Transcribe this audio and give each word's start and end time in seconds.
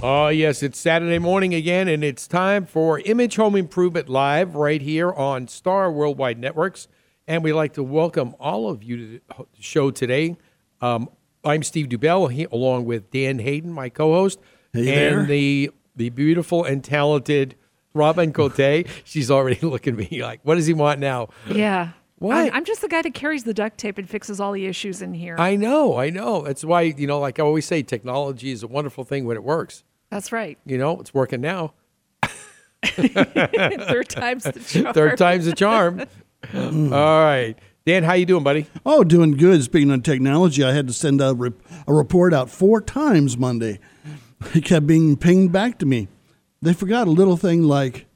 Oh, 0.00 0.28
yes, 0.28 0.62
it's 0.62 0.78
Saturday 0.78 1.18
morning 1.18 1.54
again, 1.54 1.88
and 1.88 2.04
it's 2.04 2.28
time 2.28 2.66
for 2.66 3.00
Image 3.00 3.34
Home 3.34 3.56
Improvement 3.56 4.08
Live 4.08 4.54
right 4.54 4.80
here 4.80 5.12
on 5.12 5.48
Star 5.48 5.90
Worldwide 5.90 6.38
Networks. 6.38 6.86
And 7.26 7.42
we'd 7.42 7.54
like 7.54 7.72
to 7.72 7.82
welcome 7.82 8.36
all 8.38 8.70
of 8.70 8.84
you 8.84 8.96
to 8.96 9.20
the 9.36 9.44
show 9.58 9.90
today. 9.90 10.36
Um, 10.80 11.08
I'm 11.44 11.64
Steve 11.64 11.88
Dubell, 11.88 12.30
he, 12.30 12.44
along 12.44 12.84
with 12.84 13.10
Dan 13.10 13.40
Hayden, 13.40 13.72
my 13.72 13.88
co 13.88 14.12
host, 14.12 14.38
Hey 14.72 14.80
and 15.08 15.18
there. 15.20 15.26
the 15.26 15.70
the 15.96 16.10
beautiful 16.10 16.62
and 16.64 16.84
talented 16.84 17.56
Robin 17.92 18.32
Cote. 18.32 18.86
She's 19.04 19.32
already 19.32 19.66
looking 19.66 20.00
at 20.00 20.10
me 20.10 20.22
like, 20.22 20.40
what 20.44 20.54
does 20.54 20.66
he 20.66 20.74
want 20.74 21.00
now? 21.00 21.28
Yeah. 21.50 21.90
What? 22.20 22.36
I'm, 22.36 22.52
I'm 22.52 22.64
just 22.64 22.82
the 22.82 22.88
guy 22.88 23.02
that 23.02 23.14
carries 23.14 23.42
the 23.44 23.54
duct 23.54 23.78
tape 23.78 23.98
and 23.98 24.08
fixes 24.08 24.38
all 24.40 24.52
the 24.52 24.66
issues 24.66 25.02
in 25.02 25.12
here. 25.14 25.36
I 25.38 25.56
know, 25.56 25.96
I 25.96 26.10
know. 26.10 26.42
That's 26.42 26.64
why, 26.64 26.82
you 26.82 27.06
know, 27.06 27.18
like 27.18 27.38
I 27.38 27.42
always 27.42 27.66
say, 27.66 27.82
technology 27.82 28.50
is 28.52 28.62
a 28.62 28.68
wonderful 28.68 29.04
thing 29.04 29.24
when 29.24 29.36
it 29.36 29.42
works. 29.44 29.84
That's 30.10 30.32
right. 30.32 30.58
You 30.64 30.78
know, 30.78 31.00
it's 31.00 31.12
working 31.12 31.40
now. 31.40 31.74
Third 32.84 34.08
time's 34.08 34.44
the 34.44 34.60
charm. 34.66 34.94
Third 34.94 35.18
time's 35.18 35.44
the 35.46 35.52
charm. 35.52 36.02
Mm. 36.44 36.92
All 36.92 37.24
right. 37.24 37.56
Dan, 37.84 38.04
how 38.04 38.12
you 38.12 38.26
doing, 38.26 38.44
buddy? 38.44 38.66
Oh, 38.84 39.02
doing 39.02 39.32
good. 39.32 39.62
Speaking 39.64 39.90
of 39.90 40.02
technology, 40.02 40.62
I 40.62 40.72
had 40.72 40.86
to 40.88 40.92
send 40.92 41.20
a, 41.20 41.34
rep- 41.34 41.54
a 41.86 41.92
report 41.94 42.34
out 42.34 42.50
four 42.50 42.80
times 42.80 43.36
Monday. 43.38 43.80
It 44.54 44.64
kept 44.64 44.86
being 44.86 45.16
pinged 45.16 45.52
back 45.52 45.78
to 45.78 45.86
me. 45.86 46.08
They 46.60 46.72
forgot 46.72 47.08
a 47.08 47.10
little 47.10 47.36
thing 47.36 47.62
like 47.62 48.06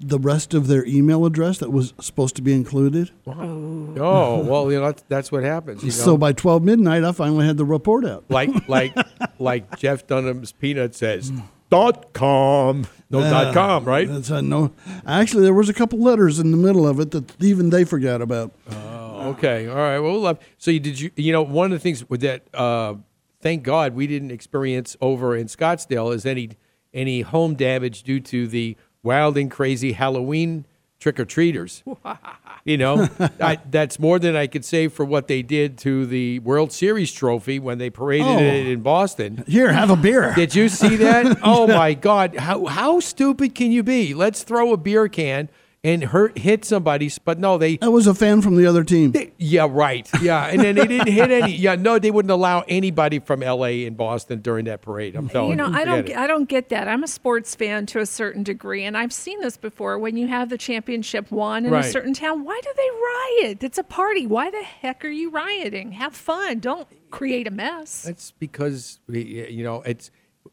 the 0.00 0.18
rest 0.18 0.54
of 0.54 0.68
their 0.68 0.84
email 0.86 1.26
address 1.26 1.58
that 1.58 1.70
was 1.72 1.92
supposed 2.00 2.36
to 2.36 2.42
be 2.42 2.52
included. 2.52 3.10
Oh, 3.26 3.94
oh 3.98 4.38
well, 4.44 4.70
you 4.70 4.78
know, 4.78 4.86
that's, 4.86 5.04
that's 5.08 5.32
what 5.32 5.42
happens. 5.42 5.82
You 5.82 5.88
know? 5.88 5.94
So 5.94 6.16
by 6.16 6.32
12 6.32 6.62
midnight, 6.62 7.04
I 7.04 7.12
finally 7.12 7.46
had 7.46 7.56
the 7.56 7.64
report 7.64 8.04
out. 8.04 8.24
like 8.28 8.68
like 8.68 8.94
like 9.38 9.78
Jeff 9.78 10.06
Dunham's 10.06 10.52
peanut 10.52 10.94
says, 10.94 11.32
dot 11.70 12.12
com. 12.12 12.86
No 13.10 13.20
dot 13.20 13.54
com, 13.54 13.84
right? 13.84 14.06
That's 14.08 14.30
a 14.30 14.42
no. 14.42 14.72
Actually, 15.06 15.44
there 15.44 15.54
was 15.54 15.68
a 15.68 15.74
couple 15.74 15.98
letters 15.98 16.38
in 16.38 16.50
the 16.50 16.56
middle 16.56 16.86
of 16.86 17.00
it 17.00 17.10
that 17.10 17.42
even 17.42 17.70
they 17.70 17.84
forgot 17.84 18.22
about. 18.22 18.52
Oh, 18.70 18.98
Okay. 19.30 19.66
All 19.66 19.74
right. 19.76 19.98
Well, 19.98 20.12
we'll 20.12 20.20
love. 20.20 20.38
So 20.58 20.70
you 20.70 20.80
did 20.80 21.00
you 21.00 21.10
you 21.16 21.32
know 21.32 21.42
one 21.42 21.66
of 21.66 21.72
the 21.72 21.78
things 21.78 22.08
with 22.08 22.20
that 22.20 22.42
uh, 22.54 22.94
thank 23.40 23.62
God 23.62 23.94
we 23.94 24.06
didn't 24.06 24.30
experience 24.30 24.96
over 25.00 25.36
in 25.36 25.46
Scottsdale 25.48 26.14
is 26.14 26.24
any 26.24 26.50
any 26.94 27.22
home 27.22 27.54
damage 27.54 28.02
due 28.04 28.20
to 28.20 28.46
the 28.46 28.76
wild 29.08 29.38
and 29.38 29.50
crazy 29.50 29.92
Halloween 29.92 30.64
trick 31.00 31.18
or 31.18 31.24
treaters. 31.24 31.82
you 32.64 32.76
know, 32.76 33.08
I, 33.40 33.58
that's 33.70 33.98
more 33.98 34.18
than 34.18 34.36
I 34.36 34.46
could 34.46 34.64
say 34.64 34.88
for 34.88 35.04
what 35.04 35.28
they 35.28 35.42
did 35.42 35.78
to 35.78 36.04
the 36.06 36.40
World 36.40 36.72
Series 36.72 37.10
trophy 37.12 37.58
when 37.58 37.78
they 37.78 37.88
paraded 37.88 38.26
Oh. 38.26 38.38
it 38.38 38.66
in 38.66 38.80
Boston. 38.82 39.44
Here, 39.46 39.72
have 39.72 39.90
a 39.90 39.96
beer. 39.96 40.34
Did 40.36 40.54
you 40.54 40.68
see 40.68 40.96
that? 40.96 41.38
Oh 41.42 41.66
my 41.66 41.94
God! 41.94 42.36
How 42.36 42.66
how 42.66 43.00
stupid 43.00 43.54
can 43.54 43.72
you 43.72 43.82
be? 43.82 44.12
Let's 44.12 44.42
throw 44.42 44.72
a 44.72 44.76
beer 44.76 45.08
can 45.08 45.48
and 45.84 46.02
hurt 46.04 46.36
hit 46.38 46.64
somebody, 46.64 47.08
but 47.24 47.38
no, 47.38 47.56
they. 47.56 47.76
That 47.76 47.92
was 47.92 48.06
a 48.08 48.14
fan 48.14 48.42
from 48.42 48.56
the 48.56 48.66
other 48.66 48.82
team. 48.82 49.12
they- 49.12 49.32
yeah, 49.38 49.66
right. 49.70 50.08
Yeah, 50.20 50.46
and 50.46 50.60
then 50.60 50.74
they 50.74 50.86
didn't 50.88 51.08
hit 51.12 51.30
any. 51.30 51.54
Yeah, 51.54 51.76
no, 51.76 51.98
they 52.00 52.10
wouldn't 52.10 52.32
allow 52.32 52.64
anybody 52.66 53.20
from 53.20 53.42
L.A. 53.44 53.86
and 53.86 53.96
Boston 53.96 54.40
during 54.40 54.64
that 54.64 54.82
parade. 54.82 55.14
I'm 55.14 55.28
telling 55.28 55.50
You 55.50 55.56
know, 55.56 55.66
I 55.72 55.84
don't, 55.84 56.00
it. 56.00 56.06
get- 56.06 56.18
I 56.18 56.26
don't 56.26 56.48
get 56.48 56.68
that. 56.70 56.88
I'm 56.88 57.04
a 57.04 57.08
sports 57.08 57.54
fan 57.54 57.86
to 57.86 58.00
a 58.00 58.06
certain 58.06 58.42
degree, 58.42 58.84
and 58.84 58.96
I've 58.96 59.12
seen 59.12 59.40
this 59.40 59.56
before. 59.56 59.98
When 59.98 60.16
you 60.16 60.26
have 60.26 60.48
the 60.48 60.58
championship 60.58 61.30
won 61.30 61.64
in 61.64 61.70
Right. 61.70 61.84
a 61.84 61.88
certain 61.88 62.12
town, 62.12 62.44
why 62.44 62.60
do 62.62 62.70
they 62.76 63.44
riot? 63.46 63.62
It's 63.62 63.78
a 63.78 63.84
party. 63.84 64.26
Why 64.26 64.50
the 64.50 64.62
heck 64.64 65.04
are 65.04 65.08
you 65.08 65.30
rioting? 65.30 65.92
Have 65.92 66.14
fun. 66.16 66.58
Don't 66.58 66.88
create 67.10 67.46
a 67.46 67.50
mess. 67.52 68.02
That's 68.02 68.32
because 68.32 68.98
you 69.08 69.62
know 69.62 69.82
it's 69.82 70.10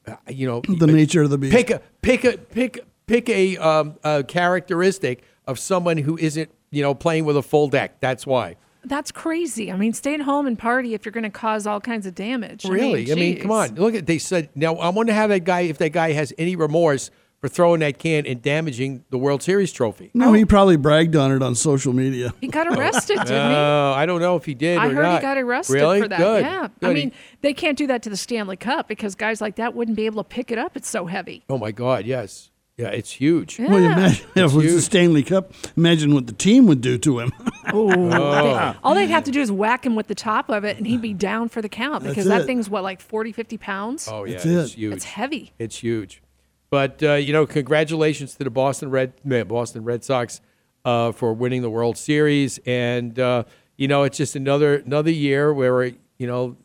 uh, 0.07 0.15
you 0.29 0.45
know 0.47 0.61
The 0.61 0.87
nature 0.87 1.23
of 1.23 1.31
the 1.31 1.37
beast. 1.39 1.53
pick 1.55 1.69
a 1.71 1.81
pick 2.01 2.23
a 2.23 2.37
pick 2.37 2.85
pick 3.07 3.29
a, 3.29 3.57
um, 3.57 3.95
a 4.03 4.23
characteristic 4.23 5.23
of 5.47 5.59
someone 5.59 5.97
who 5.97 6.17
isn't 6.17 6.49
you 6.71 6.81
know 6.81 6.93
playing 6.93 7.25
with 7.25 7.37
a 7.37 7.43
full 7.43 7.69
deck. 7.69 7.99
That's 7.99 8.25
why. 8.25 8.57
That's 8.83 9.11
crazy. 9.11 9.71
I 9.71 9.77
mean, 9.77 9.93
stay 9.93 10.13
at 10.13 10.21
home 10.21 10.45
and 10.45 10.59
party 10.59 10.93
if 10.93 11.05
you're 11.05 11.11
going 11.11 11.23
to 11.23 11.29
cause 11.31 11.65
all 11.65 11.81
kinds 11.81 12.05
of 12.05 12.13
damage. 12.13 12.65
Really? 12.65 13.11
I 13.11 13.15
mean, 13.15 13.39
come 13.41 13.49
on. 13.49 13.73
Look 13.75 13.95
at 13.95 14.05
they 14.05 14.19
said. 14.19 14.49
Now 14.55 14.75
I 14.75 14.89
wonder 14.89 15.13
how 15.13 15.27
that 15.27 15.43
guy, 15.43 15.61
if 15.61 15.77
that 15.79 15.91
guy 15.91 16.11
has 16.11 16.33
any 16.37 16.55
remorse 16.55 17.09
for 17.41 17.49
throwing 17.49 17.79
that 17.81 17.99
can 17.99 18.25
and 18.25 18.41
damaging 18.41 19.03
the 19.09 19.17
World 19.17 19.43
Series 19.43 19.71
trophy. 19.71 20.09
No, 20.13 20.33
he 20.33 20.45
probably 20.45 20.77
bragged 20.77 21.15
on 21.15 21.31
it 21.31 21.43
on 21.43 21.53
social 21.55 21.93
media. 21.93 22.33
He 22.41 22.47
got 22.47 22.67
arrested, 22.67 23.17
didn't 23.19 23.27
he? 23.27 23.55
Uh, 23.55 23.93
I 23.93 24.05
don't 24.05 24.21
know 24.21 24.35
if 24.35 24.45
he 24.45 24.53
did. 24.53 24.77
I 24.77 24.87
or 24.87 24.93
heard 24.93 25.03
not. 25.03 25.15
he 25.17 25.21
got 25.21 25.37
arrested 25.37 25.73
really? 25.73 26.01
for 26.01 26.07
that. 26.07 26.19
Good. 26.19 26.43
Yeah. 26.43 26.67
Good. 26.79 26.89
I 26.89 26.93
mean, 26.93 27.11
they 27.41 27.53
can't 27.53 27.77
do 27.77 27.87
that 27.87 28.01
to 28.03 28.09
the 28.09 28.17
Stanley 28.17 28.55
Cup 28.55 28.87
because 28.87 29.15
guys 29.15 29.41
like 29.41 29.55
that 29.55 29.75
wouldn't 29.75 29.97
be 29.97 30.05
able 30.05 30.23
to 30.23 30.27
pick 30.27 30.51
it 30.51 30.57
up. 30.57 30.75
It's 30.75 30.89
so 30.89 31.05
heavy. 31.05 31.43
oh 31.49 31.57
my 31.57 31.71
God, 31.71 32.05
yes, 32.05 32.51
yeah, 32.77 32.87
it's 32.89 33.11
huge. 33.11 33.57
Well, 33.59 33.79
you 33.79 33.85
Yeah. 33.85 33.97
imagine 33.97 34.25
if 34.35 34.37
it 34.37 34.41
was 34.43 34.53
the 34.53 34.61
huge. 34.61 34.83
Stanley 34.83 35.23
Cup. 35.23 35.53
Imagine 35.77 36.13
what 36.13 36.27
the 36.27 36.33
team 36.33 36.67
would 36.67 36.81
do 36.81 36.97
to 36.99 37.19
him. 37.19 37.31
Oh. 37.77 38.75
All 38.83 38.93
they'd 38.93 39.07
have 39.07 39.23
to 39.25 39.31
do 39.31 39.41
is 39.41 39.51
whack 39.51 39.85
him 39.85 39.95
with 39.95 40.07
the 40.07 40.15
top 40.15 40.49
of 40.49 40.63
it 40.63 40.77
and 40.77 40.85
he'd 40.85 41.01
be 41.01 41.13
down 41.15 41.49
for 41.49 41.61
the 41.63 41.67
count 41.67 42.03
because 42.03 42.25
that 42.27 42.45
thing's 42.45 42.69
what, 42.69 42.83
like 42.83 43.01
40, 43.01 43.31
50 43.31 43.57
pounds? 43.57 44.07
Oh 44.09 44.23
yeah, 44.23 44.33
That's 44.33 44.45
it's 44.45 44.73
it. 44.73 44.77
huge. 44.77 44.93
It's 44.93 45.03
heavy. 45.05 45.51
It's 45.57 45.77
huge. 45.79 46.21
But 46.69 47.01
uh, 47.03 47.13
you 47.13 47.33
know, 47.33 47.45
congratulations 47.47 48.35
to 48.35 48.43
the 48.43 48.49
Boston 48.51 48.91
Red 48.91 49.13
Boston 49.47 49.83
Red 49.83 50.03
Sox 50.03 50.41
uh, 50.85 51.11
for 51.11 51.33
winning 51.33 51.63
the 51.63 51.69
World 51.69 51.97
Series, 51.97 52.59
and 52.67 53.17
uh, 53.19 53.43
you 53.77 53.87
know, 53.87 54.03
it's 54.03 54.17
just 54.17 54.35
another 54.35 54.75
another 54.77 55.11
year 55.11 55.51
where 55.53 55.85
you 55.85 56.27
know 56.27 56.55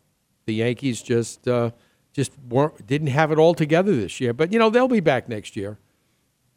the 0.45 0.55
Yankees 0.55 1.03
just 1.03 1.49
uh, 1.49 1.71
just 2.13 2.33
weren't 2.49 2.87
didn't 2.87 3.09
have 3.09 3.33
it 3.33 3.39
all 3.39 3.55
together 3.55 3.97
this 3.97 4.21
year. 4.21 4.33
But 4.35 4.53
you 4.53 4.59
know, 4.59 4.69
they'll 4.71 4.87
be 4.87 5.01
back 5.01 5.29
next 5.29 5.57
year. 5.57 5.79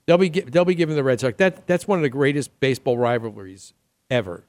They'll 0.05 0.17
be 0.17 0.29
they'll 0.29 0.65
be 0.65 0.75
giving 0.75 0.95
the 0.95 1.03
Red 1.03 1.19
Sox 1.19 1.37
that 1.37 1.65
that's 1.65 1.87
one 1.87 1.99
of 1.99 2.03
the 2.03 2.09
greatest 2.09 2.59
baseball 2.59 2.97
rivalries 2.97 3.73
ever, 4.09 4.45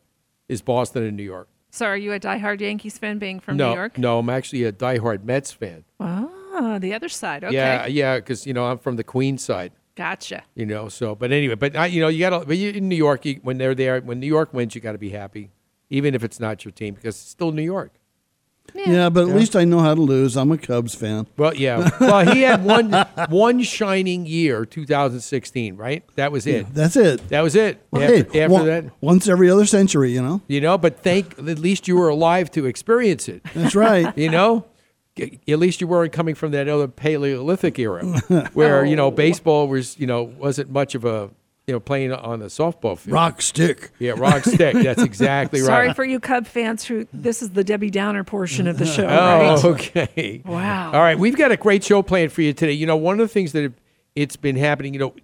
is 0.49 0.63
Boston 0.63 1.05
and 1.05 1.17
New 1.17 1.23
York. 1.23 1.49
So 1.71 1.87
are 1.87 1.97
you 1.97 2.13
a 2.13 2.21
diehard 2.21 2.61
Yankees 2.61 2.99
fan 2.99 3.19
being 3.19 3.41
from 3.41 3.57
no, 3.57 3.71
New 3.71 3.77
York? 3.77 3.99
no, 3.99 4.19
I'm 4.19 4.31
actually 4.31 4.65
a 4.65 4.73
diehard 4.73 5.25
Mets 5.25 5.53
fan. 5.53 5.85
Oh, 5.99 6.79
the 6.81 6.95
other 6.95 7.09
side. 7.09 7.43
Okay. 7.45 7.55
Yeah, 7.55 7.87
yeah, 7.87 8.17
because 8.17 8.47
you 8.47 8.55
know 8.55 8.67
I'm 8.67 8.79
from 8.79 8.97
the 8.97 9.05
Queens 9.05 9.43
side. 9.45 9.73
Gotcha. 9.97 10.43
you 10.55 10.67
know. 10.67 10.89
So, 10.89 11.15
but 11.15 11.31
anyway, 11.31 11.55
but 11.55 11.77
I, 11.77 11.87
you 11.87 12.01
know, 12.01 12.09
you 12.09 12.19
got 12.19 12.31
to. 12.31 12.47
But 12.47 12.57
you, 12.57 12.71
in 12.71 12.89
New 12.89 12.97
York, 12.97 13.25
you, 13.25 13.41
when 13.43 13.59
they're 13.59 13.75
there, 13.75 14.01
when 14.01 14.19
New 14.21 14.27
York 14.27 14.53
wins, 14.53 14.75
you 14.75 14.81
got 14.81 14.93
to 14.93 14.99
be 14.99 15.11
happy, 15.11 15.51
even 15.91 16.15
if 16.15 16.25
it's 16.25 16.41
not 16.41 16.65
your 16.65 16.73
team, 16.73 16.95
because 16.95 17.15
it's 17.15 17.29
still 17.31 17.53
New 17.53 17.63
York. 17.63 17.93
Yeah, 18.75 19.09
but 19.09 19.29
at 19.29 19.35
least 19.35 19.55
I 19.55 19.65
know 19.65 19.81
how 19.81 19.95
to 19.95 20.01
lose. 20.01 20.37
I'm 20.37 20.51
a 20.51 20.59
Cubs 20.59 20.95
fan. 20.95 21.27
Well, 21.37 21.55
yeah. 21.55 21.91
well, 22.01 22.33
he 22.33 22.43
had 22.43 22.65
one 22.65 22.93
one 23.29 23.63
shining 23.63 24.27
year, 24.27 24.65
2016, 24.65 25.77
right? 25.77 26.05
That 26.17 26.33
was 26.33 26.47
it. 26.47 26.73
That's 26.75 26.97
it. 26.97 27.29
That 27.29 27.43
was 27.43 27.55
it. 27.55 27.85
Well, 27.91 28.03
after 28.03 28.15
hey, 28.33 28.43
after 28.43 28.53
one- 28.53 28.67
that, 28.67 28.85
once 29.01 29.29
every 29.29 29.49
other 29.51 29.67
century, 29.67 30.13
you 30.13 30.23
know. 30.23 30.43
you 30.49 30.61
know. 30.61 30.77
But 30.79 31.03
thank 31.03 31.39
at 31.39 31.59
least 31.59 31.87
you 31.87 31.97
were 31.97 32.09
alive 32.09 32.51
to 32.53 32.67
experience 32.67 33.29
it. 33.29 33.43
That's 33.55 33.75
right. 33.75 34.13
You 34.25 34.31
know. 34.31 34.67
At 35.17 35.61
least 35.61 35.81
you 35.81 35.87
weren't 35.87 36.13
coming 36.13 36.35
from 36.35 36.51
that 36.51 36.67
other 36.69 36.89
Paleolithic 36.89 37.79
era, 37.79 38.05
where 38.53 38.85
you 38.85 38.97
know 38.97 39.11
baseball 39.25 39.69
was, 39.69 39.97
you 39.97 40.09
know, 40.09 40.25
wasn't 40.25 40.71
much 40.71 40.97
of 40.97 41.05
a, 41.05 41.31
you 41.67 41.73
know, 41.73 41.81
playing 41.81 42.13
on 42.13 42.43
a 42.43 42.47
softball 42.47 42.99
field. 42.99 43.15
Rock 43.15 43.41
stick. 43.41 43.91
Yeah, 43.99 44.13
rock 44.17 44.45
stick. 44.45 44.75
That's 44.75 45.03
exactly 45.11 45.61
right. 45.61 45.67
Sorry 45.67 45.95
for 45.95 46.05
you 46.05 46.21
Cub 46.21 46.47
fans 46.47 46.85
who 46.85 47.07
this 47.13 47.41
is 47.43 47.51
the 47.51 47.65
Debbie 47.65 47.91
Downer 47.91 48.25
portion 48.25 48.67
of 48.67 48.79
the 48.79 48.87
show, 48.87 49.05
Oh, 49.09 49.09
right? 49.09 49.65
okay. 49.65 50.43
Wow. 50.45 50.93
All 50.93 51.01
right, 51.01 51.19
we've 51.19 51.37
got 51.37 51.53
a 51.53 51.57
great 51.57 51.83
show 51.85 52.03
planned 52.03 52.33
for 52.33 52.43
you 52.43 52.53
today. 52.53 52.73
You 52.73 52.87
know, 52.87 52.97
one 52.97 53.15
of 53.15 53.27
the 53.27 53.33
things 53.33 53.53
that 53.53 53.63
have, 53.63 53.75
it's 54.15 54.37
been 54.37 54.57
happening, 54.57 54.93
you 54.95 55.01
know, 55.01 55.15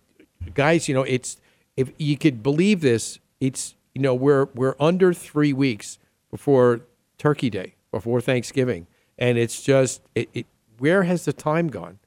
guys, 0.55 0.89
you 0.89 0.95
know, 0.95 1.03
it's 1.03 1.37
if 1.77 1.91
you 1.99 2.17
could 2.17 2.43
believe 2.43 2.81
this, 2.81 3.19
it's 3.41 3.75
you 3.95 4.01
know, 4.03 4.15
we're 4.15 4.47
we're 4.55 4.77
under 4.81 5.13
3 5.13 5.53
weeks 5.53 5.99
before 6.31 6.81
Turkey 7.19 7.51
Day, 7.51 7.75
before 7.91 8.21
Thanksgiving, 8.21 8.87
and 9.19 9.37
it's 9.37 9.63
just 9.63 10.01
it, 10.15 10.29
it 10.33 10.47
where 10.79 11.03
has 11.03 11.25
the 11.27 11.33
time 11.35 11.69
gone? 11.69 11.99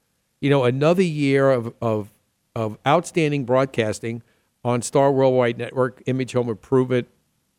You 0.42 0.50
know, 0.50 0.64
another 0.64 1.04
year 1.04 1.52
of 1.52 1.74
of 1.82 2.13
of 2.56 2.78
outstanding 2.86 3.46
broadcasting 3.46 4.22
on 4.64 4.82
Star 4.82 5.12
Worldwide 5.12 5.58
Network, 5.58 6.02
Image 6.06 6.34
Home 6.34 6.50
Improvement 6.50 7.08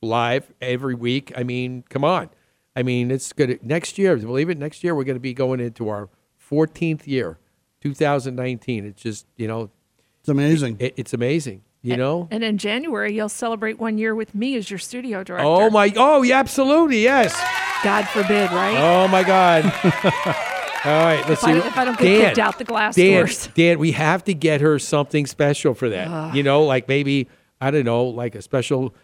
live 0.00 0.52
every 0.60 0.94
week. 0.94 1.32
I 1.36 1.42
mean, 1.42 1.84
come 1.88 2.04
on. 2.04 2.30
I 2.76 2.82
mean, 2.82 3.10
it's 3.10 3.32
good. 3.32 3.58
Next 3.62 3.98
year, 3.98 4.16
believe 4.16 4.50
it, 4.50 4.58
next 4.58 4.82
year 4.84 4.94
we're 4.94 5.04
going 5.04 5.16
to 5.16 5.20
be 5.20 5.34
going 5.34 5.60
into 5.60 5.88
our 5.88 6.08
14th 6.50 7.06
year, 7.06 7.38
2019. 7.82 8.84
It's 8.84 9.02
just, 9.02 9.26
you 9.36 9.46
know, 9.48 9.70
It's 10.20 10.28
amazing. 10.28 10.76
it, 10.80 10.94
it's 10.96 11.12
amazing, 11.14 11.62
you 11.82 11.96
know? 11.96 12.28
And 12.30 12.42
in 12.42 12.58
January, 12.58 13.14
you'll 13.14 13.28
celebrate 13.28 13.78
one 13.78 13.96
year 13.98 14.14
with 14.14 14.34
me 14.34 14.56
as 14.56 14.70
your 14.70 14.78
studio 14.78 15.22
director. 15.22 15.46
Oh, 15.46 15.70
my, 15.70 15.92
oh, 15.96 16.22
yeah, 16.22 16.38
absolutely, 16.40 17.02
yes. 17.02 17.32
God 17.84 18.08
forbid, 18.08 18.50
right? 18.50 18.76
Oh, 18.76 19.08
my 19.08 19.22
God. 19.22 19.64
All 20.84 20.92
right, 21.04 21.26
let's 21.28 21.42
If 21.42 21.48
I- 21.48 21.52
see. 21.60 21.66
if 21.66 21.78
I 21.78 21.84
don't 21.84 21.98
get 21.98 22.20
kicked 22.26 22.38
out 22.38 22.58
the 22.58 22.64
glass 22.64 22.94
Dan, 22.96 23.20
doors. 23.20 23.48
Dan, 23.54 23.78
we 23.78 23.92
have 23.92 24.22
to 24.24 24.34
get 24.34 24.60
her 24.60 24.78
something 24.78 25.26
special 25.26 25.72
for 25.74 25.88
that. 25.88 26.34
you 26.34 26.42
know, 26.42 26.64
like 26.64 26.88
maybe, 26.88 27.28
I 27.60 27.70
don't 27.70 27.84
know, 27.84 28.04
like 28.04 28.34
a 28.34 28.42
special 28.42 28.94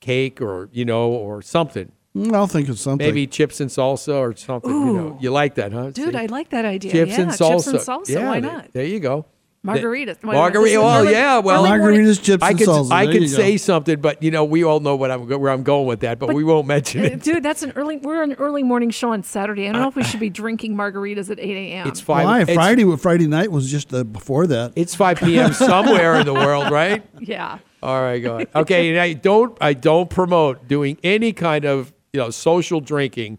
cake 0.00 0.42
or, 0.42 0.68
you 0.72 0.84
know, 0.84 1.08
or 1.10 1.40
something. 1.40 1.90
Mm, 2.14 2.32
I'll 2.34 2.46
think 2.46 2.68
of 2.68 2.78
something. 2.78 3.04
Maybe 3.06 3.26
chips 3.26 3.60
and 3.60 3.70
salsa 3.70 4.14
or 4.14 4.36
something. 4.36 4.70
You 4.70 4.92
know, 4.92 5.18
you 5.20 5.30
like 5.30 5.54
that, 5.56 5.72
huh? 5.72 5.90
Dude, 5.90 6.12
See? 6.12 6.16
I 6.16 6.26
like 6.26 6.50
that 6.50 6.64
idea. 6.64 6.92
chips 6.92 7.12
yeah, 7.12 7.20
and 7.22 7.30
salsa. 7.32 7.48
Chips 7.54 7.66
and 7.68 7.78
salsa. 7.78 8.08
Yeah, 8.10 8.28
why 8.28 8.40
there- 8.40 8.52
not? 8.52 8.72
There 8.72 8.84
you 8.84 9.00
go. 9.00 9.26
Margaritas. 9.64 10.22
Wait, 10.22 10.24
wait, 10.24 10.34
Margarita. 10.34 10.80
Well, 10.80 11.10
yeah. 11.10 11.38
Well, 11.38 11.64
Margaritas, 11.64 12.22
chips, 12.22 12.42
I 12.42 12.50
and 12.50 12.58
could 12.58 12.68
salsa. 12.68 12.92
I 12.92 13.06
There 13.06 13.14
could 13.20 13.30
say 13.30 13.56
something, 13.56 13.98
but 14.00 14.22
you 14.22 14.30
know 14.30 14.44
we 14.44 14.62
all 14.62 14.80
know 14.80 14.94
what 14.94 15.10
I'm 15.10 15.26
where 15.26 15.50
I'm 15.50 15.62
going 15.62 15.86
with 15.86 16.00
that, 16.00 16.18
but, 16.18 16.34
we 16.34 16.44
won't 16.44 16.66
mention 16.66 17.00
Uh, 17.02 17.04
it. 17.06 17.22
Dude, 17.22 17.42
that's 17.42 17.62
an 17.62 17.72
early. 17.74 17.96
We're 17.96 18.22
an 18.22 18.34
early 18.34 18.62
morning 18.62 18.90
show 18.90 19.12
on 19.12 19.22
Saturday. 19.22 19.66
I 19.68 19.72
don't 19.72 19.80
know 19.80 19.88
if 19.88 19.96
we 19.96 20.04
should 20.04 20.20
be 20.20 20.28
drinking 20.28 20.76
margaritas 20.76 21.30
at 21.30 21.40
8 21.40 21.50
a.m. 21.56 21.88
It's 21.88 22.00
five. 22.00 22.24
Why? 22.26 22.40
it's- 22.42 22.54
Friday, 22.54 22.96
Friday 22.96 23.26
night 23.26 23.50
was 23.50 23.70
just 23.70 23.94
uh, 23.94 24.04
before 24.04 24.46
that. 24.48 24.72
It's 24.76 24.94
five 24.94 25.18
p.m. 25.18 25.54
somewhere 25.54 26.16
in 26.16 26.26
the 26.26 26.34
world, 26.34 26.70
right? 26.70 27.02
Yeah. 27.20 27.58
All 27.82 28.02
right, 28.02 28.18
go 28.22 28.36
ahead. 28.36 28.48
Okay, 28.54 28.90
and 28.90 28.98
I 28.98 29.14
don't 29.14 29.56
I 29.62 29.72
don't 29.72 30.10
promote 30.10 30.68
doing 30.68 30.98
any 31.02 31.32
kind 31.32 31.64
of 31.64 31.92
you 32.12 32.20
know 32.20 32.28
social 32.30 32.80
drinking, 32.80 33.38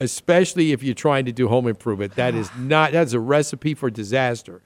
especially 0.00 0.72
if 0.72 0.82
you're 0.82 0.94
trying 0.94 1.24
to 1.26 1.32
do 1.32 1.48
home 1.48 1.66
improvement. 1.66 2.16
That 2.16 2.34
is 2.34 2.50
not 2.58 2.92
that's 2.92 3.12
a 3.14 3.20
recipe 3.20 3.74
for 3.74 3.90
disaster. 3.90 4.60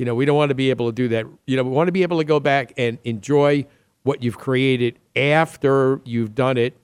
You 0.00 0.06
know, 0.06 0.14
we 0.14 0.24
don't 0.24 0.36
want 0.38 0.48
to 0.48 0.54
be 0.54 0.70
able 0.70 0.86
to 0.88 0.92
do 0.94 1.08
that. 1.08 1.26
You 1.46 1.58
know, 1.58 1.62
we 1.62 1.68
want 1.68 1.88
to 1.88 1.92
be 1.92 2.00
able 2.02 2.16
to 2.20 2.24
go 2.24 2.40
back 2.40 2.72
and 2.78 2.96
enjoy 3.04 3.66
what 4.02 4.22
you've 4.22 4.38
created 4.38 4.98
after 5.14 6.00
you've 6.06 6.34
done 6.34 6.56
it, 6.56 6.74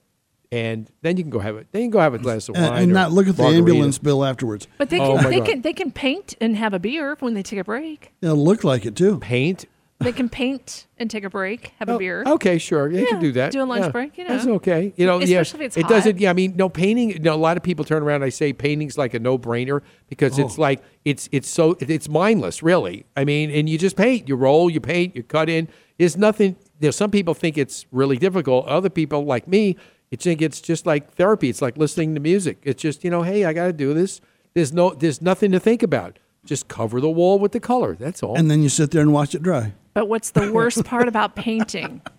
and 0.51 0.87
then 1.01 1.17
you 1.17 1.23
can 1.23 1.31
go 1.31 1.39
have 1.39 1.57
it. 1.57 1.65
Then 1.71 1.81
you 1.81 1.85
can 1.87 1.93
go 1.93 1.99
have 1.99 2.13
a 2.13 2.19
glass 2.19 2.47
of 2.47 2.53
wine 2.55 2.65
and 2.83 2.91
or 2.91 2.93
not 2.93 3.11
look 3.11 3.27
at 3.27 3.35
the 3.35 3.41
margarita. 3.41 3.71
ambulance 3.71 3.97
bill 3.97 4.23
afterwards. 4.23 4.67
But 4.77 4.91
they 4.91 4.99
Oh 4.99 5.15
can 5.15 5.23
my 5.23 5.29
they 5.31 5.39
God. 5.39 5.47
can 5.47 5.61
they 5.63 5.73
can 5.73 5.91
paint 5.91 6.35
and 6.39 6.55
have 6.57 6.75
a 6.75 6.79
beer 6.79 7.17
when 7.19 7.33
they 7.33 7.41
take 7.41 7.57
a 7.57 7.63
break. 7.63 8.13
It'll 8.21 8.35
look 8.37 8.63
like 8.63 8.85
it 8.85 8.95
too. 8.95 9.17
paint. 9.17 9.65
They 9.99 10.11
can 10.11 10.29
paint 10.29 10.85
and 10.99 11.09
take 11.09 11.23
a 11.23 11.29
break, 11.29 11.73
have 11.79 11.89
a 11.89 11.93
Oh, 11.93 11.97
beer. 11.97 12.23
Okay, 12.27 12.59
sure. 12.59 12.87
You 12.91 12.99
Yeah, 12.99 13.05
can 13.07 13.19
do 13.19 13.31
that. 13.31 13.51
do 13.51 13.63
a 13.63 13.65
lunch 13.65 13.85
Yeah. 13.85 13.89
break, 13.89 14.15
you 14.15 14.27
That's 14.27 14.45
know. 14.45 14.53
okay. 14.55 14.93
You 14.95 15.07
know, 15.07 15.19
yeah. 15.19 15.39
Especially 15.39 15.65
if 15.65 15.69
it's 15.69 15.77
it 15.77 15.81
hot. 15.83 15.89
doesn't. 15.89 16.19
Yeah, 16.19 16.29
I 16.29 16.33
mean, 16.33 16.53
no 16.55 16.69
painting. 16.69 17.09
You 17.09 17.19
know, 17.19 17.33
a 17.33 17.35
lot 17.35 17.57
of 17.57 17.63
people 17.63 17.83
turn 17.83 18.03
around. 18.03 18.17
and 18.17 18.25
I 18.25 18.29
say 18.29 18.53
painting's 18.53 18.95
like 18.95 19.15
a 19.15 19.19
no-brainer 19.19 19.81
because 20.07 20.37
Oh. 20.39 20.45
it's 20.45 20.59
like 20.59 20.81
it's 21.03 21.27
it's 21.31 21.49
so 21.49 21.75
it's 21.79 22.07
mindless, 22.07 22.61
really. 22.61 23.05
I 23.15 23.25
mean, 23.25 23.49
and 23.49 23.67
you 23.67 23.79
just 23.79 23.95
paint. 23.95 24.29
You 24.29 24.35
roll. 24.35 24.69
You 24.69 24.79
paint. 24.79 25.15
You 25.15 25.23
cut 25.23 25.49
in. 25.49 25.67
There's 25.97 26.15
nothing. 26.15 26.57
You 26.79 26.87
know, 26.89 26.91
some 26.91 27.09
people 27.09 27.33
think 27.33 27.57
it's 27.57 27.87
really 27.91 28.17
difficult. 28.17 28.67
Other 28.67 28.89
people, 28.91 29.25
like 29.25 29.47
me, 29.47 29.77
it 30.11 30.21
think 30.21 30.43
it's 30.43 30.61
just 30.61 30.85
like 30.85 31.11
therapy. 31.15 31.49
It's 31.49 31.61
like 31.61 31.75
listening 31.75 32.13
to 32.13 32.21
music. 32.21 32.59
It's 32.63 32.83
just 32.83 33.03
you 33.03 33.09
know, 33.09 33.23
hey, 33.23 33.45
I 33.45 33.53
got 33.53 33.65
to 33.65 33.73
do 33.73 33.95
this. 33.95 34.21
There's 34.53 34.71
no. 34.71 34.91
There's 34.91 35.23
nothing 35.23 35.51
to 35.53 35.59
think 35.59 35.81
about. 35.81 36.19
Just 36.45 36.69
cover 36.69 37.01
the 37.01 37.09
wall 37.09 37.39
with 37.39 37.51
the 37.51 37.59
color. 37.59 37.95
That's 37.99 38.23
all. 38.23 38.37
And 38.37 38.49
then 38.49 38.63
you 38.63 38.69
sit 38.69 38.91
there 38.91 39.01
and 39.01 39.11
watch 39.11 39.35
it 39.35 39.43
dry. 39.43 39.73
But 39.97 40.07
what's 40.09 40.29
the 40.29 40.51
worst 40.51 40.83
part 40.85 41.07
about 41.07 41.35
painting? 41.35 42.01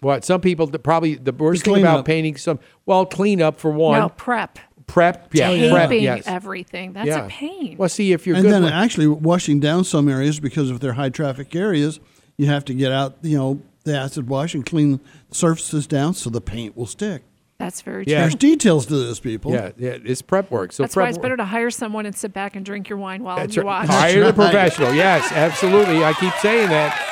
What 0.00 0.22
some 0.24 0.40
people 0.42 0.66
the, 0.66 0.78
probably 0.78 1.14
the 1.14 1.32
worst 1.32 1.64
thing 1.64 1.78
about 1.78 2.00
up. 2.00 2.04
painting 2.04 2.36
some 2.36 2.60
well 2.86 3.06
clean 3.06 3.40
up 3.40 3.58
for 3.58 3.70
one 3.70 3.98
No, 3.98 4.10
prep. 4.10 4.58
prep 4.86 5.30
yeah 5.34 5.70
prep 5.72 5.90
yes 5.92 6.24
everything. 6.26 6.92
That's 6.92 7.08
yeah 7.08 7.24
a 7.24 7.28
pain. 7.28 7.76
well 7.78 7.88
see 7.88 8.12
if 8.12 8.26
you're 8.26 8.36
and 8.36 8.44
good 8.44 8.52
then 8.52 8.62
with- 8.64 8.72
actually 8.72 9.06
washing 9.08 9.60
down 9.60 9.82
some 9.82 10.08
areas 10.10 10.38
because 10.40 10.70
if 10.70 10.78
they're 10.78 10.92
high 10.92 11.08
traffic 11.08 11.56
areas, 11.56 12.00
you 12.36 12.46
have 12.48 12.66
to 12.66 12.74
get 12.74 12.92
out, 12.92 13.16
you 13.22 13.38
know, 13.38 13.62
the 13.84 13.96
acid 13.98 14.28
wash 14.28 14.54
and 14.54 14.66
clean 14.66 15.00
surfaces 15.30 15.86
down 15.86 16.12
so 16.12 16.28
the 16.28 16.40
paint 16.42 16.76
will 16.76 16.84
stick. 16.86 17.22
That's 17.58 17.80
very 17.80 18.04
true. 18.04 18.12
Yeah. 18.12 18.20
There's 18.22 18.34
details 18.34 18.84
to 18.86 18.96
this, 19.06 19.18
people. 19.20 19.52
yeah 19.52 19.70
yeah 19.78 19.96
it's 20.04 20.20
prep 20.20 20.50
work 20.50 20.72
so 20.72 20.82
That's 20.82 20.92
prep 20.92 21.04
why 21.04 21.08
it's 21.08 21.16
work- 21.16 21.22
better 21.22 21.36
to 21.38 21.46
hire 21.46 21.70
someone 21.70 22.04
and 22.04 22.14
sit 22.14 22.34
back 22.34 22.56
and 22.56 22.64
drink 22.66 22.90
your 22.90 22.98
wine 22.98 23.22
while 23.22 23.36
That's 23.38 23.56
you 23.56 23.62
right. 23.62 23.88
watch. 23.88 23.88
hire 23.88 24.22
the 24.26 24.34
professional 24.34 24.92
yes 24.92 25.32
absolutely 25.32 26.04
I 26.04 26.12
keep 26.12 26.34
saying 26.42 26.68
that 26.68 27.10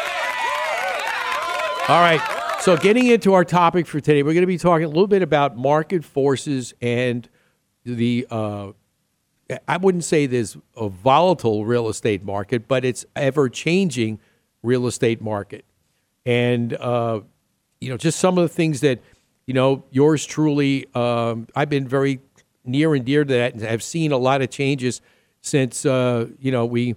all 1.88 2.00
right 2.00 2.20
so 2.60 2.76
getting 2.76 3.08
into 3.08 3.34
our 3.34 3.44
topic 3.44 3.86
for 3.86 4.00
today 4.00 4.22
we're 4.22 4.34
going 4.34 4.42
to 4.42 4.46
be 4.46 4.58
talking 4.58 4.84
a 4.84 4.88
little 4.88 5.06
bit 5.06 5.22
about 5.22 5.56
market 5.56 6.04
forces 6.04 6.74
and 6.80 7.28
the 7.84 8.26
uh, 8.30 8.72
I 9.68 9.76
wouldn't 9.76 10.04
say 10.04 10.26
there's 10.26 10.56
a 10.76 10.88
volatile 10.88 11.64
real 11.64 11.88
estate 11.88 12.24
market, 12.24 12.68
but 12.68 12.84
it's 12.84 13.04
ever 13.16 13.48
changing 13.48 14.20
real 14.62 14.86
estate 14.86 15.20
market. 15.20 15.64
And, 16.24 16.74
uh, 16.74 17.20
you 17.80 17.90
know, 17.90 17.96
just 17.96 18.20
some 18.20 18.38
of 18.38 18.42
the 18.42 18.54
things 18.54 18.80
that, 18.80 19.00
you 19.46 19.54
know, 19.54 19.84
yours 19.90 20.24
truly, 20.24 20.86
um, 20.94 21.48
I've 21.54 21.68
been 21.68 21.88
very 21.88 22.20
near 22.64 22.94
and 22.94 23.04
dear 23.04 23.24
to 23.24 23.34
that 23.34 23.54
and 23.54 23.62
have 23.62 23.82
seen 23.82 24.12
a 24.12 24.16
lot 24.16 24.40
of 24.40 24.50
changes 24.50 25.00
since, 25.40 25.84
uh, 25.84 26.28
you 26.38 26.52
know, 26.52 26.64
we, 26.64 26.94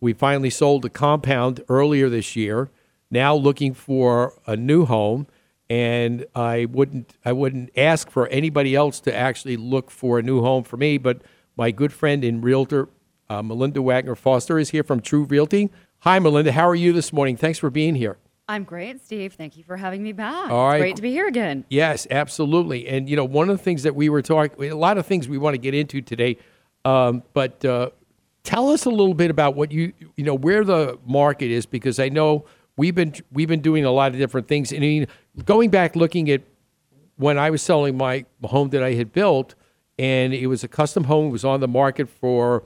we 0.00 0.12
finally 0.12 0.50
sold 0.50 0.82
the 0.82 0.90
compound 0.90 1.62
earlier 1.68 2.08
this 2.08 2.34
year, 2.34 2.68
now 3.10 3.34
looking 3.34 3.74
for 3.74 4.40
a 4.46 4.56
new 4.56 4.84
home. 4.84 5.26
And 5.70 6.26
I 6.34 6.66
wouldn't, 6.66 7.16
I 7.24 7.32
wouldn't 7.32 7.70
ask 7.76 8.10
for 8.10 8.28
anybody 8.28 8.74
else 8.74 9.00
to 9.00 9.14
actually 9.14 9.56
look 9.56 9.90
for 9.90 10.18
a 10.18 10.22
new 10.22 10.42
home 10.42 10.62
for 10.62 10.76
me, 10.76 10.98
but 10.98 11.22
my 11.56 11.70
good 11.70 11.92
friend 11.92 12.22
and 12.22 12.44
realtor, 12.44 12.90
uh, 13.30 13.42
Melinda 13.42 13.80
Wagner 13.80 14.14
Foster, 14.14 14.58
is 14.58 14.70
here 14.70 14.82
from 14.82 15.00
True 15.00 15.24
Realty. 15.24 15.70
Hi, 16.00 16.18
Melinda. 16.18 16.52
How 16.52 16.68
are 16.68 16.74
you 16.74 16.92
this 16.92 17.14
morning? 17.14 17.36
Thanks 17.36 17.58
for 17.58 17.70
being 17.70 17.94
here. 17.94 18.18
I'm 18.46 18.64
great, 18.64 19.02
Steve. 19.02 19.32
Thank 19.32 19.56
you 19.56 19.64
for 19.64 19.78
having 19.78 20.02
me 20.02 20.12
back. 20.12 20.50
All 20.50 20.68
right. 20.68 20.76
It's 20.76 20.82
great 20.82 20.96
to 20.96 21.02
be 21.02 21.12
here 21.12 21.26
again. 21.26 21.64
Yes, 21.70 22.06
absolutely. 22.10 22.86
And 22.86 23.08
you 23.08 23.16
know, 23.16 23.24
one 23.24 23.48
of 23.48 23.56
the 23.56 23.64
things 23.64 23.84
that 23.84 23.94
we 23.94 24.10
were 24.10 24.20
talking, 24.20 24.70
a 24.70 24.76
lot 24.76 24.98
of 24.98 25.06
things 25.06 25.28
we 25.28 25.38
want 25.38 25.54
to 25.54 25.58
get 25.58 25.72
into 25.72 26.02
today, 26.02 26.36
um, 26.84 27.22
but 27.32 27.64
uh, 27.64 27.88
tell 28.42 28.68
us 28.68 28.84
a 28.84 28.90
little 28.90 29.14
bit 29.14 29.30
about 29.30 29.56
what 29.56 29.72
you, 29.72 29.94
you 30.16 30.24
know, 30.24 30.34
where 30.34 30.62
the 30.62 30.98
market 31.06 31.50
is, 31.50 31.64
because 31.64 31.98
I 31.98 32.10
know 32.10 32.44
we've 32.76 32.94
been 32.94 33.14
we've 33.32 33.48
been 33.48 33.60
doing 33.60 33.84
a 33.84 33.90
lot 33.90 34.12
of 34.12 34.18
different 34.18 34.48
things. 34.48 34.72
And 34.72 34.82
I 34.82 34.86
mean, 34.86 35.06
going 35.44 35.70
back 35.70 35.96
looking 35.96 36.30
at 36.30 36.42
when 37.16 37.38
I 37.38 37.50
was 37.50 37.62
selling 37.62 37.96
my 37.96 38.24
home 38.42 38.70
that 38.70 38.82
I 38.82 38.94
had 38.94 39.12
built, 39.12 39.54
and 39.98 40.34
it 40.34 40.46
was 40.46 40.64
a 40.64 40.68
custom 40.68 41.04
home, 41.04 41.26
it 41.26 41.30
was 41.30 41.44
on 41.44 41.60
the 41.60 41.68
market 41.68 42.08
for 42.08 42.64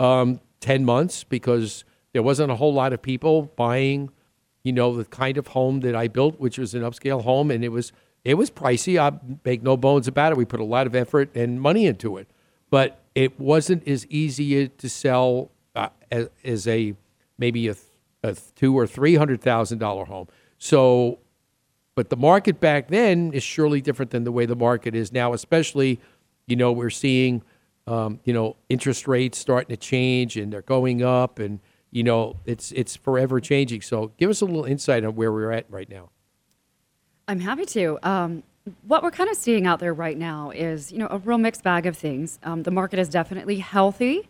um, 0.00 0.40
ten 0.60 0.84
months 0.84 1.24
because 1.24 1.84
there 2.12 2.22
wasn't 2.22 2.50
a 2.50 2.56
whole 2.56 2.72
lot 2.72 2.92
of 2.92 3.02
people 3.02 3.52
buying 3.56 4.10
you 4.62 4.72
know 4.72 4.96
the 4.96 5.04
kind 5.04 5.38
of 5.38 5.48
home 5.48 5.80
that 5.80 5.94
I 5.94 6.08
built, 6.08 6.38
which 6.38 6.58
was 6.58 6.74
an 6.74 6.82
upscale 6.82 7.22
home, 7.22 7.50
and 7.50 7.64
it 7.64 7.70
was 7.70 7.92
it 8.24 8.34
was 8.34 8.50
pricey. 8.50 8.98
I 8.98 9.18
make 9.44 9.62
no 9.62 9.76
bones 9.76 10.08
about 10.08 10.32
it. 10.32 10.38
We 10.38 10.44
put 10.44 10.60
a 10.60 10.64
lot 10.64 10.86
of 10.86 10.94
effort 10.94 11.34
and 11.34 11.60
money 11.60 11.86
into 11.86 12.16
it, 12.16 12.28
but 12.70 13.02
it 13.14 13.38
wasn't 13.40 13.86
as 13.88 14.06
easy 14.06 14.68
to 14.68 14.88
sell 14.88 15.50
uh, 15.74 15.88
as, 16.10 16.28
as 16.44 16.68
a 16.68 16.94
maybe 17.38 17.68
a, 17.68 17.76
a 18.28 18.34
two 18.54 18.76
or 18.76 18.86
three 18.86 19.16
hundred 19.16 19.40
thousand 19.40 19.78
dollar 19.78 20.04
home. 20.04 20.28
So, 20.58 21.18
but 21.94 22.10
the 22.10 22.16
market 22.16 22.60
back 22.60 22.88
then 22.88 23.32
is 23.32 23.42
surely 23.42 23.80
different 23.80 24.10
than 24.10 24.24
the 24.24 24.32
way 24.32 24.46
the 24.46 24.56
market 24.56 24.94
is 24.94 25.12
now. 25.12 25.32
Especially, 25.32 26.00
you 26.46 26.56
know, 26.56 26.72
we're 26.72 26.90
seeing 26.90 27.42
um, 27.86 28.20
you 28.24 28.32
know 28.32 28.56
interest 28.68 29.08
rates 29.08 29.38
starting 29.38 29.74
to 29.74 29.76
change 29.76 30.36
and 30.36 30.52
they're 30.52 30.62
going 30.62 31.02
up 31.02 31.38
and 31.38 31.60
you 31.90 32.02
know 32.02 32.36
it's 32.44 32.70
it's 32.72 32.94
forever 32.94 33.40
changing 33.40 33.80
so 33.80 34.12
give 34.18 34.28
us 34.28 34.42
a 34.42 34.44
little 34.44 34.66
insight 34.66 35.06
on 35.06 35.14
where 35.14 35.32
we're 35.32 35.50
at 35.50 35.64
right 35.70 35.88
now 35.88 36.10
I'm 37.28 37.40
happy 37.40 37.66
to. 37.66 37.98
Um, 38.02 38.42
what 38.86 39.02
we're 39.02 39.10
kind 39.10 39.28
of 39.28 39.36
seeing 39.36 39.66
out 39.66 39.80
there 39.80 39.92
right 39.92 40.16
now 40.16 40.50
is, 40.50 40.90
you 40.90 40.98
know, 40.98 41.08
a 41.10 41.18
real 41.18 41.36
mixed 41.36 41.62
bag 41.62 41.84
of 41.84 41.96
things. 41.96 42.38
Um, 42.42 42.62
the 42.62 42.70
market 42.70 42.98
is 42.98 43.10
definitely 43.10 43.58
healthy. 43.58 44.28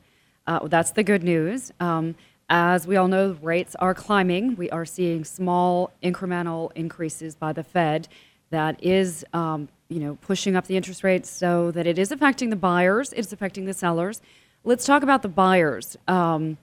Uh, 0.49 0.67
that's 0.67 0.91
the 0.91 1.05
good 1.05 1.23
news. 1.23 1.73
Um, 1.79 2.17
as 2.49 2.87
we 2.87 2.97
all 2.97 3.09
know, 3.09 3.37
rates 3.43 3.77
are 3.77 3.95
climbing. 3.95 4.57
We 4.57 4.71
are 4.71 4.87
seeing 4.87 5.25
small 5.25 5.93
incremental 6.03 6.71
increases 6.75 7.35
by 7.35 7.53
the 7.53 7.63
Fed. 7.63 8.09
That 8.51 8.83
is, 8.83 9.25
um, 9.35 9.69
you 9.89 10.01
know, 10.01 10.17
pushing 10.23 10.57
up 10.57 10.67
the 10.67 10.77
interest 10.77 11.05
rates 11.05 11.29
so 11.29 11.71
that 11.73 11.87
it 11.87 11.99
is 11.99 12.11
affecting 12.11 12.51
the 12.51 12.57
buyers. 12.57 13.13
It's 13.13 13.33
affecting 13.33 13.67
the 13.67 13.75
sellers. 13.75 14.23
Let's 14.65 14.87
talk 14.87 15.03
about 15.03 15.23
the 15.23 15.29
buyers. 15.29 15.97
Um, 16.09 16.57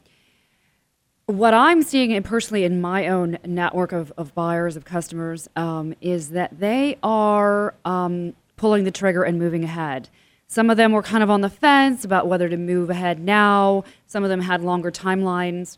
what 1.28 1.54
I'm 1.54 1.82
seeing 1.82 2.14
and 2.14 2.24
personally 2.24 2.64
in 2.64 2.82
my 2.82 3.08
own 3.08 3.38
network 3.44 3.92
of, 3.92 4.12
of 4.18 4.34
buyers, 4.36 4.76
of 4.76 4.86
customers, 4.86 5.48
um, 5.56 5.96
is 6.02 6.30
that 6.32 6.60
they 6.60 6.98
are 7.02 7.74
um, 7.84 8.36
pulling 8.58 8.84
the 8.84 8.92
trigger 8.92 9.24
and 9.24 9.40
moving 9.40 9.64
ahead. 9.64 10.10
Some 10.48 10.70
of 10.70 10.78
them 10.78 10.92
were 10.92 11.02
kind 11.02 11.24
of 11.24 11.30
on 11.30 11.42
the 11.42 11.50
fence 11.50 12.06
about 12.06 12.28
whether 12.28 12.48
to 12.48 12.58
move 12.58 12.90
ahead 12.90 13.20
now. 13.20 13.84
Some 14.06 14.24
of 14.24 14.30
them 14.30 14.42
had 14.42 14.62
longer 14.62 14.92
timelines. 14.92 15.78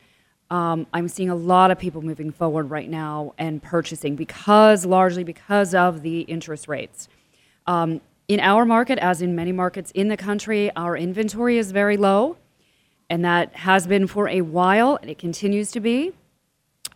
Um, 0.50 0.88
I'm 0.93 1.07
seeing 1.07 1.29
a 1.29 1.36
lot 1.36 1.71
of 1.71 1.79
people 1.79 2.01
moving 2.01 2.31
forward 2.31 2.69
right 2.69 2.89
now 2.89 3.33
and 3.38 3.62
purchasing 3.62 4.15
because, 4.15 4.86
largely 4.86 5.24
because 5.24 5.74
of 5.74 6.01
the 6.03 6.21
interest 6.21 6.67
rates. 6.67 7.09
Um, 7.65 8.01
in 8.27 8.39
our 8.39 8.65
market, 8.65 9.00
as 9.00 9.21
in 9.21 9.36
many 9.36 9.51
markets 9.51 9.91
in 9.91 10.09
the 10.09 10.17
country, 10.17 10.69
our 10.75 10.97
inventory 10.97 11.57
is 11.57 11.71
very 11.71 11.97
low, 11.97 12.38
and 13.09 13.24
that 13.24 13.55
has 13.55 13.88
been 13.88 14.05
for 14.05 14.27
a 14.27 14.41
while, 14.41 14.97
and 15.01 15.09
it 15.09 15.17
continues 15.17 15.71
to 15.71 15.79
be. 15.79 16.13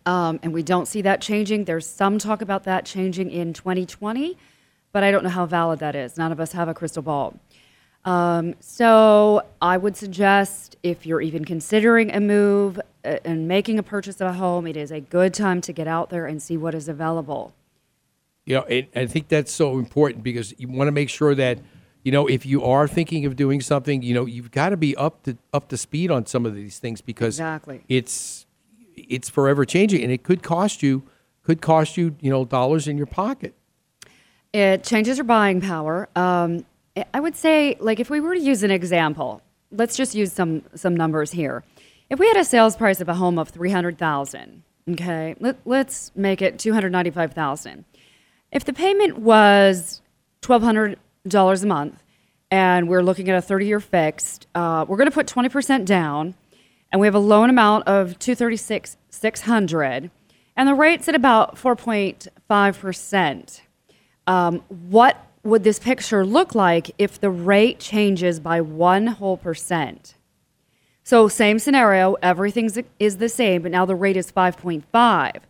Um, 0.06 0.40
and 0.44 0.54
we 0.54 0.64
don't 0.64 0.88
see 0.88 1.02
that 1.04 1.22
changing. 1.22 1.66
There's 1.66 1.88
some 1.88 2.18
talk 2.18 2.42
about 2.42 2.64
that 2.66 2.86
changing 2.86 3.32
in 3.32 3.54
2020, 3.54 4.38
but 4.92 5.04
I 5.04 5.12
don't 5.12 5.24
know 5.24 5.30
how 5.30 5.46
valid 5.46 5.80
that 5.80 5.96
is. 5.96 6.18
None 6.18 6.32
of 6.32 6.40
us 6.40 6.54
have 6.54 6.68
a 6.68 6.74
crystal 6.74 7.04
ball. 7.04 7.36
Um, 8.04 8.56
so 8.60 9.44
I 9.62 9.78
would 9.78 9.96
suggest 9.96 10.76
if 10.82 11.06
you're 11.06 11.22
even 11.22 11.46
considering 11.46 12.12
a 12.12 12.20
move 12.20 12.80
uh, 13.06 13.18
and 13.24 13.48
making 13.48 13.78
a 13.78 13.84
purchase 13.84 14.20
of 14.22 14.28
a 14.28 14.34
home, 14.34 14.66
it 14.66 14.76
is 14.76 14.92
a 14.92 15.00
good 15.00 15.34
time 15.34 15.62
to 15.62 15.74
get 15.74 15.88
out 15.88 16.10
there 16.10 16.26
and 16.26 16.42
see 16.42 16.58
what 16.58 16.74
is 16.74 16.88
available. 16.88 17.54
You 18.46 18.56
know, 18.56 18.64
and 18.64 18.88
I 18.96 19.06
think 19.06 19.28
that's 19.28 19.52
so 19.52 19.78
important 19.78 20.24
because 20.24 20.54
you 20.58 20.68
want 20.68 20.88
to 20.88 20.92
make 20.92 21.10
sure 21.10 21.36
that, 21.36 21.60
you 22.04 22.12
know, 22.12 22.26
if 22.28 22.44
you 22.44 22.64
are 22.64 22.88
thinking 22.88 23.26
of 23.28 23.36
doing 23.36 23.62
something, 23.62 24.02
you 24.02 24.16
know, 24.16 24.26
you've 24.26 24.52
got 24.52 24.70
to 24.70 24.78
be 24.78 24.96
up 24.96 25.22
to 25.24 25.38
up 25.54 25.70
to 25.70 25.78
speed 25.78 26.10
on 26.10 26.26
some 26.26 26.48
of 26.48 26.56
these 26.56 26.80
things 26.80 27.02
because 27.02 27.36
Exactly. 27.36 27.84
it's 27.88 28.48
it's 28.96 29.30
forever 29.30 29.64
changing 29.64 30.02
and 30.02 30.12
it 30.12 30.24
could 30.24 30.42
cost 30.42 30.82
you 30.82 31.04
could 31.44 31.62
cost 31.62 31.98
you, 31.98 32.16
you 32.20 32.30
know, 32.30 32.46
dollars 32.46 32.88
in 32.88 32.98
your 32.98 33.08
pocket. 33.08 33.54
It 34.54 34.84
changes 34.84 35.18
your 35.18 35.26
buying 35.26 35.62
power. 35.62 36.10
Um, 36.16 36.66
I- 37.14 37.20
would 37.20 37.36
say, 37.36 37.78
like, 37.80 38.00
if 38.00 38.10
we 38.10 38.20
were 38.20 38.36
to 38.36 38.42
use 38.42 38.64
an 38.64 38.72
example, 38.72 39.42
let's 39.72 39.96
just 39.96 40.16
use 40.16 40.32
some 40.34 40.64
some 40.76 40.96
numbers 40.96 41.32
here. 41.32 41.64
If 42.10 42.20
we 42.20 42.28
had 42.28 42.38
a 42.38 42.44
sales 42.44 42.76
price 42.76 43.00
of 43.00 43.08
a 43.08 43.14
home 43.16 43.40
of 43.40 43.50
three 43.50 43.72
hundred 43.72 43.98
thousand, 43.98 44.64
okay, 44.90 45.36
let, 45.40 45.58
let's 45.66 46.12
make 46.16 46.42
it 46.42 46.60
two 46.60 46.74
hundred 46.74 46.92
ninety 46.92 47.12
five 47.12 47.34
thousand. 47.34 47.86
If 48.52 48.66
the 48.66 48.74
payment 48.74 49.18
was 49.20 50.02
twelve 50.42 50.62
hundred 50.64 51.00
dollars 51.28 51.64
a 51.64 51.68
month, 51.68 52.04
and 52.50 52.90
we're 52.90 53.04
looking 53.04 53.30
at 53.30 53.38
a 53.38 53.42
thirty 53.42 53.66
year 53.68 53.80
fixed, 53.80 54.48
uh, 54.56 54.86
we're 54.88 54.98
going 54.98 55.10
to 55.10 55.14
put 55.14 55.28
twenty 55.28 55.48
percent 55.50 55.86
down, 55.86 56.36
and 56.92 57.00
we 57.00 57.08
have 57.08 57.16
a 57.16 57.20
loan 57.20 57.50
amount 57.50 57.88
of 57.88 58.20
two 58.20 58.36
thirty 58.36 58.58
six 58.58 58.98
six 59.10 59.42
hundred, 59.42 60.12
and 60.58 60.68
the 60.68 60.74
rate's 60.76 61.08
at 61.08 61.16
about 61.16 61.58
four 61.58 61.78
point 61.78 62.28
five 62.50 62.78
percent 62.78 63.62
um, 64.28 64.62
what 64.90 65.16
would 65.44 65.64
this 65.64 65.80
picture 65.80 66.26
look 66.26 66.54
like 66.54 66.92
if 66.98 67.20
the 67.20 67.30
rate 67.30 67.80
changes 67.80 68.40
by 68.40 68.62
one 68.62 69.08
whole 69.08 69.38
percent? 69.38 70.16
So 71.04 71.28
same 71.28 71.60
scenario, 71.60 72.14
everything 72.22 72.70
is 73.00 73.18
the 73.18 73.30
same, 73.30 73.64
but 73.64 73.72
now 73.72 73.86
the 73.86 73.96
rate 73.96 74.18
is 74.18 74.32
5.5. 74.32 75.42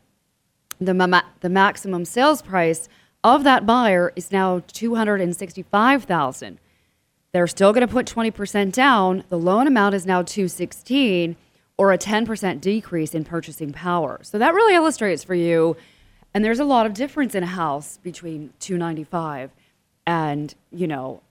The, 0.80 0.94
ma- 0.94 1.22
the 1.42 1.50
maximum 1.50 2.06
sales 2.06 2.42
price 2.42 2.88
of 3.24 3.44
that 3.44 3.66
buyer 3.66 4.14
is 4.16 4.32
now 4.32 4.64
265,000. 4.68 6.60
They're 7.34 7.48
still 7.48 7.74
going 7.74 7.88
to 7.88 7.94
put 7.94 8.08
20% 8.08 8.72
down. 8.72 9.24
The 9.30 9.38
loan 9.38 9.68
amount 9.68 9.96
is 9.96 10.06
now 10.06 10.22
216 10.22 11.36
or 11.78 11.92
a 11.92 11.98
10% 11.98 12.62
decrease 12.62 13.14
in 13.14 13.24
purchasing 13.24 13.72
power. 13.72 14.20
So 14.24 14.40
that 14.40 14.54
really 14.54 14.76
illustrates 14.76 15.24
for 15.24 15.36
you 15.36 15.76
and 16.34 16.46
there's 16.46 16.60
a 16.60 16.66
lot 16.66 16.86
of 16.86 16.94
difference 16.94 17.36
in 17.36 17.44
a 17.44 17.48
house 17.48 17.98
between 17.98 18.54
295 18.60 19.52
and, 20.06 20.54
you 20.72 20.88
know, 20.88 21.22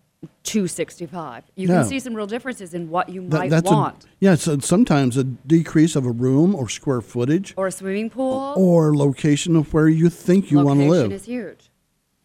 265. 0.44 1.44
You 1.56 1.66
can 1.68 1.84
see 1.84 1.98
some 1.98 2.14
real 2.14 2.26
differences 2.26 2.74
in 2.74 2.90
what 2.90 3.08
you 3.08 3.22
might 3.22 3.50
that's 3.50 3.70
want. 3.70 4.04
A, 4.04 4.08
yeah, 4.20 4.34
so 4.34 4.58
sometimes 4.58 5.16
a 5.16 5.24
decrease 5.24 5.96
of 5.96 6.04
a 6.04 6.10
room 6.10 6.54
or 6.54 6.68
square 6.68 7.00
footage 7.00 7.54
or 7.56 7.68
a 7.68 7.72
swimming 7.72 8.10
pool. 8.10 8.54
or 8.56 8.94
location 8.94 9.56
of 9.56 9.72
where 9.72 9.88
you 9.88 10.10
think 10.10 10.50
you 10.50 10.60
want 10.60 10.80
to 10.80 10.86
live. 10.86 11.12
is 11.12 11.24
huge. 11.24 11.70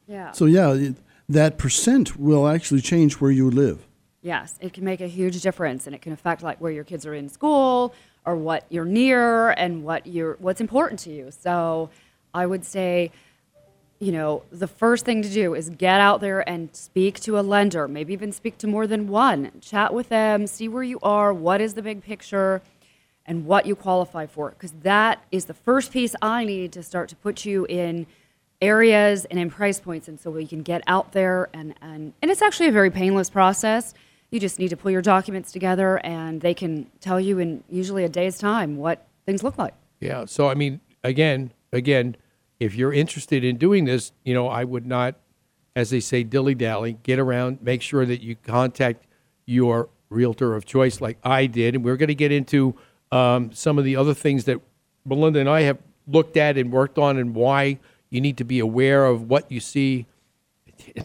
Yeah. 0.08 0.32
So 0.32 0.46
yeah, 0.46 0.90
that 1.30 1.58
percent 1.58 2.18
will 2.18 2.48
actually 2.48 2.82
change 2.82 3.16
where 3.16 3.32
you 3.32 3.50
live. 3.50 3.88
Yes, 4.22 4.58
it 4.60 4.74
can 4.74 4.84
make 4.84 5.02
a 5.02 5.08
huge 5.08 5.40
difference, 5.42 5.86
and 5.86 5.96
it 5.96 6.02
can 6.02 6.12
affect 6.12 6.42
like 6.44 6.60
where 6.60 6.72
your 6.72 6.84
kids 6.84 7.06
are 7.06 7.14
in 7.14 7.30
school 7.30 7.94
or 8.26 8.36
what 8.36 8.66
you're 8.70 8.84
near 8.84 9.52
and 9.52 9.84
what 9.84 10.08
you're 10.08 10.36
what's 10.40 10.60
important 10.60 11.00
to 11.02 11.12
you. 11.12 11.30
So, 11.32 11.92
I 12.34 12.46
would 12.46 12.66
say, 12.66 13.12
you 14.00 14.12
know, 14.12 14.44
the 14.52 14.68
first 14.68 15.06
thing 15.06 15.22
to 15.22 15.30
do 15.30 15.54
is 15.54 15.70
get 15.70 16.02
out 16.02 16.22
there 16.22 16.48
and 16.48 16.76
speak 16.76 17.20
to 17.22 17.40
a 17.40 17.42
lender. 17.42 17.88
Maybe 17.88 18.14
even 18.14 18.32
speak 18.32 18.58
to 18.60 18.68
more 18.68 18.88
than 18.88 19.08
one. 19.08 19.52
Chat 19.62 19.94
with 19.94 20.10
them, 20.10 20.48
see 20.48 20.68
where 20.68 20.84
you 20.84 21.00
are, 21.02 21.34
what 21.34 21.62
is 21.62 21.76
the 21.76 21.82
big 21.82 22.04
picture, 22.04 22.62
and 23.26 23.46
what 23.46 23.66
you 23.66 23.76
qualify 23.76 24.26
for. 24.26 24.52
Because 24.52 24.74
that 24.84 25.24
is 25.32 25.46
the 25.46 25.54
first 25.54 25.92
piece 25.92 26.16
I 26.22 26.46
need 26.46 26.72
to 26.74 26.84
start 26.84 27.10
to 27.10 27.16
put 27.16 27.46
you 27.46 27.66
in 27.66 28.06
areas 28.62 29.26
and 29.26 29.40
in 29.40 29.50
price 29.50 29.80
points 29.80 30.08
and 30.08 30.20
so 30.20 30.32
we 30.32 30.48
can 30.48 30.62
get 30.62 30.82
out 30.88 31.12
there 31.12 31.50
and, 31.54 31.76
and 31.82 32.14
and 32.22 32.32
it's 32.32 32.42
actually 32.42 32.70
a 32.70 32.72
very 32.72 32.90
painless 32.90 33.30
process 33.30 33.94
you 34.32 34.40
just 34.40 34.60
need 34.60 34.70
to 34.70 34.78
pull 34.78 34.90
your 34.90 35.02
documents 35.02 35.52
together 35.52 35.98
and 36.06 36.40
they 36.40 36.54
can 36.54 36.90
tell 37.02 37.20
you 37.20 37.38
in 37.38 37.62
usually 37.70 38.06
a 38.06 38.10
day's 38.10 38.38
time 38.38 38.78
what 38.78 39.06
things 39.26 39.44
look 39.44 39.58
like 39.58 39.74
Yeah. 40.00 40.26
So 40.26 40.50
I 40.50 40.54
mean, 40.54 40.82
again, 41.04 41.52
again, 41.72 42.16
if 42.60 42.76
you're 42.76 42.94
interested 42.94 43.44
in 43.44 43.58
doing 43.58 43.86
this, 43.86 44.12
you 44.24 44.34
know, 44.34 44.48
I 44.48 44.64
would 44.64 44.86
not, 44.86 45.16
as 45.76 45.90
they 45.90 46.00
say, 46.00 46.24
dilly 46.24 46.56
dally. 46.56 46.98
Get 47.04 47.20
around. 47.20 47.62
Make 47.62 47.82
sure 47.82 48.06
that 48.06 48.22
you 48.22 48.36
contact 48.36 49.06
your 49.46 49.90
realtor 50.10 50.56
of 50.56 50.66
choice, 50.66 51.02
like 51.02 51.18
I 51.24 51.46
did, 51.46 51.76
and 51.76 51.84
we're 51.84 51.98
going 51.98 52.08
to 52.08 52.16
get 52.16 52.32
into 52.32 52.76
um, 53.12 53.52
some 53.52 53.78
of 53.78 53.84
the 53.86 53.96
other 53.96 54.14
things 54.14 54.46
that 54.46 54.62
Melinda 55.06 55.40
and 55.40 55.50
I 55.50 55.62
have 55.62 55.78
looked 56.08 56.38
at 56.38 56.58
and 56.58 56.72
worked 56.72 56.98
on, 56.98 57.18
and 57.18 57.36
why 57.36 57.80
you 58.10 58.22
need 58.22 58.38
to 58.38 58.44
be 58.44 58.60
aware 58.60 59.06
of 59.06 59.30
what 59.30 59.52
you 59.52 59.60
see. 59.60 60.06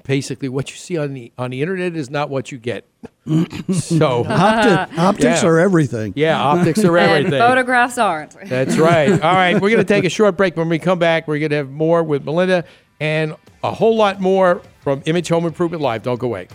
Basically, 0.04 0.48
what 0.48 0.70
you 0.70 0.76
see 0.76 0.96
on 0.98 1.14
the 1.14 1.32
on 1.38 1.50
the 1.50 1.60
internet 1.62 1.96
is 1.96 2.10
not 2.10 2.30
what 2.30 2.50
you 2.52 2.58
get. 2.58 2.86
so 3.26 4.24
Opti- 4.24 4.98
optics 4.98 5.42
Yeah. 5.42 5.46
are 5.48 5.58
everything. 5.58 6.12
yeah, 6.16 6.40
optics 6.40 6.84
are 6.84 6.96
and 6.98 7.10
everything. 7.26 7.38
photographs 7.40 7.98
aren't 7.98 8.32
That's 8.48 8.76
right. 8.78 9.10
All 9.12 9.34
right, 9.34 9.54
we're 9.54 9.70
going 9.70 9.76
to 9.78 9.84
take 9.84 10.04
a 10.04 10.10
short 10.10 10.36
break. 10.36 10.56
When 10.56 10.68
we 10.68 10.78
come 10.78 10.98
back, 10.98 11.26
we're 11.28 11.38
going 11.38 11.50
to 11.50 11.56
have 11.56 11.70
more 11.70 12.02
with 12.02 12.24
Melinda 12.24 12.64
and 13.00 13.34
a 13.62 13.70
whole 13.72 13.96
lot 13.96 14.20
more 14.20 14.62
from 14.82 15.02
Image 15.06 15.28
Home 15.28 15.46
Improvement 15.46 15.82
Live. 15.82 16.02
Don't 16.02 16.18
go 16.18 16.26
away. 16.26 16.48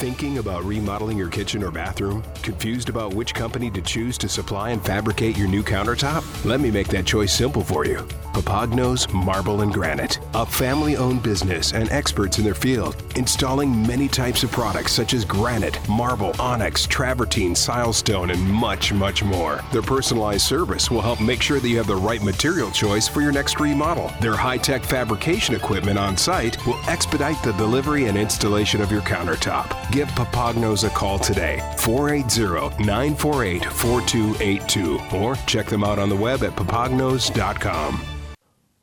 Thinking 0.00 0.38
about 0.38 0.64
remodeling 0.64 1.18
your 1.18 1.28
kitchen 1.28 1.62
or 1.62 1.70
bathroom? 1.70 2.24
Confused 2.42 2.88
about 2.88 3.12
which 3.12 3.34
company 3.34 3.70
to 3.72 3.82
choose 3.82 4.16
to 4.16 4.30
supply 4.30 4.70
and 4.70 4.82
fabricate 4.82 5.36
your 5.36 5.46
new 5.46 5.62
countertop? 5.62 6.24
Let 6.42 6.60
me 6.60 6.70
make 6.70 6.88
that 6.88 7.04
choice 7.04 7.34
simple 7.34 7.62
for 7.62 7.84
you. 7.84 7.98
Papagnos 8.32 9.12
Marble 9.12 9.60
and 9.60 9.74
Granite, 9.74 10.18
a 10.32 10.46
family 10.46 10.96
owned 10.96 11.22
business 11.22 11.72
and 11.72 11.90
experts 11.90 12.38
in 12.38 12.44
their 12.44 12.54
field, 12.54 12.96
installing 13.16 13.86
many 13.86 14.08
types 14.08 14.42
of 14.42 14.50
products 14.50 14.92
such 14.92 15.12
as 15.12 15.26
granite, 15.26 15.78
marble, 15.86 16.32
onyx, 16.40 16.86
travertine, 16.86 17.52
silestone, 17.52 18.32
and 18.32 18.40
much, 18.40 18.94
much 18.94 19.22
more. 19.22 19.60
Their 19.70 19.82
personalized 19.82 20.46
service 20.46 20.90
will 20.90 21.02
help 21.02 21.20
make 21.20 21.42
sure 21.42 21.60
that 21.60 21.68
you 21.68 21.76
have 21.76 21.88
the 21.88 21.96
right 21.96 22.22
material 22.22 22.70
choice 22.70 23.06
for 23.06 23.20
your 23.20 23.32
next 23.32 23.60
remodel. 23.60 24.10
Their 24.22 24.36
high 24.36 24.58
tech 24.58 24.82
fabrication 24.82 25.54
equipment 25.54 25.98
on 25.98 26.16
site 26.16 26.64
will 26.66 26.80
expedite 26.88 27.42
the 27.42 27.52
delivery 27.52 28.06
and 28.06 28.16
installation 28.16 28.80
of 28.80 28.90
your 28.90 29.02
countertop. 29.02 29.89
Give 29.90 30.08
Papagnos 30.10 30.86
a 30.86 30.90
call 30.90 31.18
today, 31.18 31.58
480 31.78 32.84
948 32.84 33.64
4282, 33.64 35.00
or 35.16 35.34
check 35.46 35.66
them 35.66 35.82
out 35.82 35.98
on 35.98 36.08
the 36.08 36.14
web 36.14 36.44
at 36.44 36.54
papagnos.com. 36.54 38.00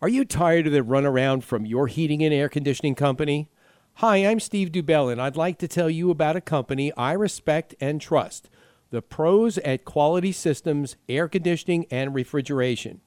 Are 0.02 0.10
you 0.10 0.26
tired 0.26 0.68
of 0.68 0.74
the 0.74 0.82
runaround 0.82 1.44
from 1.44 1.66
your 1.66 1.88
heating 1.88 2.22
and 2.24 2.34
air 2.34 2.50
conditioning 2.50 2.94
company? 2.94 3.50
Hi, 3.96 4.18
I'm 4.18 4.42
Steve 4.42 4.72
Dubell, 4.72 5.10
and 5.10 5.22
I'd 5.22 5.38
like 5.38 5.58
to 5.60 5.68
tell 5.68 5.90
you 5.90 6.12
about 6.12 6.36
a 6.36 6.42
company 6.42 6.92
I 6.98 7.14
respect 7.14 7.74
and 7.80 8.02
trust 8.02 8.50
the 8.90 9.02
pros 9.02 9.58
at 9.60 9.86
Quality 9.86 10.34
Systems 10.34 10.98
Air 11.08 11.30
Conditioning 11.30 11.86
and 11.90 12.14
Refrigeration. 12.14 13.00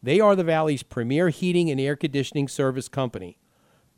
They 0.00 0.20
are 0.20 0.36
the 0.36 0.44
Valley's 0.44 0.82
premier 0.82 1.28
heating 1.28 1.70
and 1.70 1.80
air 1.80 1.96
conditioning 1.96 2.46
service 2.48 2.88
company. 2.88 3.38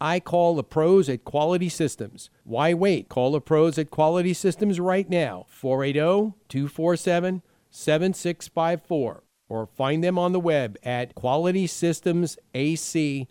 I 0.00 0.18
call 0.20 0.56
the 0.56 0.64
pros 0.64 1.08
at 1.08 1.24
Quality 1.24 1.68
Systems. 1.68 2.30
Why 2.44 2.74
wait? 2.74 3.08
Call 3.08 3.32
the 3.32 3.40
pros 3.40 3.78
at 3.78 3.90
Quality 3.90 4.34
Systems 4.34 4.78
right 4.80 5.08
now, 5.08 5.46
480 5.48 6.34
247 6.48 7.42
7654, 7.70 9.22
or 9.48 9.66
find 9.66 10.04
them 10.04 10.18
on 10.18 10.32
the 10.32 10.40
web 10.40 10.76
at 10.82 11.14
qualitysystemsac.com. 11.14 13.28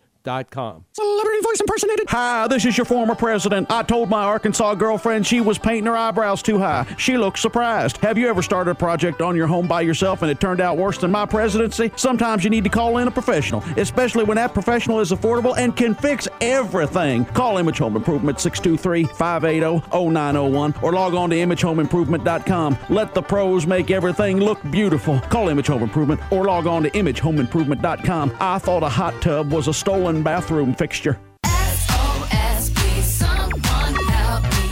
Celebrity 0.92 1.40
voice 1.42 1.60
impersonated. 1.60 2.06
Hi, 2.08 2.48
this 2.48 2.64
is 2.64 2.78
your 2.78 2.86
former 2.86 3.14
president. 3.14 3.70
I 3.70 3.82
told 3.82 4.08
my 4.08 4.24
Arkansas 4.24 4.74
girlfriend 4.74 5.26
she 5.26 5.42
was 5.42 5.58
painting 5.58 5.84
her 5.84 5.94
eyebrows 5.94 6.42
too 6.42 6.58
high. 6.58 6.86
She 6.96 7.18
looked 7.18 7.38
surprised. 7.38 7.98
Have 7.98 8.16
you 8.16 8.26
ever 8.28 8.40
started 8.40 8.70
a 8.70 8.74
project 8.74 9.20
on 9.20 9.36
your 9.36 9.46
home 9.46 9.68
by 9.68 9.82
yourself 9.82 10.22
and 10.22 10.30
it 10.30 10.40
turned 10.40 10.62
out 10.62 10.78
worse 10.78 10.96
than 10.96 11.10
my 11.10 11.26
presidency? 11.26 11.90
Sometimes 11.96 12.42
you 12.42 12.48
need 12.48 12.64
to 12.64 12.70
call 12.70 12.96
in 12.96 13.06
a 13.06 13.10
professional, 13.10 13.62
especially 13.76 14.24
when 14.24 14.36
that 14.36 14.54
professional 14.54 15.00
is 15.00 15.12
affordable 15.12 15.54
and 15.58 15.76
can 15.76 15.94
fix 15.94 16.26
everything. 16.40 17.26
Call 17.26 17.58
Image 17.58 17.76
Home 17.76 17.94
Improvement 17.94 18.38
623-580-0901 18.38 20.82
or 20.82 20.94
log 20.94 21.14
on 21.14 21.28
to 21.30 21.36
imagehomeimprovement.com. 21.36 22.78
Let 22.88 23.12
the 23.12 23.20
pros 23.20 23.66
make 23.66 23.90
everything 23.90 24.40
look 24.40 24.58
beautiful. 24.70 25.20
Call 25.20 25.50
Image 25.50 25.66
Home 25.66 25.82
Improvement 25.82 26.22
or 26.32 26.44
log 26.44 26.66
on 26.66 26.84
to 26.84 26.90
imagehomeimprovement.com. 26.90 28.38
I 28.40 28.58
thought 28.58 28.82
a 28.82 28.88
hot 28.88 29.20
tub 29.20 29.52
was 29.52 29.68
a 29.68 29.74
stolen 29.74 30.13
bathroom 30.22 30.74
fixture. 30.74 31.18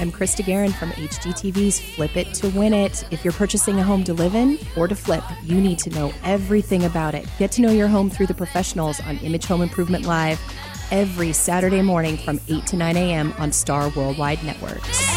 I'm 0.03 0.11
Krista 0.11 0.45
Guerin 0.45 0.73
from 0.73 0.91
HGTV's 0.91 1.79
Flip 1.79 2.17
It 2.17 2.35
to 2.35 2.49
Win 2.49 2.75
It. 2.75 3.05
If 3.13 3.25
you're 3.25 3.33
purchasing 3.33 3.79
a 3.79 3.85
home 3.85 4.03
to 4.03 4.13
live 4.13 4.35
in 4.35 4.59
or 4.77 4.89
to 4.89 4.97
flip, 4.97 5.23
you 5.45 5.61
need 5.61 5.79
to 5.79 5.91
know 5.91 6.13
everything 6.25 6.85
about 6.85 7.15
it. 7.15 7.25
Get 7.39 7.53
to 7.53 7.63
know 7.63 7.71
your 7.71 7.87
home 7.87 8.11
through 8.11 8.27
the 8.27 8.35
professionals 8.35 8.99
on 8.99 9.19
Image 9.19 9.45
Home 9.47 9.63
Improvement 9.63 10.05
Live 10.05 10.41
every 10.91 11.33
Saturday 11.33 11.83
morning 11.83 12.17
from 12.17 12.41
8 12.49 12.67
to 12.67 12.77
9 12.77 12.97
a.m. 12.97 13.33
on 13.39 13.53
Star 13.53 13.91
Worldwide 13.91 14.43
Networks. 14.43 15.09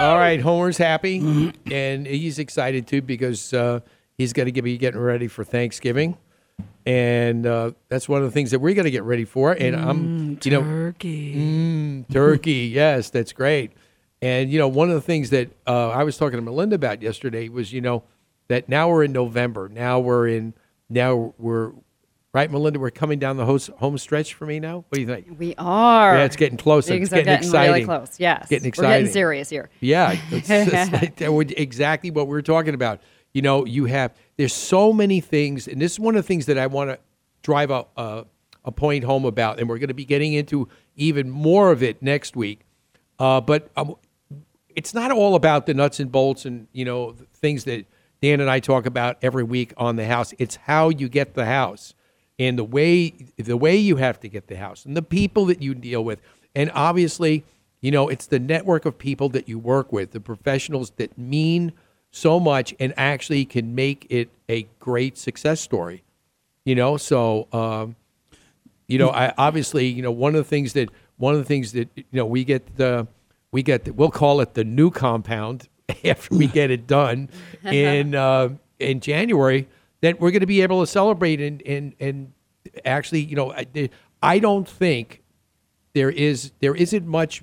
All 0.00 0.16
right, 0.16 0.40
Homer's 0.40 0.78
happy, 0.78 1.52
and 1.70 2.06
he's 2.06 2.38
excited 2.38 2.86
too 2.86 3.02
because 3.02 3.52
uh, 3.52 3.80
he's 4.20 4.34
going 4.34 4.52
to 4.52 4.62
be 4.62 4.76
getting 4.76 5.00
ready 5.00 5.28
for 5.28 5.44
Thanksgiving, 5.44 6.18
and 6.84 7.46
uh, 7.46 7.72
that's 7.88 8.06
one 8.06 8.20
of 8.20 8.26
the 8.26 8.30
things 8.30 8.50
that 8.50 8.58
we're 8.58 8.74
going 8.74 8.84
to 8.84 8.90
get 8.90 9.02
ready 9.02 9.24
for. 9.24 9.52
And 9.52 9.74
I'm, 9.74 10.38
you 10.44 10.50
know, 10.50 10.60
Turkey. 10.60 11.34
Mm, 11.34 12.12
turkey, 12.12 12.52
yes, 12.72 13.08
that's 13.08 13.32
great. 13.32 13.72
And 14.20 14.52
you 14.52 14.58
know, 14.58 14.68
one 14.68 14.90
of 14.90 14.94
the 14.94 15.00
things 15.00 15.30
that 15.30 15.50
uh, 15.66 15.88
I 15.88 16.04
was 16.04 16.18
talking 16.18 16.36
to 16.36 16.42
Melinda 16.42 16.76
about 16.76 17.00
yesterday 17.00 17.48
was, 17.48 17.72
you 17.72 17.80
know, 17.80 18.02
that 18.48 18.68
now 18.68 18.90
we're 18.90 19.04
in 19.04 19.12
November. 19.12 19.68
Now 19.68 19.98
we're 19.98 20.28
in. 20.28 20.52
Now 20.90 21.32
we're 21.38 21.72
right, 22.34 22.50
Melinda. 22.50 22.78
We're 22.78 22.90
coming 22.90 23.18
down 23.18 23.38
the 23.38 23.46
host, 23.46 23.70
home 23.78 23.96
stretch 23.96 24.34
for 24.34 24.44
me 24.44 24.60
now. 24.60 24.84
What 24.88 24.92
do 24.92 25.00
you 25.00 25.06
think? 25.06 25.38
We 25.38 25.54
are. 25.56 26.16
Yeah, 26.16 26.24
it's 26.24 26.36
getting 26.36 26.58
closer. 26.58 26.88
Things 26.88 27.08
It's 27.08 27.12
are 27.14 27.22
getting 27.24 27.50
getting 27.50 27.70
really 27.70 27.84
close. 27.84 28.20
Yes. 28.20 28.48
Getting 28.50 28.68
exciting. 28.68 28.90
We're 28.90 28.98
getting 28.98 29.12
serious 29.12 29.48
here. 29.48 29.70
Yeah, 29.80 30.18
it's 30.30 30.48
just 30.70 30.92
like 30.92 31.16
that 31.16 31.32
would- 31.32 31.58
exactly 31.58 32.10
what 32.10 32.26
we're 32.26 32.42
talking 32.42 32.74
about. 32.74 33.00
You 33.32 33.42
know, 33.42 33.64
you 33.64 33.84
have 33.86 34.14
there's 34.36 34.54
so 34.54 34.92
many 34.92 35.20
things, 35.20 35.68
and 35.68 35.80
this 35.80 35.92
is 35.92 36.00
one 36.00 36.16
of 36.16 36.24
the 36.24 36.26
things 36.26 36.46
that 36.46 36.58
I 36.58 36.66
want 36.66 36.90
to 36.90 36.98
drive 37.42 37.70
a, 37.70 37.86
a 37.96 38.24
a 38.64 38.72
point 38.72 39.04
home 39.04 39.24
about, 39.24 39.58
and 39.58 39.68
we're 39.68 39.78
going 39.78 39.88
to 39.88 39.94
be 39.94 40.04
getting 40.04 40.34
into 40.34 40.68
even 40.96 41.30
more 41.30 41.70
of 41.70 41.82
it 41.82 42.02
next 42.02 42.36
week. 42.36 42.60
Uh, 43.18 43.40
but 43.40 43.70
um, 43.76 43.94
it's 44.74 44.94
not 44.94 45.10
all 45.10 45.34
about 45.34 45.66
the 45.66 45.74
nuts 45.74 46.00
and 46.00 46.10
bolts 46.10 46.44
and 46.44 46.66
you 46.72 46.84
know 46.84 47.14
things 47.34 47.64
that 47.64 47.86
Dan 48.20 48.40
and 48.40 48.50
I 48.50 48.60
talk 48.60 48.86
about 48.86 49.16
every 49.22 49.44
week 49.44 49.72
on 49.76 49.96
the 49.96 50.06
house. 50.06 50.34
It's 50.38 50.56
how 50.56 50.88
you 50.88 51.08
get 51.08 51.34
the 51.34 51.46
house 51.46 51.94
and 52.38 52.58
the 52.58 52.64
way 52.64 53.14
the 53.36 53.56
way 53.56 53.76
you 53.76 53.96
have 53.96 54.20
to 54.20 54.28
get 54.28 54.48
the 54.48 54.56
house 54.56 54.84
and 54.84 54.96
the 54.96 55.02
people 55.02 55.46
that 55.46 55.62
you 55.62 55.74
deal 55.74 56.04
with, 56.04 56.20
and 56.54 56.70
obviously, 56.74 57.44
you 57.80 57.90
know, 57.90 58.08
it's 58.08 58.26
the 58.26 58.38
network 58.38 58.84
of 58.84 58.98
people 58.98 59.28
that 59.30 59.48
you 59.48 59.58
work 59.58 59.92
with, 59.92 60.12
the 60.12 60.20
professionals 60.20 60.90
that 60.96 61.16
mean 61.16 61.72
so 62.10 62.40
much 62.40 62.74
and 62.80 62.92
actually 62.96 63.44
can 63.44 63.74
make 63.74 64.06
it 64.10 64.28
a 64.48 64.66
great 64.78 65.16
success 65.16 65.60
story. 65.60 66.02
You 66.64 66.74
know, 66.74 66.96
so 66.96 67.48
um, 67.52 67.96
you 68.86 68.98
know, 68.98 69.10
I 69.10 69.32
obviously, 69.38 69.86
you 69.86 70.02
know, 70.02 70.10
one 70.10 70.34
of 70.34 70.38
the 70.38 70.48
things 70.48 70.72
that 70.74 70.90
one 71.16 71.34
of 71.34 71.40
the 71.40 71.44
things 71.46 71.72
that 71.72 71.88
you 71.94 72.04
know 72.12 72.26
we 72.26 72.44
get 72.44 72.76
the 72.76 73.06
we 73.52 73.62
get 73.62 73.84
the, 73.84 73.92
we'll 73.92 74.10
call 74.10 74.40
it 74.40 74.54
the 74.54 74.64
new 74.64 74.90
compound 74.90 75.68
after 76.04 76.34
we 76.34 76.46
get 76.46 76.70
it 76.70 76.86
done 76.86 77.28
in 77.64 78.14
uh, 78.26 78.50
in 78.78 79.00
January 79.00 79.68
that 80.00 80.20
we're 80.20 80.30
going 80.30 80.40
to 80.40 80.46
be 80.46 80.62
able 80.62 80.80
to 80.80 80.86
celebrate 80.86 81.40
and 81.40 81.62
and 81.62 81.94
and 82.00 82.32
actually, 82.84 83.20
you 83.20 83.36
know, 83.36 83.52
I, 83.52 83.90
I 84.22 84.38
don't 84.38 84.68
think 84.68 85.22
there 85.92 86.10
is 86.10 86.52
there 86.60 86.74
isn't 86.74 87.06
much 87.06 87.42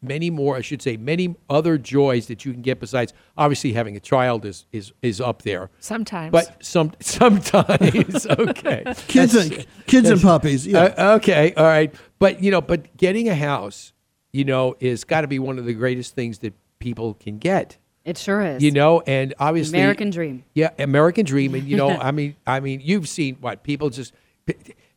many 0.00 0.30
more 0.30 0.56
I 0.56 0.60
should 0.60 0.80
say 0.80 0.96
many 0.96 1.34
other 1.50 1.76
joys 1.78 2.26
that 2.26 2.44
you 2.44 2.52
can 2.52 2.62
get 2.62 2.80
besides 2.80 3.12
obviously 3.36 3.72
having 3.72 3.96
a 3.96 4.00
child 4.00 4.44
is 4.44 4.66
is 4.72 4.92
is 5.02 5.20
up 5.20 5.42
there. 5.42 5.70
Sometimes. 5.80 6.32
But 6.32 6.64
some 6.64 6.92
sometimes 7.00 8.26
okay. 8.26 8.82
Kids, 9.08 9.32
That's- 9.32 9.50
and, 9.50 9.66
kids 9.86 10.10
and 10.10 10.20
puppies. 10.20 10.66
Yeah. 10.66 10.94
uh, 10.96 11.14
okay, 11.16 11.52
all 11.56 11.64
right. 11.64 11.94
But 12.18 12.42
you 12.42 12.50
know, 12.50 12.60
but 12.60 12.96
getting 12.96 13.28
a 13.28 13.34
house, 13.34 13.92
you 14.32 14.44
know, 14.44 14.76
is 14.80 15.04
got 15.04 15.22
to 15.22 15.28
be 15.28 15.38
one 15.38 15.58
of 15.58 15.64
the 15.64 15.74
greatest 15.74 16.14
things 16.14 16.38
that 16.40 16.54
people 16.78 17.14
can 17.14 17.38
get. 17.38 17.76
It 18.04 18.16
sure 18.16 18.40
is. 18.40 18.62
You 18.62 18.70
know, 18.70 19.02
and 19.06 19.34
obviously 19.38 19.78
American 19.78 20.10
dream. 20.10 20.44
Yeah, 20.54 20.70
American 20.78 21.26
dream, 21.26 21.54
and 21.54 21.64
you 21.68 21.76
know, 21.76 21.90
I 22.00 22.10
mean, 22.10 22.36
I 22.46 22.60
mean, 22.60 22.80
you've 22.82 23.08
seen 23.08 23.36
what 23.40 23.62
people 23.62 23.90
just 23.90 24.14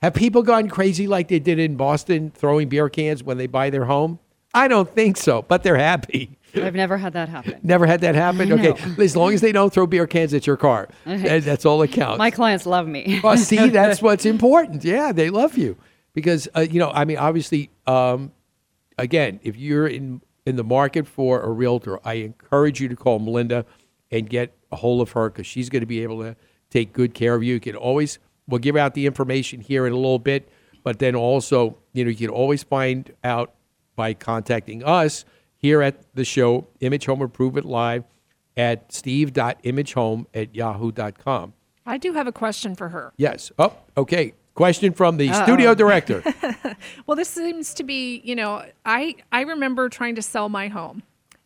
have 0.01 0.13
people 0.13 0.43
gone 0.43 0.69
crazy 0.69 1.07
like 1.07 1.27
they 1.27 1.39
did 1.39 1.59
in 1.59 1.75
Boston, 1.75 2.31
throwing 2.33 2.69
beer 2.69 2.89
cans 2.89 3.23
when 3.23 3.37
they 3.37 3.47
buy 3.47 3.69
their 3.69 3.85
home. 3.85 4.19
I 4.53 4.67
don't 4.67 4.89
think 4.93 5.17
so, 5.17 5.41
but 5.43 5.63
they're 5.63 5.77
happy. 5.77 6.37
I've 6.53 6.75
never 6.75 6.97
had 6.97 7.13
that 7.13 7.29
happen. 7.29 7.59
Never 7.63 7.85
had 7.85 8.01
that 8.01 8.15
happen. 8.15 8.51
Okay, 8.51 8.73
as 9.01 9.15
long 9.15 9.33
as 9.33 9.39
they 9.39 9.53
don't 9.53 9.71
throw 9.71 9.87
beer 9.87 10.05
cans 10.05 10.33
at 10.33 10.45
your 10.45 10.57
car, 10.57 10.89
that- 11.05 11.43
that's 11.43 11.65
all 11.65 11.79
that 11.79 11.91
counts. 11.93 12.17
My 12.17 12.29
clients 12.31 12.65
love 12.65 12.87
me. 12.87 13.19
Well, 13.23 13.37
see, 13.37 13.69
that's 13.69 14.01
what's 14.07 14.25
important. 14.25 14.83
Yeah, 14.83 15.11
they 15.13 15.29
love 15.29 15.57
you 15.57 15.77
because 16.13 16.47
uh, 16.55 16.61
you 16.61 16.79
know. 16.79 16.91
I 16.91 17.05
mean, 17.05 17.17
obviously, 17.17 17.69
um, 17.87 18.33
again, 18.97 19.39
if 19.43 19.55
you're 19.55 19.87
in 19.87 20.21
in 20.45 20.55
the 20.57 20.63
market 20.63 21.07
for 21.07 21.41
a 21.41 21.49
realtor, 21.49 21.99
I 22.05 22.15
encourage 22.15 22.81
you 22.81 22.89
to 22.89 22.95
call 22.95 23.19
Melinda 23.19 23.65
and 24.11 24.29
get 24.29 24.53
a 24.71 24.75
hold 24.75 25.01
of 25.01 25.11
her 25.13 25.29
because 25.29 25.47
she's 25.47 25.69
going 25.69 25.81
to 25.81 25.85
be 25.85 26.03
able 26.03 26.19
to 26.21 26.35
take 26.69 26.91
good 26.91 27.13
care 27.13 27.35
of 27.35 27.43
you. 27.43 27.53
You 27.53 27.59
can 27.61 27.75
always 27.77 28.19
we'll 28.47 28.59
give 28.59 28.75
out 28.75 28.93
the 28.93 29.05
information 29.05 29.61
here 29.61 29.87
in 29.87 29.93
a 29.93 29.95
little 29.95 30.19
bit, 30.19 30.49
but 30.83 30.99
then 30.99 31.15
also, 31.15 31.77
you 31.93 32.03
know, 32.03 32.09
you 32.09 32.17
can 32.17 32.29
always 32.29 32.63
find 32.63 33.13
out 33.23 33.53
by 33.95 34.13
contacting 34.13 34.83
us 34.83 35.25
here 35.55 35.81
at 35.81 36.03
the 36.15 36.25
show, 36.25 36.67
Image 36.79 37.05
Home 37.05 37.21
Improvement 37.21 37.65
Live 37.65 38.03
at 38.57 38.91
steve.imagehome 38.91 40.25
at 40.33 40.55
yahoo.com. 40.55 41.53
I 41.85 41.97
do 41.97 42.13
have 42.13 42.27
a 42.27 42.31
question 42.31 42.75
for 42.75 42.89
her. 42.89 43.13
Yes. 43.17 43.51
Oh, 43.57 43.75
okay. 43.97 44.33
Question 44.53 44.93
from 44.93 45.17
the 45.17 45.31
studio 45.33 45.73
director. 45.73 46.23
Well, 47.05 47.15
this 47.15 47.29
seems 47.29 47.73
to 47.75 47.83
be, 47.83 48.21
you 48.23 48.35
know, 48.35 48.65
I 48.85 49.15
I 49.31 49.41
remember 49.41 49.87
trying 49.87 50.15
to 50.15 50.21
sell 50.21 50.49
my 50.49 50.67
home, 50.67 51.03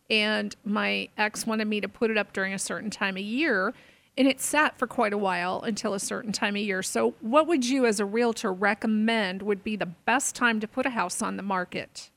and 0.08 0.54
my 0.64 1.08
ex 1.18 1.46
wanted 1.46 1.66
me 1.66 1.80
to 1.80 1.88
put 1.88 2.10
it 2.10 2.16
up 2.16 2.32
during 2.32 2.54
a 2.54 2.58
certain 2.58 2.90
time 2.90 3.16
of 3.16 3.22
year, 3.22 3.74
and 4.16 4.26
it 4.26 4.40
sat 4.40 4.78
for 4.78 4.86
quite 4.86 5.12
a 5.12 5.18
while 5.18 5.60
until 5.60 5.92
a 5.92 6.00
certain 6.00 6.32
time 6.32 6.56
of 6.56 6.62
year. 6.62 6.82
So, 6.82 7.14
what 7.20 7.46
would 7.46 7.66
you, 7.68 7.84
as 7.84 8.00
a 8.00 8.06
realtor, 8.06 8.52
recommend 8.52 9.42
would 9.42 9.62
be 9.62 9.76
the 9.76 9.86
best 9.86 10.34
time 10.34 10.58
to 10.60 10.68
put 10.68 10.86
a 10.86 10.90
house 10.90 11.20
on 11.20 11.36
the 11.36 11.42
market? 11.42 12.10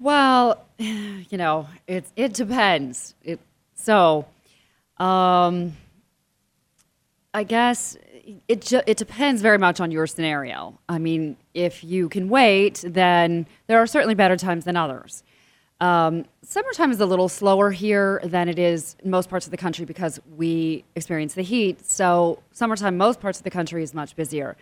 Well, 0.00 0.66
you 0.78 1.38
know, 1.38 1.68
it 1.86 2.06
it 2.16 2.32
depends. 2.32 3.14
It 3.22 3.38
so, 3.74 4.26
um, 4.98 5.76
I 7.32 7.44
guess 7.44 7.96
it 8.48 8.62
ju- 8.62 8.82
it 8.86 8.96
depends 8.96 9.42
very 9.42 9.58
much 9.58 9.78
on 9.80 9.90
your 9.90 10.06
scenario. 10.06 10.78
I 10.88 10.98
mean, 10.98 11.36
if 11.54 11.84
you 11.84 12.08
can 12.08 12.28
wait, 12.28 12.82
then 12.86 13.46
there 13.66 13.78
are 13.78 13.86
certainly 13.86 14.14
better 14.14 14.36
times 14.36 14.64
than 14.64 14.76
others. 14.76 15.22
Um, 15.80 16.26
summertime 16.42 16.90
is 16.90 17.00
a 17.00 17.06
little 17.06 17.28
slower 17.28 17.70
here 17.70 18.20
than 18.24 18.48
it 18.50 18.58
is 18.58 18.96
in 19.02 19.10
most 19.10 19.30
parts 19.30 19.46
of 19.46 19.50
the 19.50 19.56
country 19.56 19.86
because 19.86 20.20
we 20.36 20.84
experience 20.94 21.32
the 21.34 21.42
heat. 21.42 21.86
So 21.86 22.42
summertime, 22.52 22.98
most 22.98 23.20
parts 23.20 23.38
of 23.38 23.44
the 23.44 23.50
country 23.50 23.82
is 23.82 23.94
much 23.94 24.14
busier. 24.14 24.56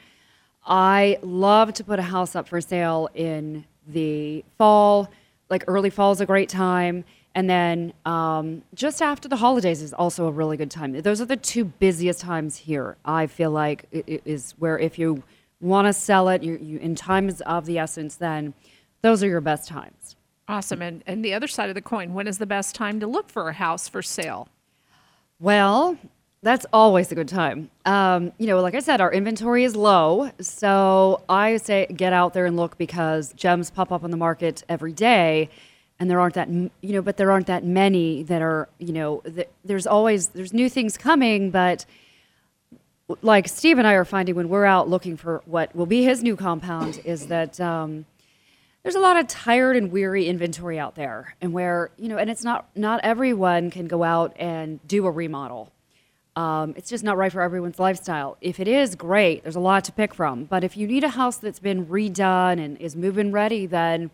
I 0.64 1.18
love 1.22 1.72
to 1.74 1.84
put 1.84 1.98
a 1.98 2.02
house 2.02 2.36
up 2.36 2.46
for 2.46 2.60
sale 2.60 3.08
in 3.14 3.64
the 3.88 4.44
fall. 4.58 5.10
Like 5.50 5.64
early 5.66 5.90
fall 5.90 6.12
is 6.12 6.20
a 6.20 6.26
great 6.26 6.48
time. 6.48 7.04
And 7.34 7.48
then 7.48 7.92
um, 8.04 8.62
just 8.74 9.00
after 9.00 9.28
the 9.28 9.36
holidays 9.36 9.82
is 9.82 9.92
also 9.92 10.26
a 10.26 10.30
really 10.30 10.56
good 10.56 10.70
time. 10.70 11.00
Those 11.00 11.20
are 11.20 11.26
the 11.26 11.36
two 11.36 11.64
busiest 11.64 12.20
times 12.20 12.56
here. 12.56 12.96
I 13.04 13.26
feel 13.26 13.50
like 13.50 13.86
it, 13.92 14.22
is 14.24 14.54
where 14.58 14.78
if 14.78 14.98
you 14.98 15.22
want 15.60 15.86
to 15.86 15.92
sell 15.92 16.28
it, 16.28 16.42
you, 16.42 16.58
you, 16.60 16.78
in 16.78 16.94
time 16.94 17.28
is 17.28 17.40
of 17.42 17.66
the 17.66 17.78
essence, 17.78 18.16
then 18.16 18.54
those 19.02 19.22
are 19.22 19.28
your 19.28 19.40
best 19.40 19.68
times. 19.68 20.16
Awesome. 20.48 20.80
And 20.80 21.04
and 21.06 21.24
the 21.24 21.34
other 21.34 21.46
side 21.46 21.68
of 21.68 21.74
the 21.74 21.82
coin, 21.82 22.14
when 22.14 22.26
is 22.26 22.38
the 22.38 22.46
best 22.46 22.74
time 22.74 23.00
to 23.00 23.06
look 23.06 23.28
for 23.28 23.48
a 23.48 23.52
house 23.52 23.86
for 23.86 24.02
sale? 24.02 24.48
Well, 25.38 25.98
that's 26.42 26.66
always 26.72 27.10
a 27.10 27.14
good 27.14 27.28
time. 27.28 27.70
Um, 27.84 28.32
you 28.38 28.46
know, 28.46 28.60
like 28.60 28.74
I 28.74 28.80
said, 28.80 29.00
our 29.00 29.12
inventory 29.12 29.64
is 29.64 29.74
low. 29.74 30.30
So 30.40 31.22
I 31.28 31.56
say 31.56 31.86
get 31.86 32.12
out 32.12 32.32
there 32.32 32.46
and 32.46 32.56
look 32.56 32.78
because 32.78 33.32
gems 33.32 33.70
pop 33.70 33.90
up 33.90 34.04
on 34.04 34.10
the 34.10 34.16
market 34.16 34.62
every 34.68 34.92
day. 34.92 35.48
And 36.00 36.08
there 36.08 36.20
aren't 36.20 36.34
that, 36.34 36.48
you 36.48 36.70
know, 36.82 37.02
but 37.02 37.16
there 37.16 37.32
aren't 37.32 37.48
that 37.48 37.64
many 37.64 38.22
that 38.24 38.40
are, 38.40 38.68
you 38.78 38.92
know, 38.92 39.20
th- 39.24 39.48
there's 39.64 39.84
always, 39.84 40.28
there's 40.28 40.52
new 40.52 40.68
things 40.68 40.96
coming, 40.96 41.50
but 41.50 41.84
like 43.22 43.48
Steve 43.48 43.78
and 43.78 43.86
I 43.86 43.94
are 43.94 44.04
finding 44.04 44.34
when 44.34 44.48
we're 44.48 44.64
out 44.64 44.88
looking 44.88 45.16
for 45.16 45.42
what 45.46 45.74
will 45.74 45.86
be 45.86 46.04
his 46.04 46.22
new 46.22 46.36
compound 46.36 47.00
is 47.04 47.26
that 47.28 47.60
um, 47.60 48.04
there's 48.82 48.94
a 48.94 49.00
lot 49.00 49.16
of 49.16 49.26
tired 49.26 49.76
and 49.76 49.90
weary 49.90 50.26
inventory 50.26 50.78
out 50.78 50.94
there, 50.94 51.34
and 51.40 51.52
where 51.52 51.90
you 51.98 52.08
know, 52.08 52.16
and 52.16 52.30
it's 52.30 52.44
not 52.44 52.68
not 52.74 53.00
everyone 53.02 53.70
can 53.70 53.86
go 53.86 54.02
out 54.02 54.34
and 54.38 54.86
do 54.86 55.06
a 55.06 55.10
remodel. 55.10 55.72
Um, 56.38 56.74
it's 56.76 56.88
just 56.88 57.02
not 57.02 57.16
right 57.16 57.32
for 57.32 57.42
everyone's 57.42 57.80
lifestyle. 57.80 58.36
If 58.40 58.60
it 58.60 58.68
is, 58.68 58.94
great. 58.94 59.42
There's 59.42 59.56
a 59.56 59.60
lot 59.60 59.82
to 59.86 59.92
pick 59.92 60.14
from. 60.14 60.44
But 60.44 60.62
if 60.62 60.76
you 60.76 60.86
need 60.86 61.02
a 61.02 61.08
house 61.08 61.36
that's 61.36 61.58
been 61.58 61.86
redone 61.86 62.64
and 62.64 62.78
is 62.78 62.94
move-in 62.94 63.32
ready, 63.32 63.66
then 63.66 64.12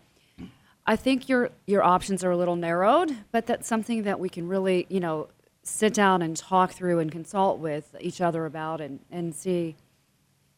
I 0.87 0.95
think 0.95 1.29
your 1.29 1.51
your 1.67 1.83
options 1.83 2.23
are 2.23 2.31
a 2.31 2.37
little 2.37 2.55
narrowed. 2.55 3.15
But 3.31 3.45
that's 3.45 3.67
something 3.67 4.03
that 4.03 4.19
we 4.19 4.29
can 4.29 4.47
really, 4.47 4.87
you 4.89 4.99
know, 4.99 5.27
sit 5.61 5.93
down 5.93 6.23
and 6.23 6.35
talk 6.35 6.71
through 6.71 6.97
and 6.97 7.11
consult 7.11 7.59
with 7.59 7.95
each 7.99 8.21
other 8.21 8.47
about 8.47 8.81
and, 8.81 9.01
and 9.11 9.35
see 9.35 9.75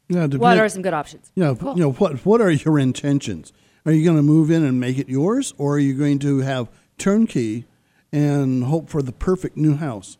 Yeah, 0.07 0.27
what 0.27 0.57
are 0.57 0.69
some 0.69 0.81
good 0.81 0.93
options. 0.93 1.33
You 1.35 1.43
know, 1.43 1.73
you 1.75 1.81
know 1.81 1.91
what 1.91 2.25
what 2.25 2.39
are 2.39 2.51
your 2.51 2.79
intentions? 2.79 3.51
Are 3.85 3.91
you 3.91 4.05
going 4.05 4.17
to 4.17 4.23
move 4.23 4.49
in 4.51 4.63
and 4.63 4.79
make 4.79 4.97
it 4.97 5.09
yours, 5.09 5.53
or 5.57 5.75
are 5.75 5.79
you 5.79 5.95
going 5.95 6.19
to 6.19 6.39
have 6.39 6.69
turnkey 6.97 7.65
and 8.11 8.63
hope 8.63 8.89
for 8.89 9.01
the 9.01 9.11
perfect 9.11 9.57
new 9.57 9.75
house? 9.75 10.17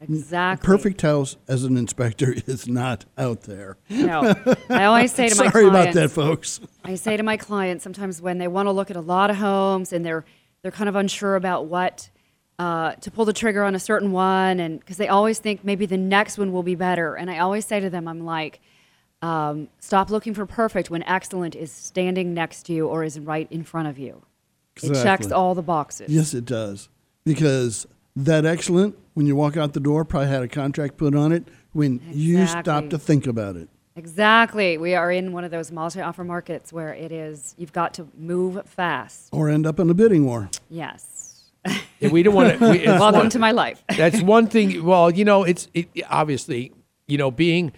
Exactly. 0.00 0.66
Perfect 0.66 1.02
house 1.02 1.36
as 1.46 1.64
an 1.64 1.76
inspector 1.76 2.34
is 2.46 2.66
not 2.66 3.04
out 3.18 3.42
there. 3.42 3.76
No. 3.88 4.34
I 4.70 4.84
always 4.84 5.12
say 5.12 5.28
to 5.28 5.34
my 5.36 5.50
Sorry 5.50 5.64
about 5.64 5.92
clients- 5.92 5.94
that, 5.96 6.10
folks. 6.10 6.60
I 6.84 6.94
say 6.94 7.16
to 7.16 7.22
my 7.22 7.36
clients 7.36 7.84
sometimes 7.84 8.22
when 8.22 8.38
they 8.38 8.48
want 8.48 8.66
to 8.66 8.72
look 8.72 8.90
at 8.90 8.96
a 8.96 9.02
lot 9.02 9.30
of 9.30 9.36
homes 9.36 9.92
and 9.92 10.04
they're 10.04 10.24
they're 10.62 10.72
kind 10.72 10.88
of 10.88 10.96
unsure 10.96 11.36
about 11.36 11.66
what 11.66 12.10
uh, 12.58 12.92
to 12.96 13.10
pull 13.10 13.24
the 13.24 13.32
trigger 13.32 13.64
on 13.64 13.74
a 13.74 13.78
certain 13.78 14.12
one, 14.12 14.60
and 14.60 14.78
because 14.80 14.98
they 14.98 15.08
always 15.08 15.38
think 15.38 15.64
maybe 15.64 15.86
the 15.86 15.96
next 15.96 16.36
one 16.36 16.52
will 16.52 16.62
be 16.62 16.74
better, 16.74 17.14
and 17.14 17.30
I 17.30 17.38
always 17.38 17.64
say 17.64 17.80
to 17.80 17.88
them, 17.88 18.06
I'm 18.06 18.26
like, 18.26 18.60
um, 19.22 19.68
stop 19.78 20.10
looking 20.10 20.34
for 20.34 20.44
perfect 20.44 20.90
when 20.90 21.02
excellent 21.04 21.54
is 21.54 21.72
standing 21.72 22.34
next 22.34 22.64
to 22.66 22.74
you 22.74 22.86
or 22.86 23.02
is 23.02 23.18
right 23.18 23.48
in 23.50 23.64
front 23.64 23.88
of 23.88 23.98
you. 23.98 24.22
It 24.82 24.92
checks 25.02 25.32
all 25.32 25.54
the 25.54 25.62
boxes. 25.62 26.12
Yes, 26.12 26.34
it 26.34 26.44
does. 26.44 26.90
Because 27.24 27.86
that 28.24 28.44
excellent, 28.44 28.96
when 29.14 29.26
you 29.26 29.36
walk 29.36 29.56
out 29.56 29.72
the 29.72 29.80
door, 29.80 30.04
probably 30.04 30.28
had 30.28 30.42
a 30.42 30.48
contract 30.48 30.96
put 30.96 31.14
on 31.14 31.32
it 31.32 31.46
when 31.72 32.00
you 32.10 32.46
stop 32.46 32.90
to 32.90 32.98
think 32.98 33.26
about 33.26 33.56
it. 33.56 33.68
Exactly. 33.96 34.78
We 34.78 34.94
are 34.94 35.10
in 35.10 35.32
one 35.32 35.44
of 35.44 35.50
those 35.50 35.70
multi-offer 35.70 36.24
markets 36.24 36.72
where 36.72 36.94
it 36.94 37.12
is 37.12 37.54
you've 37.58 37.72
got 37.72 37.94
to 37.94 38.08
move 38.16 38.64
fast. 38.66 39.28
Or 39.32 39.48
end 39.48 39.66
up 39.66 39.78
in 39.78 39.90
a 39.90 39.94
bidding 39.94 40.24
war. 40.24 40.48
Yes. 40.68 41.50
And 42.00 42.10
we 42.10 42.22
don't 42.22 42.34
want 42.34 42.58
to. 42.58 42.70
We, 42.70 42.84
Welcome 42.86 43.28
to 43.28 43.38
my 43.38 43.50
life. 43.50 43.82
That's 43.96 44.22
one 44.22 44.46
thing. 44.46 44.84
Well, 44.84 45.10
you 45.10 45.24
know, 45.24 45.44
it's 45.44 45.68
it, 45.74 45.88
obviously, 46.08 46.72
you 47.06 47.18
know, 47.18 47.30
being, 47.30 47.72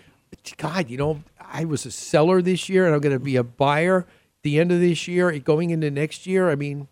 God, 0.58 0.88
you 0.90 0.96
know, 0.96 1.24
I 1.40 1.64
was 1.64 1.84
a 1.86 1.90
seller 1.90 2.40
this 2.40 2.68
year, 2.68 2.86
and 2.86 2.94
I'm 2.94 3.00
going 3.00 3.16
to 3.16 3.24
be 3.24 3.34
a 3.34 3.42
buyer 3.42 4.06
the 4.42 4.60
end 4.60 4.70
of 4.70 4.80
this 4.80 5.08
year, 5.08 5.36
going 5.38 5.70
into 5.70 5.90
next 5.90 6.26
year. 6.26 6.50
I 6.50 6.54
mean, 6.54 6.88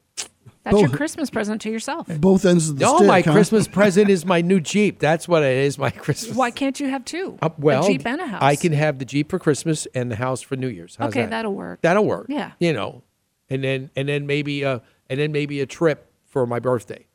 That's 0.62 0.78
your 0.78 0.90
Christmas 0.90 1.30
present 1.30 1.62
to 1.62 1.70
yourself. 1.70 2.06
Both 2.20 2.44
ends 2.44 2.68
of 2.68 2.78
the 2.78 2.84
no, 2.84 2.96
stick. 2.96 3.06
my 3.08 3.20
huh? 3.22 3.32
Christmas 3.32 3.66
present 3.78 4.10
is 4.10 4.26
my 4.26 4.42
new 4.42 4.60
Jeep. 4.60 4.98
That's 4.98 5.26
what 5.26 5.42
it 5.42 5.56
is. 5.56 5.78
My 5.78 5.90
Christmas. 5.90 6.36
Why 6.36 6.50
can't 6.50 6.78
you 6.78 6.88
have 6.90 7.04
two? 7.04 7.38
Uh, 7.40 7.48
well, 7.56 7.84
a 7.84 7.88
Jeep 7.88 8.06
and 8.06 8.20
a 8.20 8.26
house. 8.26 8.42
I 8.42 8.56
can 8.56 8.72
have 8.72 8.98
the 8.98 9.06
Jeep 9.06 9.30
for 9.30 9.38
Christmas 9.38 9.86
and 9.94 10.10
the 10.10 10.16
house 10.16 10.42
for 10.42 10.56
New 10.56 10.68
Year's. 10.68 10.96
How's 10.96 11.08
Okay, 11.10 11.22
that? 11.22 11.30
that'll 11.30 11.54
work. 11.54 11.80
That'll 11.80 12.04
work. 12.04 12.26
Yeah. 12.28 12.52
You 12.60 12.74
know, 12.74 13.02
and 13.48 13.64
then 13.64 13.90
and 13.96 14.08
then 14.08 14.26
maybe 14.26 14.64
uh 14.64 14.80
and 15.08 15.18
then 15.18 15.32
maybe 15.32 15.60
a 15.60 15.66
trip 15.66 16.12
for 16.26 16.46
my 16.46 16.58
birthday. 16.58 17.06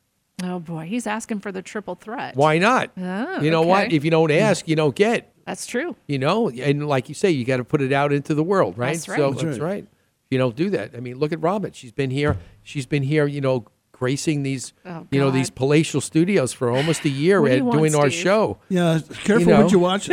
Oh 0.43 0.59
boy, 0.59 0.85
he's 0.85 1.05
asking 1.07 1.39
for 1.39 1.51
the 1.51 1.61
triple 1.61 1.95
threat. 1.95 2.35
Why 2.35 2.57
not? 2.57 2.91
Oh, 2.97 3.41
you 3.41 3.51
know 3.51 3.61
what? 3.61 3.93
If 3.93 4.03
you 4.03 4.11
don't 4.11 4.31
ask, 4.31 4.67
you 4.67 4.75
don't 4.75 4.95
get. 4.95 5.31
That's 5.45 5.67
true. 5.67 5.95
You 6.07 6.17
know, 6.17 6.49
and 6.49 6.87
like 6.87 7.07
you 7.07 7.15
say, 7.15 7.29
you 7.29 7.45
got 7.45 7.57
to 7.57 7.63
put 7.63 7.81
it 7.81 7.93
out 7.93 8.11
into 8.11 8.33
the 8.33 8.43
world, 8.43 8.77
right? 8.77 8.93
That's 8.95 9.07
right. 9.07 9.17
So 9.17 9.29
That's 9.31 9.43
that's 9.43 9.59
right. 9.59 9.69
right. 9.73 9.87
You 10.31 10.39
don't 10.39 10.55
do 10.55 10.71
that, 10.71 10.95
I 10.95 10.99
mean, 10.99 11.19
look 11.19 11.31
at 11.31 11.39
Robin. 11.41 11.71
She's 11.71 11.91
been 11.91 12.09
here. 12.09 12.35
She's 12.65 12.85
been 12.85 13.03
here. 13.03 13.25
You 13.27 13.39
know, 13.41 13.65
gracing 13.93 14.43
these, 14.43 14.73
Oh, 14.85 15.07
you 15.09 15.19
know, 15.21 15.31
these 15.31 15.49
palatial 15.49 16.01
studios 16.01 16.51
for 16.51 16.69
almost 16.69 17.05
a 17.05 17.09
year 17.09 17.41
What 17.41 17.47
do 17.51 17.55
at 17.55 17.61
want, 17.63 17.77
doing 17.77 17.95
our 17.95 18.09
Steve? 18.09 18.23
show. 18.23 18.57
Yeah, 18.67 18.99
careful 19.23 19.39
You 19.39 19.45
know. 19.45 19.63
what 19.63 19.71
you 19.71 19.79
watch. 19.79 20.09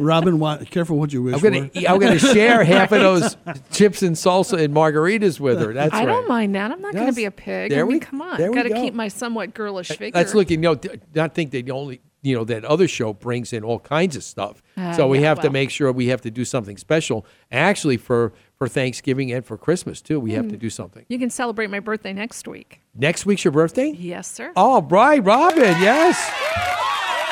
Robin, 0.00 0.38
wa- 0.38 0.56
careful 0.70 0.98
what 0.98 1.12
you 1.12 1.22
wish 1.22 1.34
I'm 1.34 1.40
gonna, 1.40 1.68
for. 1.68 1.78
I'm 1.86 1.98
gonna 2.00 2.18
share 2.18 2.64
half 2.74 2.92
of 2.92 3.00
those 3.02 3.36
chips 3.70 4.02
and 4.02 4.16
salsa 4.16 4.58
and 4.64 4.74
margaritas 4.74 5.38
with 5.38 5.60
her. 5.60 5.74
That's 5.74 5.92
I 5.92 5.98
right. 6.00 6.06
don't 6.06 6.28
mind 6.28 6.54
that. 6.54 6.70
I'm 6.70 6.80
not 6.80 6.94
going 6.94 7.08
to 7.08 7.12
be 7.12 7.26
a 7.26 7.30
pig. 7.30 7.70
There 7.70 7.80
I 7.80 7.82
mean, 7.84 7.92
we- 7.94 8.00
come 8.00 8.22
on. 8.22 8.38
there 8.38 8.50
we 8.50 8.56
Got 8.56 8.62
to 8.62 8.68
go. 8.70 8.80
keep 8.80 8.94
my 8.94 9.08
somewhat 9.08 9.52
girlish 9.52 9.88
figure. 9.88 10.12
That's 10.12 10.34
looking. 10.34 10.62
look. 10.62 10.82
You 10.84 10.90
know, 10.92 10.98
not 11.14 11.34
think 11.34 11.50
that 11.50 11.66
the 11.66 11.72
only 11.72 12.00
you 12.22 12.34
know 12.34 12.44
that 12.44 12.64
other 12.64 12.88
show 12.88 13.12
brings 13.12 13.52
in 13.52 13.62
all 13.62 13.78
kinds 13.78 14.16
of 14.16 14.24
stuff. 14.24 14.62
Ah, 14.78 14.92
so 14.92 15.06
we 15.08 15.18
yeah, 15.20 15.28
have 15.28 15.40
to 15.42 15.50
make 15.50 15.70
sure 15.70 15.92
we 15.92 16.06
have 16.08 16.22
to 16.22 16.30
do 16.30 16.44
something 16.44 16.76
special. 16.78 17.24
Actually, 17.52 17.98
for 17.98 18.32
for 18.58 18.68
Thanksgiving 18.68 19.30
and 19.32 19.44
for 19.44 19.56
Christmas 19.58 20.00
too, 20.00 20.18
we 20.18 20.30
Hmm. 20.30 20.36
have 20.36 20.48
to 20.48 20.56
do 20.56 20.70
something. 20.70 21.04
You 21.08 21.18
can 21.18 21.30
celebrate 21.30 21.68
my 21.70 21.80
birthday 21.80 22.12
next 22.12 22.48
week. 22.48 22.80
Next 22.94 23.26
week's 23.26 23.44
your 23.44 23.52
birthday. 23.52 23.90
Yes, 23.96 24.30
sir. 24.30 24.52
Oh, 24.56 24.82
right, 24.82 25.22
Robin. 25.22 25.60
Yes. 25.80 26.18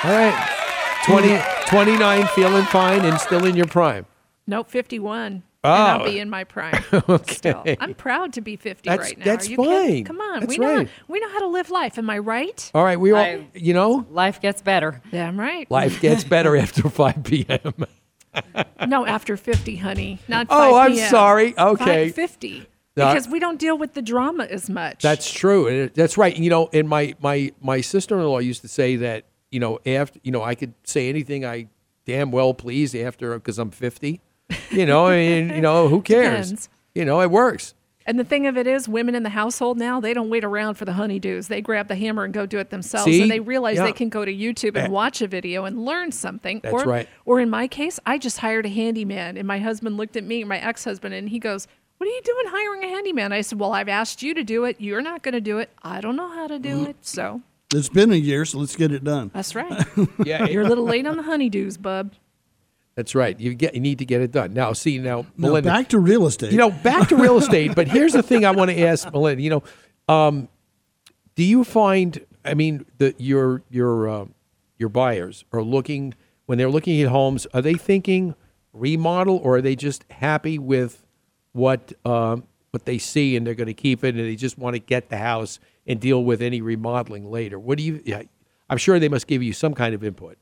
All 0.05 0.11
right. 0.11 0.51
20, 1.07 1.39
29, 1.69 2.27
feeling 2.29 2.65
fine 2.65 3.05
and 3.05 3.19
still 3.21 3.45
in 3.47 3.57
your 3.57 3.67
prime. 3.67 4.07
Nope, 4.47 4.71
51. 4.71 5.23
And 5.27 5.43
Oh. 5.67 5.71
I'll 5.73 6.05
be 6.05 6.19
in 6.19 6.29
my 6.29 6.45
prime. 6.45 6.85
Okay. 7.09 7.35
Still. 7.35 7.65
I'm 7.81 7.95
proud 7.95 8.35
to 8.35 8.43
be 8.43 8.57
50 8.57 8.87
That's- 8.89 9.09
right 9.09 9.19
now. 9.19 9.25
that's 9.25 9.47
Are 9.47 9.51
you 9.51 9.57
kidding? 9.57 9.73
fine. 9.73 10.05
Come 10.05 10.21
on. 10.21 10.41
That's 10.41 10.51
we 10.51 10.59
know 10.59 10.75
right. 10.77 10.89
we 11.09 11.21
know 11.21 11.29
how 11.31 11.39
to 11.39 11.47
live 11.47 11.71
life. 11.71 11.97
Am 11.97 12.11
I 12.11 12.19
right? 12.19 12.71
All 12.75 12.85
right, 12.85 13.01
we 13.01 13.13
all 13.13 13.19
I- 13.19 13.47
you 13.55 13.73
know 13.73 14.07
Life 14.11 14.43
gets 14.43 14.61
better. 14.61 15.01
Damn 15.11 15.41
right. 15.41 15.71
life 15.71 16.03
gets 16.03 16.23
better 16.23 16.55
after 16.57 16.91
five 16.91 17.25
p.m. 17.25 17.73
No, 18.87 19.07
after 19.07 19.37
50, 19.37 19.77
honey. 19.77 20.19
Not 20.29 20.49
5 20.49 20.57
Oh, 20.59 20.77
I'm 20.79 20.93
p.m. 20.93 21.11
sorry. 21.11 21.59
Okay. 21.59 22.11
50. 22.11 22.67
No, 22.97 23.09
Because 23.09 23.27
we 23.29 23.39
don't 23.41 23.59
deal 23.59 23.77
with 23.79 23.95
the 23.95 24.03
drama 24.03 24.45
as 24.45 24.69
much. 24.71 25.03
That's 25.03 25.33
true. 25.33 25.89
That's 25.95 26.17
right. 26.19 26.37
You 26.37 26.51
know, 26.51 26.69
and 26.73 26.89
my 26.89 27.15
my 27.21 27.53
my 27.61 27.81
sister 27.81 28.17
in 28.19 28.25
law 28.25 28.39
used 28.39 28.61
to 28.63 28.69
say 28.69 28.97
that 28.97 29.25
you 29.51 29.59
know 29.59 29.79
after 29.87 30.21
you 30.23 30.31
know 30.31 30.43
I 30.43 30.55
could 30.55 30.75
say 30.85 31.09
anything 31.09 31.45
I 31.45 31.69
damn 32.07 32.31
well 32.31 32.55
please 32.55 32.95
after 32.95 33.35
because 33.35 33.59
I'm 33.59 33.71
50. 33.71 34.21
You 34.71 34.87
know, 34.87 35.07
I 35.07 35.17
mean, 35.17 35.49
you 35.51 35.61
know, 35.63 35.89
who 35.89 36.03
cares? 36.15 36.49
Depends. 36.51 36.69
You 36.95 37.05
know, 37.05 37.21
it 37.23 37.31
works. 37.31 37.75
And 38.07 38.19
the 38.19 38.25
thing 38.25 38.47
of 38.47 38.59
it 38.59 38.67
is, 38.67 38.87
women 38.87 39.15
in 39.15 39.23
the 39.23 39.31
household 39.31 39.79
now, 39.79 39.99
they 39.99 40.13
don't 40.13 40.29
wait 40.29 40.45
around 40.45 40.75
for 40.75 40.85
the 40.85 40.93
honeydews. 40.93 41.49
They 41.49 41.63
grab 41.63 41.89
the 41.89 41.95
hammer 41.95 42.25
and 42.25 42.35
go 42.35 42.45
do 42.45 42.59
it 42.59 42.69
themselves. 42.71 43.07
See? 43.07 43.23
And 43.23 43.31
they 43.31 43.41
realize 43.41 43.77
Yeah. 43.77 43.85
they 43.85 43.93
can 43.93 44.11
go 44.11 44.25
to 44.27 44.33
YouTube 44.33 44.77
and 44.77 44.89
eh. 44.89 44.89
watch 44.89 45.23
a 45.23 45.27
video 45.27 45.65
and 45.65 45.85
learn 45.85 46.13
something. 46.13 46.61
That's 46.63 46.75
or, 46.75 46.85
right. 46.85 47.09
Or 47.25 47.41
in 47.41 47.49
my 47.49 47.67
case, 47.67 47.99
I 48.05 48.19
just 48.19 48.39
hired 48.39 48.67
a 48.67 48.69
handyman. 48.69 49.39
And 49.39 49.49
my 49.49 49.59
husband 49.59 49.97
looked 49.97 50.17
at 50.17 50.25
me, 50.25 50.45
my 50.45 50.59
ex 50.59 50.85
husband, 50.85 51.15
and 51.15 51.31
he 51.31 51.39
goes, 51.39 51.67
What 51.97 52.07
are 52.07 52.13
you 52.13 52.21
doing 52.23 52.45
hiring 52.49 52.85
a 52.85 52.89
handyman? 52.89 53.33
I 53.33 53.41
said, 53.41 53.59
Well, 53.59 53.73
I've 53.73 53.89
asked 53.89 54.23
you 54.23 54.35
to 54.35 54.45
do 54.45 54.65
it. 54.65 54.77
You're 54.79 55.01
not 55.03 55.23
going 55.23 55.33
to 55.35 55.41
do 55.41 55.59
it. 55.59 55.71
I 55.83 56.03
don't 56.03 56.17
know 56.17 56.29
how 56.29 56.47
to 56.47 56.59
do 56.59 56.85
it. 56.85 56.97
So 57.01 57.41
It's 57.75 57.89
been 57.89 58.13
a 58.13 58.17
year, 58.17 58.45
so 58.45 58.59
let's 58.59 58.77
get 58.77 58.93
it 58.93 59.03
done. 59.03 59.31
that's 59.33 59.55
right. 59.55 59.87
Yeah, 60.25 60.45
You're 60.51 60.63
a 60.65 60.69
little 60.69 60.85
late 60.85 61.07
on 61.07 61.17
the 61.17 61.23
honeydews, 61.23 61.81
bub. 61.81 62.13
That's 62.95 63.15
right. 63.15 63.39
You 63.39 63.55
get 63.55 63.75
you 63.75 63.81
need 63.81 63.99
to 63.99 64.05
get 64.05 64.21
it 64.21 64.31
done. 64.31 64.55
Now, 64.55 64.73
see 64.73 64.99
now, 64.99 65.27
Melinda. 65.37 65.69
back 65.69 65.89
to 65.89 65.99
real 65.99 66.27
estate. 66.27 66.53
You 66.53 66.59
know, 66.59 66.71
back 66.71 67.09
to 67.09 67.17
real 67.17 67.37
estate. 67.39 67.75
But 67.75 67.89
here's 67.89 68.13
the 68.13 68.23
thing 68.23 68.45
I 68.45 68.53
want 68.53 68.71
to 68.71 68.81
ask 68.81 69.11
Melinda. 69.13 69.43
You 69.43 69.51
know, 69.51 69.63
um, 70.15 70.49
do 71.35 71.43
you 71.43 71.65
find? 71.65 72.25
I 72.45 72.55
mean, 72.55 72.87
the 72.99 73.15
your 73.19 73.63
your 73.69 74.09
uh, 74.09 74.25
your 74.79 74.89
buyers 74.89 75.45
are 75.53 75.63
looking 75.63 76.15
when 76.47 76.59
they're 76.59 76.71
looking 76.71 77.01
at 77.03 77.09
homes. 77.09 77.47
Are 77.53 77.63
they 77.63 77.75
thinking 77.75 78.35
remodel, 78.73 79.39
or 79.43 79.57
are 79.57 79.63
they 79.63 79.75
just 79.75 80.05
happy 80.11 80.59
with 80.59 81.05
what 81.53 81.93
um, 82.05 82.45
what 82.71 82.85
they 82.85 82.99
see 82.99 83.37
and 83.37 83.45
they're 83.47 83.55
going 83.55 83.67
to 83.67 83.75
keep 83.75 84.05
it, 84.05 84.15
and 84.15 84.25
they 84.25 84.37
just 84.37 84.57
want 84.57 84.75
to 84.75 84.81
get 84.81 85.09
the 85.09 85.17
house 85.17 85.59
and 85.87 86.01
deal 86.01 86.23
with 86.23 86.41
any 86.41 86.61
remodeling 86.61 87.29
later? 87.29 87.59
What 87.59 87.79
do 87.79 87.85
you? 87.85 88.01
Yeah, 88.05 88.23
I'm 88.71 88.79
sure 88.79 89.01
they 89.01 89.09
must 89.09 89.27
give 89.27 89.43
you 89.43 89.53
some 89.53 89.75
kind 89.75 89.97
of 89.97 90.05
input. 90.05 90.39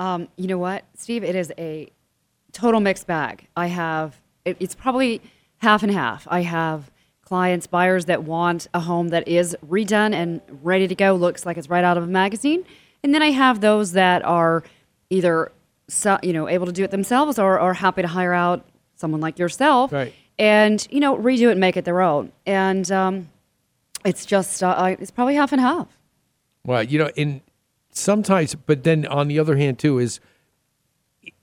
Um, 0.00 0.28
you 0.36 0.46
know 0.46 0.56
what, 0.58 0.84
Steve? 0.96 1.22
It 1.22 1.36
is 1.36 1.52
a 1.58 1.88
total 2.52 2.80
mixed 2.80 3.06
bag. 3.06 3.46
I 3.56 3.66
have 3.66 4.16
it, 4.46 4.56
it's 4.58 4.74
probably 4.74 5.20
half 5.58 5.82
and 5.82 5.92
half. 5.92 6.26
I 6.30 6.40
have 6.40 6.90
clients, 7.22 7.66
buyers 7.66 8.06
that 8.06 8.24
want 8.24 8.66
a 8.72 8.80
home 8.80 9.08
that 9.08 9.28
is 9.28 9.54
redone 9.68 10.14
and 10.14 10.40
ready 10.62 10.88
to 10.88 10.94
go, 10.94 11.14
looks 11.14 11.44
like 11.44 11.58
it's 11.58 11.68
right 11.68 11.84
out 11.84 11.98
of 11.98 12.04
a 12.04 12.06
magazine, 12.06 12.64
and 13.04 13.14
then 13.14 13.22
I 13.22 13.30
have 13.30 13.60
those 13.60 13.92
that 13.92 14.24
are 14.24 14.64
either 15.10 15.52
so, 15.88 16.18
you 16.22 16.32
know 16.32 16.48
able 16.48 16.66
to 16.66 16.72
do 16.72 16.82
it 16.82 16.90
themselves 16.90 17.38
or 17.38 17.58
are 17.60 17.74
happy 17.74 18.00
to 18.02 18.08
hire 18.08 18.32
out 18.32 18.64
someone 18.96 19.20
like 19.20 19.38
yourself 19.38 19.92
Right. 19.92 20.14
and 20.38 20.86
you 20.90 21.00
know 21.00 21.16
redo 21.16 21.48
it 21.48 21.52
and 21.52 21.60
make 21.60 21.76
it 21.76 21.84
their 21.84 22.00
own. 22.00 22.32
And 22.46 22.90
um, 22.90 23.28
it's 24.04 24.24
just 24.24 24.62
uh, 24.62 24.96
it's 24.98 25.10
probably 25.10 25.34
half 25.34 25.52
and 25.52 25.60
half. 25.60 25.88
Well, 26.64 26.82
you 26.82 26.98
know, 26.98 27.10
in 27.16 27.42
sometimes, 28.00 28.54
but 28.54 28.84
then 28.84 29.06
on 29.06 29.28
the 29.28 29.38
other 29.38 29.56
hand 29.56 29.78
too 29.78 29.98
is 29.98 30.20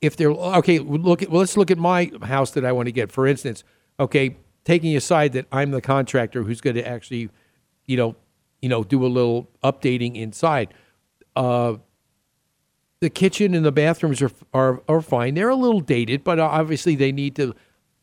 if 0.01 0.15
they're 0.15 0.31
okay. 0.31 0.79
Look 0.79 1.21
at 1.21 1.29
well, 1.29 1.39
let's 1.39 1.57
look 1.57 1.71
at 1.71 1.77
my 1.77 2.11
house 2.23 2.51
that 2.51 2.65
I 2.65 2.71
want 2.71 2.87
to 2.87 2.91
get. 2.91 3.11
For 3.11 3.27
instance, 3.27 3.63
okay, 3.99 4.37
taking 4.63 4.95
aside 4.95 5.33
that 5.33 5.45
I'm 5.51 5.71
the 5.71 5.81
contractor 5.81 6.43
who's 6.43 6.61
going 6.61 6.75
to 6.75 6.87
actually, 6.87 7.29
you 7.85 7.97
know, 7.97 8.15
you 8.61 8.69
know, 8.69 8.83
do 8.83 9.05
a 9.05 9.07
little 9.07 9.49
updating 9.63 10.15
inside. 10.15 10.73
Uh, 11.35 11.75
the 12.99 13.09
kitchen 13.09 13.53
and 13.53 13.63
the 13.63 13.71
bathrooms 13.71 14.21
are, 14.21 14.31
are 14.53 14.81
are 14.87 15.01
fine. 15.01 15.35
They're 15.35 15.49
a 15.49 15.55
little 15.55 15.81
dated, 15.81 16.23
but 16.23 16.39
obviously 16.39 16.95
they 16.95 17.11
need 17.11 17.35
to 17.35 17.53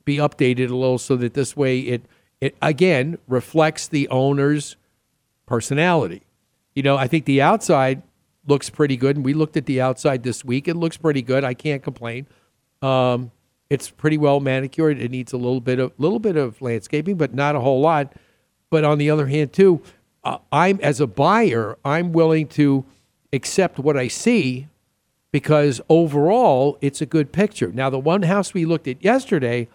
be 0.05 0.19
updated 0.19 0.71
a 0.71 0.77
little 0.77 0.99
so 0.99 1.17
that 1.17 1.35
this 1.35 1.57
way 1.57 1.81
it 1.81 2.07
it 2.41 2.57
again 2.63 3.19
reflects 3.27 3.89
the 3.89 4.09
owner's 4.09 4.77
personality. 5.47 6.23
You 6.75 6.83
know, 6.83 6.97
I 6.97 7.07
think 7.09 7.25
the 7.25 7.41
outside 7.41 8.03
looks 8.47 8.71
pretty 8.71 8.97
good, 8.97 9.17
and 9.17 9.25
we 9.25 9.35
looked 9.35 9.57
at 9.57 9.67
the 9.67 9.81
outside 9.81 10.23
this 10.23 10.45
week. 10.45 10.69
It 10.69 10.77
looks 10.77 10.97
pretty 10.97 11.23
good. 11.23 11.45
I 11.45 11.55
can't 11.55 11.83
complain. 11.83 12.27
Um, 12.83 13.31
it's 13.71 13.91
pretty 13.91 14.19
well 14.19 14.41
manicured. 14.41 15.01
It 15.01 15.11
needs 15.11 15.33
a 15.33 15.37
little 15.37 15.61
bit 15.61 15.79
of 15.79 15.93
little 15.99 16.19
bit 16.19 16.37
of 16.37 16.61
landscaping, 16.61 17.17
but 17.17 17.35
not 17.35 17.57
a 17.57 17.61
whole 17.61 17.81
lot. 17.81 18.13
But 18.71 18.85
on 18.85 18.99
the 18.99 19.11
other 19.11 19.27
hand, 19.27 19.53
too, 19.53 19.83
uh, 20.23 20.39
I'm 20.53 20.81
as 20.81 21.01
a 21.01 21.07
buyer, 21.07 21.79
I'm 21.85 22.13
willing 22.13 22.49
to 22.49 22.85
accept 23.33 23.79
what 23.79 23.97
I 23.97 24.09
see 24.09 24.69
because 25.33 25.81
overall 25.89 26.79
it's 26.81 27.01
a 27.01 27.07
good 27.07 27.33
picture. 27.33 27.73
Now, 27.73 27.91
the 27.91 27.99
one 27.99 28.23
house 28.23 28.55
we 28.55 28.65
looked 28.65 28.87
at 28.87 29.03
yesterday, 29.03 29.69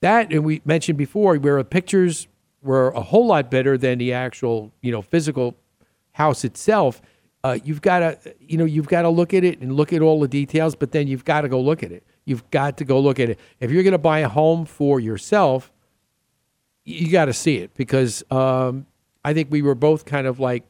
that 0.00 0.32
and 0.32 0.44
we 0.44 0.62
mentioned 0.64 0.96
before, 0.96 1.36
where 1.36 1.58
the 1.58 1.64
pictures 1.64 2.28
were 2.62 2.90
a 2.90 3.02
whole 3.02 3.26
lot 3.26 3.50
better 3.50 3.76
than 3.76 3.98
the 3.98 4.12
actual, 4.12 4.72
you 4.80 4.90
know, 4.92 5.02
physical 5.02 5.56
house 6.12 6.44
itself. 6.44 7.02
Uh, 7.42 7.58
you've 7.64 7.80
got 7.80 8.00
to, 8.00 8.34
you 8.38 8.58
know, 8.58 8.66
you've 8.66 8.88
got 8.88 9.02
to 9.02 9.08
look 9.08 9.32
at 9.32 9.44
it 9.44 9.60
and 9.60 9.74
look 9.74 9.92
at 9.92 10.02
all 10.02 10.20
the 10.20 10.28
details, 10.28 10.74
but 10.74 10.92
then 10.92 11.08
you've 11.08 11.24
got 11.24 11.40
to 11.42 11.48
go 11.48 11.60
look 11.60 11.82
at 11.82 11.90
it. 11.90 12.04
You've 12.26 12.48
got 12.50 12.76
to 12.78 12.84
go 12.84 13.00
look 13.00 13.18
at 13.18 13.30
it. 13.30 13.40
If 13.60 13.70
you're 13.70 13.82
going 13.82 13.92
to 13.92 13.98
buy 13.98 14.20
a 14.20 14.28
home 14.28 14.66
for 14.66 15.00
yourself, 15.00 15.72
you 16.84 17.10
got 17.10 17.26
to 17.26 17.32
see 17.32 17.56
it 17.58 17.74
because 17.74 18.22
um, 18.30 18.86
I 19.24 19.32
think 19.32 19.50
we 19.50 19.62
were 19.62 19.74
both 19.74 20.04
kind 20.04 20.26
of 20.26 20.38
like 20.38 20.64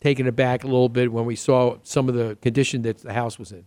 taken 0.00 0.26
aback 0.26 0.64
a 0.64 0.66
little 0.66 0.88
bit 0.88 1.12
when 1.12 1.24
we 1.24 1.36
saw 1.36 1.76
some 1.82 2.08
of 2.08 2.14
the 2.14 2.36
condition 2.40 2.82
that 2.82 2.98
the 2.98 3.12
house 3.12 3.38
was 3.38 3.52
in. 3.52 3.64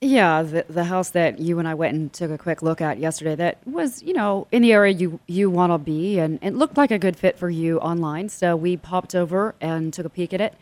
Yeah, 0.00 0.42
the, 0.42 0.64
the 0.68 0.84
house 0.84 1.10
that 1.10 1.40
you 1.40 1.58
and 1.58 1.66
I 1.66 1.74
went 1.74 1.94
and 1.94 2.12
took 2.12 2.30
a 2.30 2.38
quick 2.38 2.62
look 2.62 2.80
at 2.80 2.98
yesterday 2.98 3.34
that 3.34 3.58
was, 3.66 4.00
you 4.02 4.12
know, 4.12 4.46
in 4.52 4.62
the 4.62 4.72
area 4.72 4.94
you, 4.94 5.18
you 5.26 5.50
want 5.50 5.72
to 5.72 5.78
be 5.78 6.20
and 6.20 6.38
it 6.40 6.54
looked 6.54 6.76
like 6.76 6.92
a 6.92 6.98
good 6.98 7.16
fit 7.16 7.36
for 7.36 7.50
you 7.50 7.80
online. 7.80 8.28
So 8.28 8.54
we 8.54 8.76
popped 8.76 9.14
over 9.14 9.56
and 9.60 9.92
took 9.92 10.06
a 10.06 10.10
peek 10.10 10.32
at 10.32 10.40
it. 10.40 10.54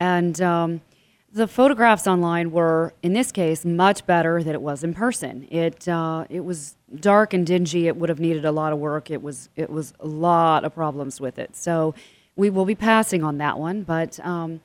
And 0.00 0.40
um, 0.40 0.80
the 1.32 1.46
photographs 1.46 2.06
online 2.06 2.50
were, 2.50 2.92
in 3.02 3.12
this 3.12 3.30
case, 3.30 3.64
much 3.64 4.06
better 4.06 4.42
than 4.42 4.54
it 4.54 4.62
was 4.62 4.82
in 4.82 4.94
person. 4.94 5.46
It, 5.50 5.86
uh, 5.86 6.24
it 6.28 6.40
was 6.40 6.76
dark 6.98 7.32
and 7.34 7.46
dingy. 7.46 7.86
It 7.86 7.96
would 7.96 8.08
have 8.08 8.18
needed 8.18 8.44
a 8.44 8.50
lot 8.50 8.72
of 8.72 8.78
work. 8.78 9.10
It 9.10 9.22
was, 9.22 9.48
it 9.54 9.70
was 9.70 9.92
a 10.00 10.06
lot 10.06 10.64
of 10.64 10.74
problems 10.74 11.20
with 11.20 11.38
it. 11.38 11.54
So 11.54 11.94
we 12.34 12.50
will 12.50 12.64
be 12.64 12.74
passing 12.74 13.22
on 13.22 13.38
that 13.38 13.58
one. 13.58 13.82
But, 13.82 14.18
um, 14.20 14.60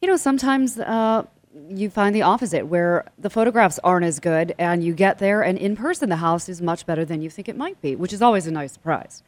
you 0.00 0.08
know, 0.08 0.16
sometimes 0.16 0.78
uh, 0.78 1.24
you 1.68 1.90
find 1.90 2.14
the 2.14 2.22
opposite 2.22 2.66
where 2.66 3.04
the 3.18 3.30
photographs 3.30 3.78
aren't 3.84 4.04
as 4.04 4.18
good 4.20 4.54
and 4.58 4.82
you 4.82 4.94
get 4.94 5.18
there 5.18 5.42
and 5.42 5.58
in 5.58 5.76
person 5.76 6.08
the 6.08 6.16
house 6.16 6.48
is 6.48 6.62
much 6.62 6.86
better 6.86 7.04
than 7.04 7.22
you 7.22 7.30
think 7.30 7.48
it 7.48 7.56
might 7.56 7.80
be, 7.80 7.94
which 7.94 8.12
is 8.12 8.22
always 8.22 8.46
a 8.46 8.50
nice 8.50 8.72
surprise. 8.72 9.22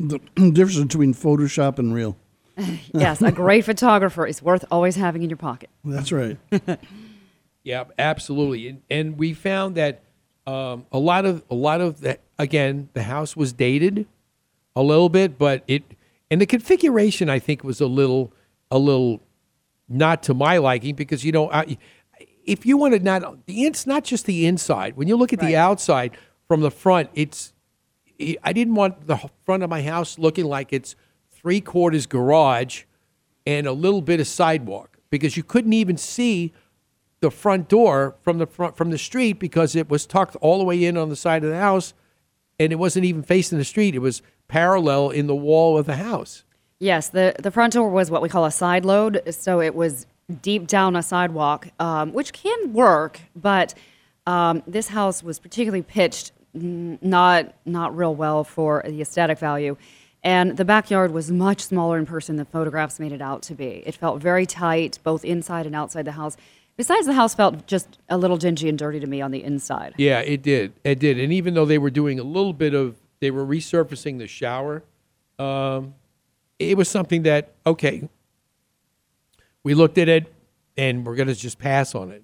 The 0.00 0.18
difference 0.34 0.78
between 0.78 1.14
Photoshop 1.14 1.78
and 1.78 1.94
real. 1.94 2.16
yes, 2.94 3.22
a 3.22 3.32
great 3.32 3.64
photographer 3.64 4.26
is 4.26 4.42
worth 4.42 4.64
always 4.70 4.96
having 4.96 5.22
in 5.22 5.30
your 5.30 5.36
pocket. 5.36 5.70
That's 5.84 6.12
right. 6.12 6.38
Yeah, 7.68 7.84
absolutely. 7.98 8.68
And, 8.68 8.82
and 8.88 9.18
we 9.18 9.34
found 9.34 9.74
that 9.74 10.02
um, 10.46 10.86
a 10.90 10.98
lot 10.98 11.26
of 11.26 11.44
a 11.50 11.54
lot 11.54 11.82
of 11.82 12.00
that 12.00 12.20
again, 12.38 12.88
the 12.94 13.02
house 13.02 13.36
was 13.36 13.52
dated 13.52 14.06
a 14.74 14.82
little 14.82 15.10
bit, 15.10 15.36
but 15.36 15.64
it 15.66 15.82
and 16.30 16.40
the 16.40 16.46
configuration 16.46 17.28
I 17.28 17.38
think 17.38 17.62
was 17.62 17.82
a 17.82 17.86
little 17.86 18.32
a 18.70 18.78
little 18.78 19.20
not 19.86 20.22
to 20.22 20.34
my 20.34 20.56
liking 20.56 20.94
because 20.94 21.26
you 21.26 21.32
know 21.32 21.50
I, 21.50 21.76
if 22.46 22.64
you 22.64 22.78
wanted 22.78 23.04
not 23.04 23.44
the 23.44 23.64
it's 23.64 23.86
not 23.86 24.02
just 24.02 24.24
the 24.24 24.46
inside. 24.46 24.96
When 24.96 25.06
you 25.06 25.16
look 25.16 25.34
at 25.34 25.40
the 25.40 25.54
outside 25.54 26.16
from 26.46 26.62
the 26.62 26.70
front, 26.70 27.10
it's 27.12 27.52
I 28.42 28.54
didn't 28.54 28.76
want 28.76 29.06
the 29.06 29.20
front 29.44 29.62
of 29.62 29.68
my 29.68 29.82
house 29.82 30.18
looking 30.18 30.46
like 30.46 30.72
it's 30.72 30.96
three 31.40 31.60
quarters 31.60 32.06
garage 32.06 32.84
and 33.46 33.66
a 33.66 33.72
little 33.72 34.02
bit 34.02 34.20
of 34.20 34.26
sidewalk 34.26 34.98
because 35.10 35.36
you 35.36 35.42
couldn't 35.42 35.72
even 35.72 35.96
see 35.96 36.52
the 37.20 37.30
front 37.30 37.68
door 37.68 38.16
from 38.22 38.38
the 38.38 38.46
front 38.46 38.76
from 38.76 38.90
the 38.90 38.98
street 38.98 39.38
because 39.38 39.74
it 39.74 39.88
was 39.88 40.06
tucked 40.06 40.36
all 40.36 40.58
the 40.58 40.64
way 40.64 40.84
in 40.84 40.96
on 40.96 41.08
the 41.08 41.16
side 41.16 41.42
of 41.42 41.50
the 41.50 41.58
house 41.58 41.94
and 42.60 42.72
it 42.72 42.76
wasn't 42.76 43.04
even 43.04 43.22
facing 43.22 43.58
the 43.58 43.64
street 43.64 43.94
it 43.94 44.00
was 44.00 44.22
parallel 44.46 45.10
in 45.10 45.26
the 45.26 45.34
wall 45.34 45.76
of 45.78 45.86
the 45.86 45.96
house 45.96 46.44
Yes, 46.80 47.08
the, 47.08 47.34
the 47.40 47.50
front 47.50 47.72
door 47.72 47.88
was 47.88 48.10
what 48.10 48.22
we 48.22 48.28
call 48.28 48.44
a 48.44 48.52
side 48.52 48.84
load. 48.84 49.22
So 49.30 49.60
it 49.60 49.74
was 49.74 50.06
deep 50.42 50.66
down 50.66 50.94
a 50.94 51.02
sidewalk, 51.02 51.68
um, 51.80 52.12
which 52.12 52.32
can 52.32 52.72
work, 52.72 53.20
but 53.34 53.74
um, 54.26 54.62
this 54.66 54.88
house 54.88 55.22
was 55.22 55.38
particularly 55.38 55.82
pitched 55.82 56.32
not, 56.54 57.54
not 57.64 57.96
real 57.96 58.14
well 58.14 58.44
for 58.44 58.82
the 58.86 59.00
aesthetic 59.00 59.38
value. 59.38 59.76
And 60.24 60.56
the 60.56 60.64
backyard 60.64 61.12
was 61.12 61.30
much 61.30 61.60
smaller 61.62 61.96
in 61.98 62.04
person 62.06 62.36
than 62.36 62.46
photographs 62.46 62.98
made 62.98 63.12
it 63.12 63.22
out 63.22 63.42
to 63.42 63.54
be. 63.54 63.82
It 63.86 63.94
felt 63.94 64.20
very 64.20 64.46
tight, 64.46 64.98
both 65.04 65.24
inside 65.24 65.64
and 65.66 65.74
outside 65.76 66.04
the 66.04 66.12
house. 66.12 66.36
Besides, 66.76 67.06
the 67.06 67.12
house 67.14 67.34
felt 67.34 67.66
just 67.66 67.98
a 68.08 68.16
little 68.18 68.36
dingy 68.36 68.68
and 68.68 68.78
dirty 68.78 69.00
to 69.00 69.06
me 69.06 69.20
on 69.20 69.30
the 69.30 69.42
inside. 69.42 69.94
yeah 69.96 70.20
it 70.20 70.42
did 70.42 70.72
it 70.84 70.98
did 71.00 71.18
and 71.18 71.32
even 71.32 71.54
though 71.54 71.64
they 71.64 71.78
were 71.78 71.90
doing 71.90 72.20
a 72.20 72.22
little 72.22 72.52
bit 72.52 72.72
of 72.74 72.94
they 73.20 73.32
were 73.32 73.44
resurfacing 73.44 74.18
the 74.18 74.28
shower 74.28 74.84
um, 75.40 75.94
it 76.60 76.76
was 76.76 76.88
something 76.88 77.22
that 77.24 77.52
okay 77.66 78.08
we 79.64 79.74
looked 79.74 79.98
at 79.98 80.08
it 80.08 80.32
and 80.76 81.04
we're 81.04 81.16
going 81.16 81.26
to 81.28 81.34
just 81.34 81.58
pass 81.58 81.94
on 81.96 82.10
it 82.12 82.22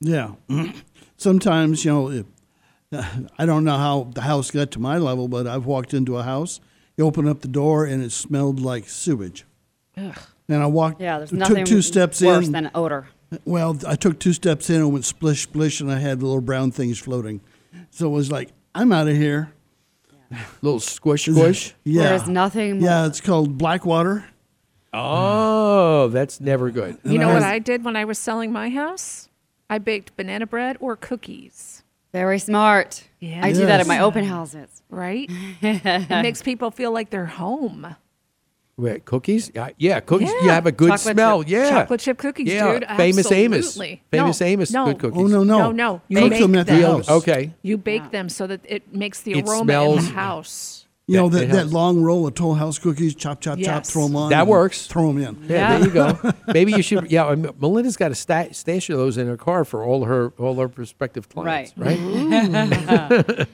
Yeah. 0.00 0.32
Sometimes, 1.18 1.84
you 1.84 1.90
know, 1.92 2.10
if, 2.10 2.26
I 3.38 3.44
don't 3.44 3.64
know 3.64 3.76
how 3.76 4.10
the 4.14 4.22
house 4.22 4.50
got 4.50 4.70
to 4.72 4.78
my 4.78 4.96
level, 4.96 5.28
but 5.28 5.46
I've 5.46 5.66
walked 5.66 5.92
into 5.92 6.16
a 6.16 6.22
house, 6.22 6.60
you 7.00 7.06
open 7.06 7.26
up 7.26 7.40
the 7.40 7.48
door, 7.48 7.84
and 7.86 8.02
it 8.02 8.12
smelled 8.12 8.60
like 8.60 8.88
sewage. 8.88 9.44
And 9.96 10.14
I 10.48 10.66
walked, 10.66 11.00
Yeah, 11.00 11.18
there's 11.18 11.30
took 11.30 11.38
nothing 11.38 11.64
two 11.64 11.82
steps 11.82 12.20
worse 12.22 12.46
in. 12.46 12.52
than 12.52 12.70
odor. 12.74 13.08
Well, 13.44 13.78
I 13.86 13.96
took 13.96 14.18
two 14.18 14.32
steps 14.32 14.68
in 14.70 14.76
and 14.76 14.92
went 14.92 15.04
splish, 15.04 15.42
splish, 15.44 15.80
and 15.80 15.90
I 15.90 15.98
had 15.98 16.22
little 16.22 16.40
brown 16.40 16.70
things 16.72 16.98
floating. 16.98 17.40
So 17.90 18.06
it 18.06 18.10
was 18.10 18.30
like, 18.30 18.50
I'm 18.74 18.92
out 18.92 19.08
of 19.08 19.16
here. 19.16 19.52
little 20.62 20.78
squish 20.80 21.24
squish 21.24 21.74
Yeah. 21.84 22.04
There 22.04 22.14
is 22.14 22.28
nothing 22.28 22.80
more. 22.80 22.88
Yeah, 22.88 23.06
it's 23.06 23.20
called 23.20 23.58
Blackwater. 23.58 24.26
oh 24.92 26.08
that's 26.08 26.40
never 26.40 26.70
good 26.70 26.98
You 27.04 27.18
know 27.18 27.32
what 27.32 27.42
I 27.42 27.58
did 27.60 27.84
when 27.84 27.96
I 27.96 28.04
was 28.04 28.18
selling 28.18 28.52
my 28.52 28.68
house? 28.70 29.28
I 29.68 29.78
baked 29.78 30.16
banana 30.16 30.46
bread 30.46 30.76
or 30.80 30.94
cookies, 30.96 31.79
Very 32.12 32.38
smart. 32.38 33.04
Yeah. 33.20 33.40
I 33.44 33.52
do 33.52 33.66
that 33.66 33.80
at 33.80 33.86
my 33.86 34.00
open 34.00 34.24
houses. 34.24 34.82
right? 34.88 35.30
it 35.62 36.08
makes 36.22 36.42
people 36.42 36.70
feel 36.70 36.90
like 36.92 37.10
they're 37.10 37.26
home. 37.26 37.94
Wait, 38.76 39.04
cookies 39.04 39.50
yeah, 39.54 39.68
yeah 39.76 40.00
cookies 40.00 40.30
you 40.42 40.48
have 40.48 40.64
a 40.64 40.72
good 40.72 40.88
Chocolate 40.88 41.14
smell 41.14 41.42
chip- 41.42 41.50
yeah 41.52 41.68
Chocolate 41.70 42.00
chip 42.00 42.16
cookies, 42.16 42.48
yeah 42.48 42.72
dude. 42.78 42.86
famous 42.96 43.30
amos 43.30 43.66
Absolutely. 43.66 44.02
famous 44.10 44.40
No, 44.40 44.46
amos 44.46 44.70
no. 44.72 44.84
good 44.86 44.98
cookies 45.00 45.20
Oh, 45.20 45.26
no, 45.26 45.44
no. 45.44 45.58
No, 45.58 45.70
no. 45.72 46.00
You 46.08 46.20
Cook 46.20 46.30
make 46.30 46.40
them 46.40 46.54
at 46.54 46.66
the 46.66 46.72
them. 46.76 46.92
house. 46.94 47.10
okay 47.10 47.52
You 47.60 47.76
bake 47.76 48.10
them 48.10 48.30
so 48.30 48.46
that 48.46 48.60
it 48.64 48.94
makes 48.94 49.20
the 49.20 49.32
It 49.32 49.46
aroma 49.46 49.60
in 49.60 49.66
smells- 49.66 50.06
the 50.08 50.14
house. 50.14 50.79
You 51.10 51.16
know, 51.16 51.28
That- 51.28 51.38
that, 51.38 51.44
it 51.44 51.48
that 51.52 51.56
helps. 51.58 51.72
long 51.72 52.02
roll 52.02 52.26
of 52.26 52.34
Toll 52.34 52.54
House 52.54 52.78
cookies, 52.78 53.14
chop, 53.14 53.40
chop, 53.40 53.58
chop, 53.58 53.86
throw 53.86 54.06
them 54.06 54.16
on. 54.16 54.30
That 54.30 54.46
works. 54.46 54.86
Throw 54.86 55.12
them 55.12 55.22
in. 55.22 55.48
Yeah, 55.48 55.78
there 55.78 55.86
you 55.88 55.92
go. 55.92 56.32
Maybe 56.52 56.72
you 56.72 56.82
should. 56.82 57.10
Yeah, 57.10 57.34
Melinda's 57.34 57.96
got 57.96 58.10
a 58.10 58.14
sta- 58.14 58.52
stash 58.52 58.90
of 58.90 58.98
those 58.98 59.16
in 59.18 59.26
her 59.26 59.36
car 59.36 59.64
for 59.64 59.84
all 59.84 60.04
her 60.04 60.32
all 60.38 60.56
her 60.56 60.68
prospective 60.68 61.28
clients, 61.28 61.72
right? 61.76 61.98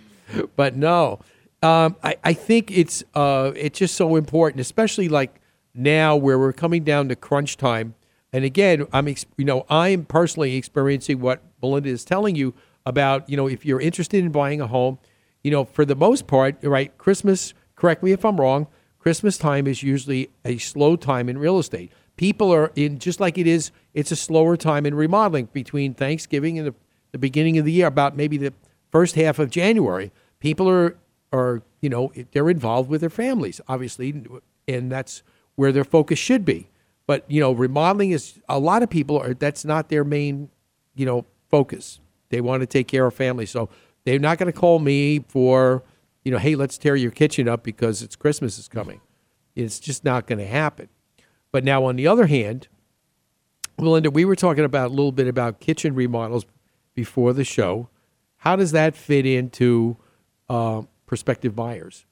but 0.57 0.77
no, 0.77 1.21
um, 1.63 1.97
I 2.03 2.17
I 2.25 2.33
think 2.33 2.71
it's 2.71 3.05
uh 3.15 3.53
it's 3.57 3.79
just 3.79 3.95
so 3.95 4.17
important, 4.17 4.61
especially 4.61 5.09
like 5.09 5.41
now 5.75 6.17
where 6.17 6.39
we're 6.39 6.53
coming 6.53 6.85
down 6.85 7.09
to 7.09 7.17
crunch 7.17 7.57
time. 7.57 7.95
And 8.33 8.45
again, 8.45 8.87
I'm 8.93 9.09
ex- 9.09 9.27
you 9.37 9.45
know 9.45 9.65
I'm 9.71 10.05
personally 10.05 10.57
experiencing 10.57 11.21
what 11.21 11.43
Melinda 11.63 11.89
is 11.89 12.05
telling 12.05 12.37
you 12.37 12.55
about. 12.85 13.29
You 13.31 13.37
know, 13.37 13.47
if 13.47 13.65
you're 13.65 13.81
interested 13.81 14.25
in 14.25 14.33
buying 14.33 14.61
a 14.61 14.67
home, 14.67 14.99
you 15.47 15.53
know, 15.53 15.65
for 15.65 15.85
the 15.85 15.95
most 15.95 16.27
part, 16.27 16.57
right? 16.65 16.99
Christmas. 16.99 17.55
Correct 17.77 18.03
me 18.03 18.11
if 18.11 18.25
I'm 18.25 18.41
wrong. 18.41 18.67
Christmas 18.99 19.39
time 19.39 19.69
is 19.69 19.81
usually 19.81 20.29
a 20.45 20.59
slow 20.59 20.97
time 20.97 21.29
in 21.29 21.39
real 21.39 21.61
estate. 21.61 21.93
People 22.17 22.53
are 22.53 22.73
in 22.75 22.99
just 22.99 23.21
like 23.21 23.39
it 23.39 23.47
is. 23.47 23.71
It's 23.95 24.11
a 24.11 24.17
slower 24.17 24.57
time 24.57 24.85
in 24.87 24.97
remodeling 24.97 25.49
between 25.53 25.95
Thanksgiving 25.95 26.59
and 26.59 26.67
the, 26.67 26.75
the 27.13 27.19
beginning 27.19 27.59
of 27.59 27.65
the 27.65 27.71
year. 27.71 27.87
About 27.87 28.17
maybe 28.17 28.37
the 28.37 28.55
first 28.91 29.15
half 29.15 29.39
of 29.39 29.51
January, 29.51 30.11
people 30.41 30.69
are 30.69 30.97
are 31.33 31.63
you 31.81 31.91
know 31.91 32.11
they're 32.33 32.51
involved 32.51 32.91
with 32.91 33.01
their 33.01 33.09
families, 33.09 33.61
obviously, 33.69 34.25
and 34.67 34.91
that's 34.91 35.23
where 35.55 35.71
their 35.71 35.85
focus 35.85 36.19
should 36.19 36.45
be. 36.45 36.71
But 37.07 37.25
you 37.31 37.39
know, 37.39 37.53
remodeling 37.53 38.11
is 38.11 38.41
a 38.49 38.59
lot 38.59 38.83
of 38.83 38.91
people 38.91 39.17
are 39.17 39.33
that's 39.33 39.65
not 39.65 39.91
their 39.91 40.03
main 40.03 40.51
you 40.97 41.07
know 41.07 41.25
focus. 41.49 42.01
They 42.31 42.41
want 42.41 42.63
to 42.63 42.67
take 42.67 42.89
care 42.89 43.07
of 43.07 43.15
families, 43.15 43.53
so 43.53 43.69
they're 44.07 44.19
not 44.19 44.39
going 44.39 44.51
to 44.51 44.59
call 44.59 44.79
me 44.79 45.19
for 45.29 45.83
you 46.27 46.33
know, 46.33 46.39
hey, 46.39 46.57
let's 46.57 46.77
tear 46.77 46.97
your 46.97 47.13
kitchen 47.13 47.49
up 47.49 47.63
because 47.63 48.03
it's 48.03 48.17
Christmas 48.17 48.59
is 48.59 48.67
coming. 48.67 49.01
It's 49.55 49.79
just 49.79 50.05
not 50.05 50.27
going 50.27 50.41
to 50.41 50.47
happen. 50.47 50.89
But 51.53 51.63
now, 51.63 51.85
on 51.85 51.95
the 51.95 52.09
other 52.09 52.27
hand, 52.27 52.67
Melinda, 53.79 54.11
we 54.11 54.25
were 54.25 54.35
talking 54.35 54.65
about 54.65 54.89
a 54.89 54.91
little 54.91 55.13
bit 55.13 55.29
about 55.29 55.61
kitchen 55.61 55.95
remodels 55.95 56.45
before 56.95 57.33
the 57.33 57.45
show. 57.45 57.89
How 58.39 58.57
does 58.57 58.73
that 58.73 58.97
fit 58.97 59.25
into 59.25 59.99
uh, 60.49 60.83
prospective 61.07 61.55
buyers, 61.55 62.07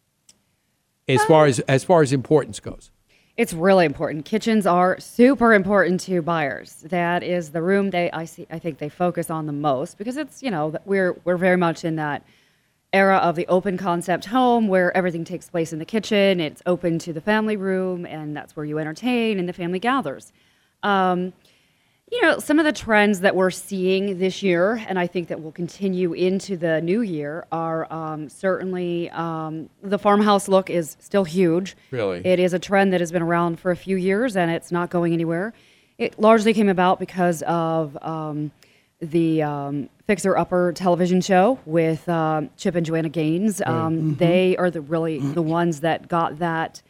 as 1.09 1.24
far 1.24 1.46
as 1.46 1.59
as 1.61 1.83
far 1.83 2.00
as 2.00 2.12
importance 2.12 2.61
goes? 2.61 2.92
It's 3.37 3.53
really 3.53 3.85
important. 3.85 4.25
Kitchens 4.25 4.64
are 4.64 4.99
super 5.01 5.55
important 5.55 6.01
to 6.03 6.23
buyers. 6.23 6.77
That 6.88 7.25
is 7.25 7.51
the 7.51 7.62
room 7.62 7.90
they 7.90 8.09
I 8.12 8.27
see 8.27 8.47
I 8.49 8.61
think 8.61 8.79
they 8.79 8.88
focus 8.88 9.29
on 9.29 9.47
the 9.47 9.53
most 9.53 9.99
because 9.99 10.16
it's, 10.16 10.40
you 10.40 10.53
know, 10.53 10.73
we're 10.85 11.14
we're 11.25 11.37
very 11.37 11.57
much 11.57 11.85
in 11.85 11.97
that 11.97 12.23
era 12.92 13.16
of 13.16 13.35
the 13.35 13.44
open 13.49 13.77
concept 13.77 14.27
home 14.27 14.68
where 14.68 14.97
everything 14.97 15.25
takes 15.25 15.49
place 15.49 15.73
in 15.73 15.81
the 15.81 15.85
kitchen. 15.85 16.38
It's 16.38 16.62
open 16.64 17.01
to 17.01 17.12
the 17.12 17.20
family 17.20 17.57
room 17.57 18.07
and 18.07 18.37
that's 18.37 18.55
where 18.55 18.64
you 18.64 18.79
entertain 18.79 19.40
and 19.40 19.49
the 19.49 19.53
family 19.53 19.81
gathers. 19.81 20.33
Um, 20.85 21.33
you 22.12 22.21
know, 22.23 22.38
some 22.38 22.59
of 22.59 22.64
the 22.64 22.73
trends 22.73 23.21
that 23.21 23.35
we're 23.35 23.51
seeing 23.51 24.19
this 24.19 24.43
year, 24.43 24.75
and 24.88 24.99
I 24.99 25.07
think 25.07 25.29
that 25.29 25.43
will 25.43 25.53
continue 25.53 26.12
into 26.12 26.57
the 26.57 26.81
new 26.81 27.01
year, 27.01 27.47
are 27.51 27.93
um, 27.93 28.29
certainly 28.29 29.11
um, 29.11 29.69
the 29.83 29.99
farmhouse 29.99 30.47
look 30.47 30.71
is 30.71 30.97
still 31.01 31.25
huge. 31.25 31.77
Really? 31.90 32.25
It 32.25 32.38
is 32.38 32.53
a 32.53 32.59
trend 32.59 32.93
that 32.93 33.01
has 33.01 33.11
been 33.11 33.23
around 33.23 33.59
for 33.59 33.71
a 33.71 33.77
few 33.77 33.97
years 33.97 34.37
and 34.37 34.51
it's 34.51 34.71
not 34.71 34.90
going 34.90 35.12
anywhere. 35.12 35.55
It 35.99 36.19
largely 36.19 36.53
came 36.53 36.69
about 36.69 36.99
because 36.99 37.43
of 37.43 37.97
um, 38.03 38.53
the 39.01 39.43
um, 39.43 39.88
Fixer 40.07 40.37
Upper 40.37 40.73
television 40.73 41.21
show 41.21 41.59
with 41.64 42.09
um, 42.09 42.51
Chip 42.57 42.75
and 42.75 42.85
Joanna 42.85 43.09
Gaines. 43.09 43.62
Um, 43.64 44.14
They 44.17 44.57
are 44.57 44.71
the 44.71 44.81
really 44.83 45.19
the 45.21 45.43
ones 45.43 45.81
that 45.81 46.09
got 46.09 46.38
that 46.38 46.83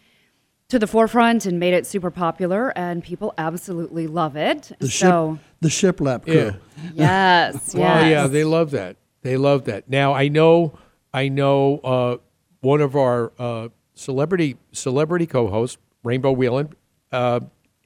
to 0.74 0.78
the 0.80 0.88
forefront 0.88 1.46
and 1.46 1.60
made 1.60 1.72
it 1.72 1.86
super 1.86 2.10
popular, 2.10 2.76
and 2.76 3.04
people 3.04 3.32
absolutely 3.38 4.08
love 4.08 4.34
it. 4.34 4.72
The 4.80 4.88
so, 4.88 5.38
ship, 5.38 5.44
the 5.60 5.68
shiplap 5.68 6.24
crew. 6.24 6.56
Yeah. 6.94 7.50
yes, 7.52 7.74
Well, 7.76 8.10
yeah, 8.10 8.26
they 8.26 8.42
love 8.42 8.72
that. 8.72 8.96
They 9.22 9.36
love 9.36 9.66
that. 9.66 9.88
Now 9.88 10.14
I 10.14 10.26
know, 10.26 10.76
I 11.12 11.28
know, 11.28 11.78
uh, 11.78 12.16
one 12.60 12.80
of 12.80 12.96
our 12.96 13.32
uh, 13.38 13.68
celebrity 13.94 14.56
celebrity 14.72 15.26
co-hosts, 15.26 15.78
Rainbow 16.02 16.32
Whelan, 16.32 16.70
uh, 17.12 17.38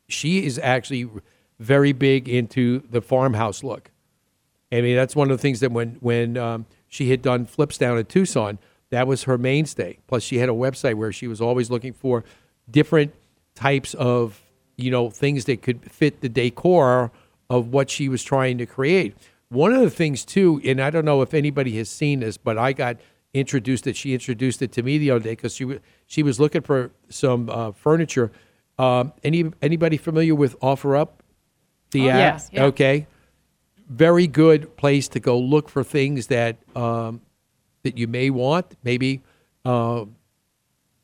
she 0.09 0.46
is 0.46 0.59
actually 0.59 1.11
very 1.59 1.92
big 1.92 2.27
into 2.27 2.83
the 2.88 3.03
farmhouse 3.03 3.62
look. 3.62 3.90
I 4.72 4.81
mean, 4.81 4.96
that's 4.96 5.14
one 5.14 5.31
of 5.31 5.37
the 5.37 5.42
things 5.42 5.61
that 5.61 5.72
when 5.72 5.98
when 6.01 6.38
um, 6.38 6.64
she 6.88 7.11
had 7.11 7.20
done 7.20 7.44
flips 7.44 7.77
down 7.77 7.98
in 7.98 8.07
Tucson, 8.07 8.59
that 8.88 9.07
was 9.07 9.24
her 9.24 9.37
mainstay. 9.37 9.98
Plus, 10.07 10.22
she 10.22 10.38
had 10.38 10.48
a 10.48 10.53
website 10.53 10.94
where 10.94 11.12
she 11.12 11.27
was 11.27 11.42
always 11.42 11.70
looking 11.70 11.92
for 11.92 12.24
different 12.70 13.14
types 13.54 13.94
of 13.94 14.42
you 14.76 14.90
know 14.90 15.11
things 15.11 15.46
that 15.46 15.62
could 15.62 15.90
fit 15.90 16.20
the 16.20 16.28
decor 16.28 17.11
of 17.50 17.68
what 17.68 17.90
she 17.90 18.09
was 18.09 18.22
trying 18.22 18.59
to 18.59 18.66
create. 18.66 19.16
One 19.48 19.72
of 19.72 19.81
the 19.81 19.90
things 19.90 20.24
too, 20.24 20.61
and 20.64 20.81
I 20.81 20.90
don't 20.90 21.04
know 21.04 21.22
if 21.22 21.33
anybody 21.33 21.76
has 21.78 21.88
seen 21.88 22.20
this, 22.20 22.37
but 22.37 22.59
I 22.59 22.72
got 22.72 22.98
introduced 23.33 23.87
it. 23.87 23.96
She 23.96 24.12
introduced 24.12 24.61
it 24.62 24.72
to 24.72 24.83
me 24.83 24.98
the 24.98 25.11
other 25.11 25.24
day 25.24 25.33
because 25.33 25.54
she 25.54 25.64
wa- 25.64 25.78
she 26.07 26.22
was 26.22 26.38
looking 26.38 26.62
for 26.62 26.90
some 27.09 27.48
uh, 27.48 27.72
furniture. 27.72 28.31
Um, 28.78 29.12
any 29.24 29.50
anybody 29.62 29.96
familiar 29.96 30.35
with 30.35 30.59
OfferUp? 30.61 31.09
The 31.90 32.11
app? 32.11 32.18
yes, 32.18 32.50
yeah. 32.52 32.64
Okay 32.64 33.07
very 33.88 34.26
good 34.26 34.76
place 34.76 35.09
to 35.09 35.20
go 35.20 35.38
look 35.38 35.68
for 35.68 35.83
things 35.83 36.26
that 36.28 36.57
um, 36.76 37.22
that 37.83 37.96
you 37.96 38.07
may 38.07 38.31
want. 38.31 38.76
Maybe 38.85 39.22
uh, 39.64 40.04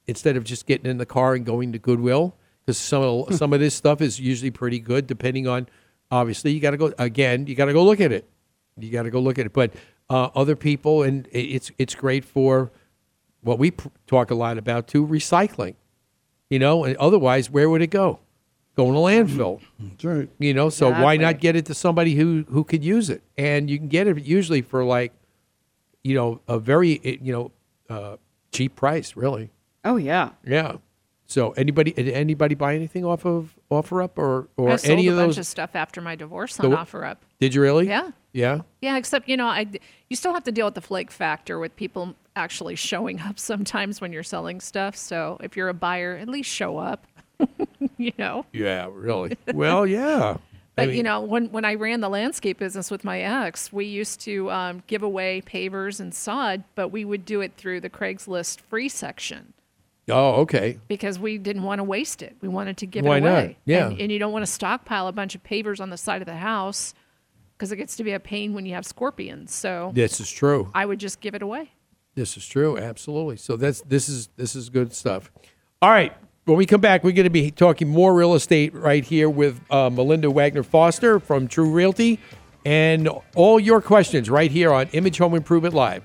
instead 0.07 0.37
of 0.37 0.45
just 0.45 0.67
getting 0.67 0.91
in 0.91 0.99
the 0.99 1.07
car 1.07 1.35
and 1.35 1.45
going 1.45 1.73
to 1.73 1.79
Goodwill, 1.79 2.35
because 2.65 2.79
some 2.79 3.03
of, 3.03 3.35
some 3.35 3.53
of 3.53 3.61
this 3.61 3.75
stuff 3.75 4.01
is 4.01 4.21
usually 4.21 4.51
pretty 4.51 4.79
good. 4.79 5.07
Depending 5.07 5.47
on, 5.47 5.69
obviously, 6.11 6.53
you 6.53 6.61
got 6.61 6.73
to 6.73 6.77
go 6.77 6.93
again. 6.99 7.47
You 7.47 7.55
got 7.55 7.67
to 7.67 7.73
go 7.73 7.85
look 7.85 8.01
at 8.01 8.13
it. 8.13 8.29
You 8.79 8.91
got 8.91 9.05
to 9.05 9.11
go 9.11 9.21
look 9.21 9.39
at 9.39 9.47
it. 9.47 9.53
But 9.53 9.73
uh, 10.11 10.31
other 10.35 10.57
people, 10.57 11.03
and 11.03 11.29
it's 11.33 11.71
it's 11.79 11.95
great 11.95 12.25
for 12.25 12.71
what 13.43 13.59
we 13.59 13.71
pr- 13.71 13.89
talk 14.07 14.31
a 14.31 14.35
lot 14.35 14.59
about 14.59 14.89
too, 14.89 15.07
recycling. 15.07 15.75
You 16.51 16.59
know, 16.59 16.85
and 16.85 16.97
otherwise, 16.99 17.51
where 17.51 17.69
would 17.71 17.83
it 17.83 17.91
go? 17.91 18.21
going 18.77 18.93
to 18.93 18.99
landfill. 18.99 19.61
That's 19.79 20.05
right. 20.05 20.29
You 20.39 20.55
know, 20.55 20.69
so 20.69 20.91
why 20.91 21.17
not 21.17 21.41
get 21.41 21.57
it 21.57 21.67
to 21.67 21.75
somebody 21.75 22.15
who 22.15 22.45
who 22.49 22.65
could 22.65 22.85
use 22.85 23.11
it? 23.11 23.23
And 23.39 23.71
you 23.71 23.79
can 23.79 23.89
get 23.89 24.07
it 24.07 24.25
usually 24.25 24.63
for 24.63 24.85
like, 24.85 25.13
you 26.03 26.15
know, 26.15 26.41
a 26.49 26.59
very 26.59 27.01
you 27.23 27.33
know 27.33 27.53
uh, 27.89 28.17
cheap 28.53 28.77
price, 28.77 29.17
really. 29.17 29.51
Oh 29.85 29.97
yeah. 29.97 30.31
Yeah. 30.47 30.77
So 31.27 31.53
anybody 31.53 31.93
did 31.93 32.09
anybody 32.09 32.55
buy 32.55 32.75
anything 32.75 33.05
off 33.05 33.25
of 33.25 33.55
OfferUp 33.71 34.11
or 34.17 34.49
or 34.57 34.71
I 34.73 34.77
sold 34.77 34.99
any 34.99 35.09
a 35.09 35.13
of 35.13 35.17
bunch 35.17 35.29
those? 35.31 35.39
of 35.39 35.47
stuff 35.47 35.71
after 35.75 36.01
my 36.01 36.15
divorce 36.15 36.61
on 36.61 36.71
wh- 36.71 36.75
OfferUp. 36.77 37.17
Did 37.41 37.55
you 37.55 37.63
really? 37.63 37.89
Yeah. 37.89 38.11
Yeah. 38.33 38.61
Yeah, 38.81 38.97
except 38.97 39.29
you 39.29 39.37
know, 39.37 39.47
I 39.47 39.67
you 40.09 40.17
still 40.17 40.35
have 40.35 40.45
to 40.45 40.53
deal 40.53 40.67
with 40.67 40.75
the 40.75 40.81
flake 40.81 41.11
factor 41.11 41.59
with 41.59 41.75
people 41.77 42.15
actually 42.37 42.75
showing 42.77 43.21
up 43.21 43.39
sometimes 43.53 44.01
when 44.01 44.13
you're 44.13 44.23
selling 44.23 44.61
stuff. 44.61 44.97
So 44.97 45.39
if 45.43 45.57
you're 45.57 45.69
a 45.69 45.75
buyer, 45.75 46.17
at 46.17 46.29
least 46.29 46.51
show 46.51 46.77
up. 46.79 47.07
you 47.97 48.13
know. 48.19 48.45
Yeah. 48.53 48.89
Really. 48.93 49.37
well, 49.53 49.87
yeah. 49.87 50.37
But 50.77 50.83
I 50.83 50.87
mean, 50.87 50.97
you 50.97 51.03
know, 51.05 51.21
when 51.21 51.53
when 51.53 51.65
I 51.65 51.75
ran 51.77 52.01
the 52.01 52.09
landscape 52.09 52.59
business 52.59 52.91
with 52.91 53.05
my 53.05 53.21
ex, 53.21 53.73
we 53.73 53.85
used 53.85 54.21
to 54.23 54.51
um, 54.51 54.83
give 54.89 55.05
away 55.05 55.41
pavers 55.41 56.01
and 56.01 56.13
sod, 56.13 56.65
but 56.75 56.89
we 56.89 57.05
would 57.05 57.25
do 57.25 57.41
it 57.43 57.53
through 57.57 57.81
the 57.81 57.89
Craigslist 57.89 58.61
free 58.61 58.89
section 58.89 59.53
Oh, 60.09 60.43
okay. 60.43 60.79
because 60.89 61.19
we 61.19 61.39
didn't 61.39 61.63
want 61.63 61.79
to 61.79 61.85
waste 61.85 62.23
it. 62.23 62.37
We 62.41 62.49
wanted 62.49 62.77
to 62.79 62.87
give 62.87 63.05
Why 63.05 63.19
it 63.19 63.21
not? 63.23 63.31
away. 63.31 63.59
Yeah. 63.65 63.89
And, 63.89 64.01
and 64.01 64.13
you 64.13 64.19
don't 64.19 64.33
want 64.33 64.45
to 64.45 64.51
stockpile 64.51 65.09
a 65.09 65.13
bunch 65.13 65.35
of 65.35 65.43
pavers 65.43 65.81
on 65.81 65.91
the 65.91 65.97
side 65.97 66.21
of 66.21 66.27
the 66.27 66.37
house 66.37 66.95
because 67.57 67.73
it 67.73 67.77
gets 67.77 67.97
to 67.97 68.05
be 68.05 68.13
a 68.13 68.21
pain 68.21 68.53
when 68.53 68.67
you 68.67 68.75
have 68.75 68.85
scorpions. 68.85 69.55
So 69.55 69.93
This 69.95 70.21
is 70.21 70.31
true. 70.31 70.71
I 70.75 70.85
would 70.87 70.99
just 70.99 71.21
give 71.21 71.35
it 71.35 71.43
away. 71.43 71.73
This 72.15 72.37
is 72.37 72.47
true, 72.47 72.77
absolutely. 72.79 73.37
So 73.37 73.57
that's 73.57 73.81
this 73.83 74.09
is 74.09 74.29
this 74.37 74.55
is 74.55 74.69
good 74.69 74.93
stuff. 74.95 75.33
All 75.83 75.91
right, 75.91 76.13
when 76.45 76.57
we 76.57 76.65
come 76.65 76.81
back, 76.81 77.03
we're 77.03 77.11
going 77.13 77.25
to 77.25 77.31
be 77.31 77.51
talking 77.51 77.89
more 77.89 78.15
real 78.15 78.35
estate 78.35 78.73
right 78.73 79.05
here 79.05 79.29
with 79.29 79.61
uh, 79.71 79.91
Melinda 79.91 80.31
Wagner 80.31 80.63
Foster 80.63 81.19
from 81.19 81.49
True 81.49 81.71
Realty, 81.71 82.21
and 82.65 83.09
all 83.35 83.59
your 83.59 83.81
questions 83.81 84.31
right 84.31 84.51
here 84.51 84.73
on 84.73 84.87
Image 84.93 85.19
Home 85.19 85.35
Improvement 85.35 85.75
Live. 85.75 86.05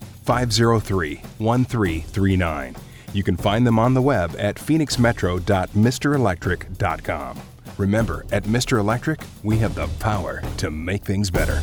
503 0.23 1.15
1339. 1.37 2.75
You 3.13 3.23
can 3.23 3.35
find 3.35 3.67
them 3.67 3.77
on 3.77 3.93
the 3.93 4.01
web 4.01 4.33
at 4.37 4.55
phoenixmetro.mrelectric.com. 4.55 7.41
Remember, 7.77 8.25
at 8.31 8.43
Mr. 8.43 8.79
Electric, 8.79 9.19
we 9.43 9.57
have 9.57 9.75
the 9.75 9.87
power 9.99 10.41
to 10.57 10.71
make 10.71 11.03
things 11.03 11.29
better. 11.29 11.59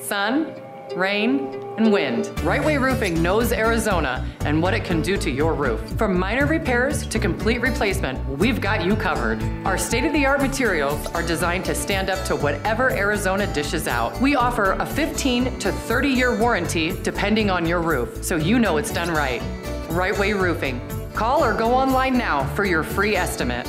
Sun, 0.00 0.54
rain, 0.96 1.64
and 1.76 1.92
wind. 1.92 2.30
Right 2.42 2.64
Way 2.64 2.76
Roofing 2.76 3.22
knows 3.22 3.52
Arizona 3.52 4.24
and 4.40 4.62
what 4.62 4.74
it 4.74 4.84
can 4.84 5.02
do 5.02 5.16
to 5.16 5.30
your 5.30 5.54
roof. 5.54 5.80
From 5.98 6.18
minor 6.18 6.46
repairs 6.46 7.06
to 7.06 7.18
complete 7.18 7.60
replacement, 7.60 8.26
we've 8.38 8.60
got 8.60 8.84
you 8.84 8.94
covered. 8.94 9.42
Our 9.64 9.76
state 9.76 10.04
of 10.04 10.12
the 10.12 10.24
art 10.26 10.40
materials 10.40 11.06
are 11.08 11.22
designed 11.22 11.64
to 11.66 11.74
stand 11.74 12.10
up 12.10 12.24
to 12.26 12.36
whatever 12.36 12.90
Arizona 12.90 13.52
dishes 13.52 13.88
out. 13.88 14.18
We 14.20 14.36
offer 14.36 14.72
a 14.72 14.86
15 14.86 15.58
to 15.58 15.72
30 15.72 16.08
year 16.08 16.38
warranty 16.38 16.92
depending 17.02 17.50
on 17.50 17.66
your 17.66 17.80
roof, 17.80 18.24
so 18.24 18.36
you 18.36 18.58
know 18.58 18.76
it's 18.76 18.92
done 18.92 19.10
right. 19.10 19.42
Right 19.90 20.16
Way 20.18 20.32
Roofing. 20.32 20.80
Call 21.14 21.44
or 21.44 21.54
go 21.54 21.72
online 21.72 22.18
now 22.18 22.44
for 22.54 22.64
your 22.64 22.82
free 22.82 23.16
estimate. 23.16 23.66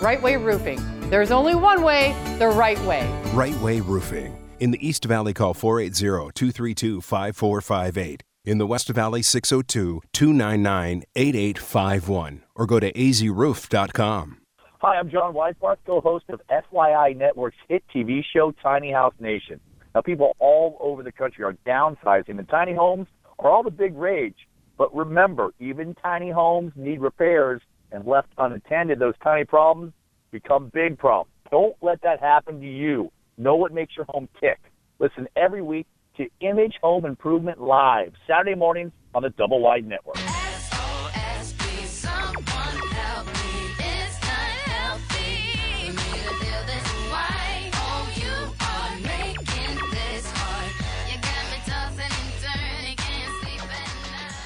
Right 0.00 0.20
Way 0.20 0.36
Roofing. 0.36 0.80
There's 1.08 1.30
only 1.30 1.54
one 1.54 1.82
way, 1.82 2.14
the 2.38 2.48
right 2.48 2.80
way. 2.80 3.08
Right 3.32 3.54
Way 3.60 3.80
Roofing. 3.80 4.45
In 4.58 4.70
the 4.70 4.86
East 4.86 5.04
Valley, 5.04 5.34
call 5.34 5.52
480 5.52 6.32
232 6.32 7.02
5458. 7.02 8.22
In 8.46 8.56
the 8.56 8.66
West 8.66 8.88
Valley, 8.88 9.20
602 9.20 10.00
299 10.12 11.02
8851. 11.14 12.42
Or 12.54 12.66
go 12.66 12.80
to 12.80 12.90
azroof.com. 12.90 14.38
Hi, 14.80 14.96
I'm 14.96 15.10
John 15.10 15.34
Weisbarth, 15.34 15.76
co-host 15.84 16.24
of 16.30 16.40
FYI 16.50 17.14
Network's 17.16 17.56
hit 17.68 17.84
TV 17.94 18.22
show 18.24 18.52
Tiny 18.62 18.92
House 18.92 19.14
Nation. 19.20 19.60
Now, 19.94 20.00
people 20.00 20.34
all 20.38 20.78
over 20.80 21.02
the 21.02 21.12
country 21.12 21.44
are 21.44 21.56
downsizing, 21.66 22.38
and 22.38 22.48
tiny 22.48 22.74
homes 22.74 23.08
are 23.38 23.50
all 23.50 23.62
the 23.62 23.70
big 23.70 23.94
rage. 23.94 24.48
But 24.78 24.94
remember, 24.94 25.52
even 25.60 25.94
tiny 25.94 26.30
homes 26.30 26.72
need 26.76 27.00
repairs, 27.00 27.60
and 27.92 28.06
left 28.06 28.28
unattended, 28.38 29.00
those 29.00 29.14
tiny 29.22 29.44
problems 29.44 29.92
become 30.30 30.70
big 30.72 30.98
problems. 30.98 31.32
Don't 31.50 31.76
let 31.82 32.00
that 32.02 32.20
happen 32.20 32.60
to 32.60 32.66
you. 32.66 33.10
Know 33.38 33.56
what 33.56 33.70
makes 33.72 33.94
your 33.96 34.06
home 34.08 34.28
tick. 34.40 34.58
Listen 34.98 35.28
every 35.36 35.60
week 35.60 35.86
to 36.16 36.26
Image 36.40 36.74
Home 36.82 37.04
Improvement 37.04 37.60
Live, 37.60 38.14
Saturday 38.26 38.54
mornings 38.54 38.92
on 39.14 39.22
the 39.22 39.30
Double 39.30 39.60
Wide 39.60 39.86
Network. 39.86 40.16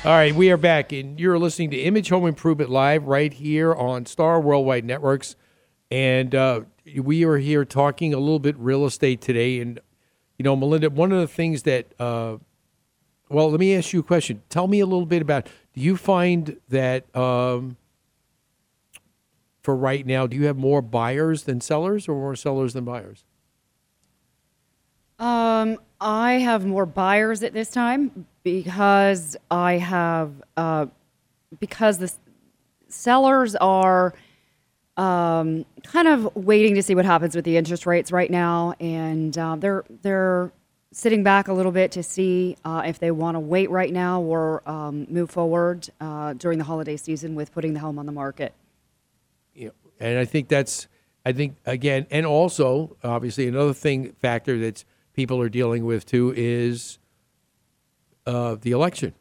All 0.02 0.12
right, 0.12 0.34
we 0.34 0.50
are 0.50 0.56
back, 0.56 0.92
and 0.92 1.20
you're 1.20 1.38
listening 1.38 1.70
to 1.70 1.76
Image 1.76 2.08
Home 2.08 2.26
Improvement 2.26 2.70
Live 2.70 3.04
right 3.04 3.32
here 3.32 3.72
on 3.72 4.06
Star 4.06 4.40
Worldwide 4.40 4.84
Networks. 4.84 5.36
And 5.90 6.34
uh, 6.34 6.62
we 6.96 7.24
are 7.24 7.38
here 7.38 7.64
talking 7.64 8.14
a 8.14 8.18
little 8.18 8.38
bit 8.38 8.56
real 8.58 8.86
estate 8.86 9.20
today. 9.20 9.60
And, 9.60 9.80
you 10.38 10.42
know, 10.42 10.56
Melinda, 10.56 10.90
one 10.90 11.12
of 11.12 11.20
the 11.20 11.28
things 11.28 11.62
that, 11.64 11.92
uh, 11.98 12.36
well, 13.28 13.50
let 13.50 13.60
me 13.60 13.74
ask 13.76 13.92
you 13.92 14.00
a 14.00 14.02
question. 14.02 14.42
Tell 14.48 14.66
me 14.66 14.80
a 14.80 14.86
little 14.86 15.06
bit 15.06 15.22
about 15.22 15.46
do 15.74 15.80
you 15.80 15.96
find 15.96 16.58
that 16.68 17.14
um, 17.16 17.76
for 19.62 19.76
right 19.76 20.04
now, 20.04 20.26
do 20.26 20.36
you 20.36 20.46
have 20.46 20.56
more 20.56 20.82
buyers 20.82 21.44
than 21.44 21.60
sellers 21.60 22.08
or 22.08 22.14
more 22.14 22.34
sellers 22.34 22.72
than 22.72 22.84
buyers? 22.84 23.24
Um, 25.18 25.78
I 26.00 26.34
have 26.34 26.64
more 26.64 26.86
buyers 26.86 27.42
at 27.42 27.52
this 27.52 27.70
time 27.70 28.26
because 28.42 29.36
I 29.50 29.74
have 29.74 30.42
uh, 30.56 30.86
because 31.58 31.98
the 31.98 32.10
sellers 32.88 33.54
are 33.56 34.14
um, 35.00 35.64
kind 35.84 36.06
of 36.08 36.28
waiting 36.36 36.74
to 36.74 36.82
see 36.82 36.94
what 36.94 37.06
happens 37.06 37.34
with 37.34 37.44
the 37.46 37.56
interest 37.56 37.86
rates 37.86 38.12
right 38.12 38.30
now, 38.30 38.74
and 38.80 39.36
uh, 39.38 39.56
they're 39.56 39.84
they're 40.02 40.52
sitting 40.92 41.22
back 41.22 41.48
a 41.48 41.52
little 41.52 41.72
bit 41.72 41.92
to 41.92 42.02
see 42.02 42.56
uh, 42.64 42.82
if 42.84 42.98
they 42.98 43.10
want 43.10 43.34
to 43.36 43.40
wait 43.40 43.70
right 43.70 43.92
now 43.92 44.20
or 44.20 44.68
um, 44.68 45.06
move 45.08 45.30
forward 45.30 45.88
uh, 46.00 46.32
during 46.34 46.58
the 46.58 46.64
holiday 46.64 46.96
season 46.96 47.34
with 47.34 47.52
putting 47.52 47.72
the 47.74 47.80
home 47.80 47.98
on 47.98 48.06
the 48.06 48.12
market. 48.12 48.52
know, 49.54 49.70
and 50.00 50.18
I 50.18 50.24
think 50.24 50.48
that's 50.48 50.86
I 51.24 51.32
think 51.32 51.56
again, 51.64 52.06
and 52.10 52.26
also 52.26 52.96
obviously 53.02 53.48
another 53.48 53.72
thing 53.72 54.12
factor 54.20 54.58
that 54.58 54.84
people 55.14 55.40
are 55.40 55.48
dealing 55.48 55.84
with 55.86 56.04
too 56.04 56.34
is 56.36 56.98
uh, 58.26 58.56
the 58.60 58.72
election. 58.72 59.14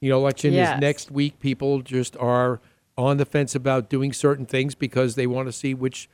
You 0.00 0.10
know, 0.10 0.18
election 0.18 0.54
Yes. 0.54 0.76
is 0.76 0.80
next 0.80 1.10
week. 1.10 1.40
People 1.40 1.82
just 1.82 2.16
are 2.16 2.60
on 2.98 3.16
the 3.16 3.24
fence 3.24 3.54
about 3.54 3.88
doing 3.88 4.12
certain 4.12 4.46
things 4.46 4.74
because 4.74 5.14
they 5.14 5.26
want 5.26 5.48
to 5.48 5.52
see 5.52 5.74
which 5.74 6.08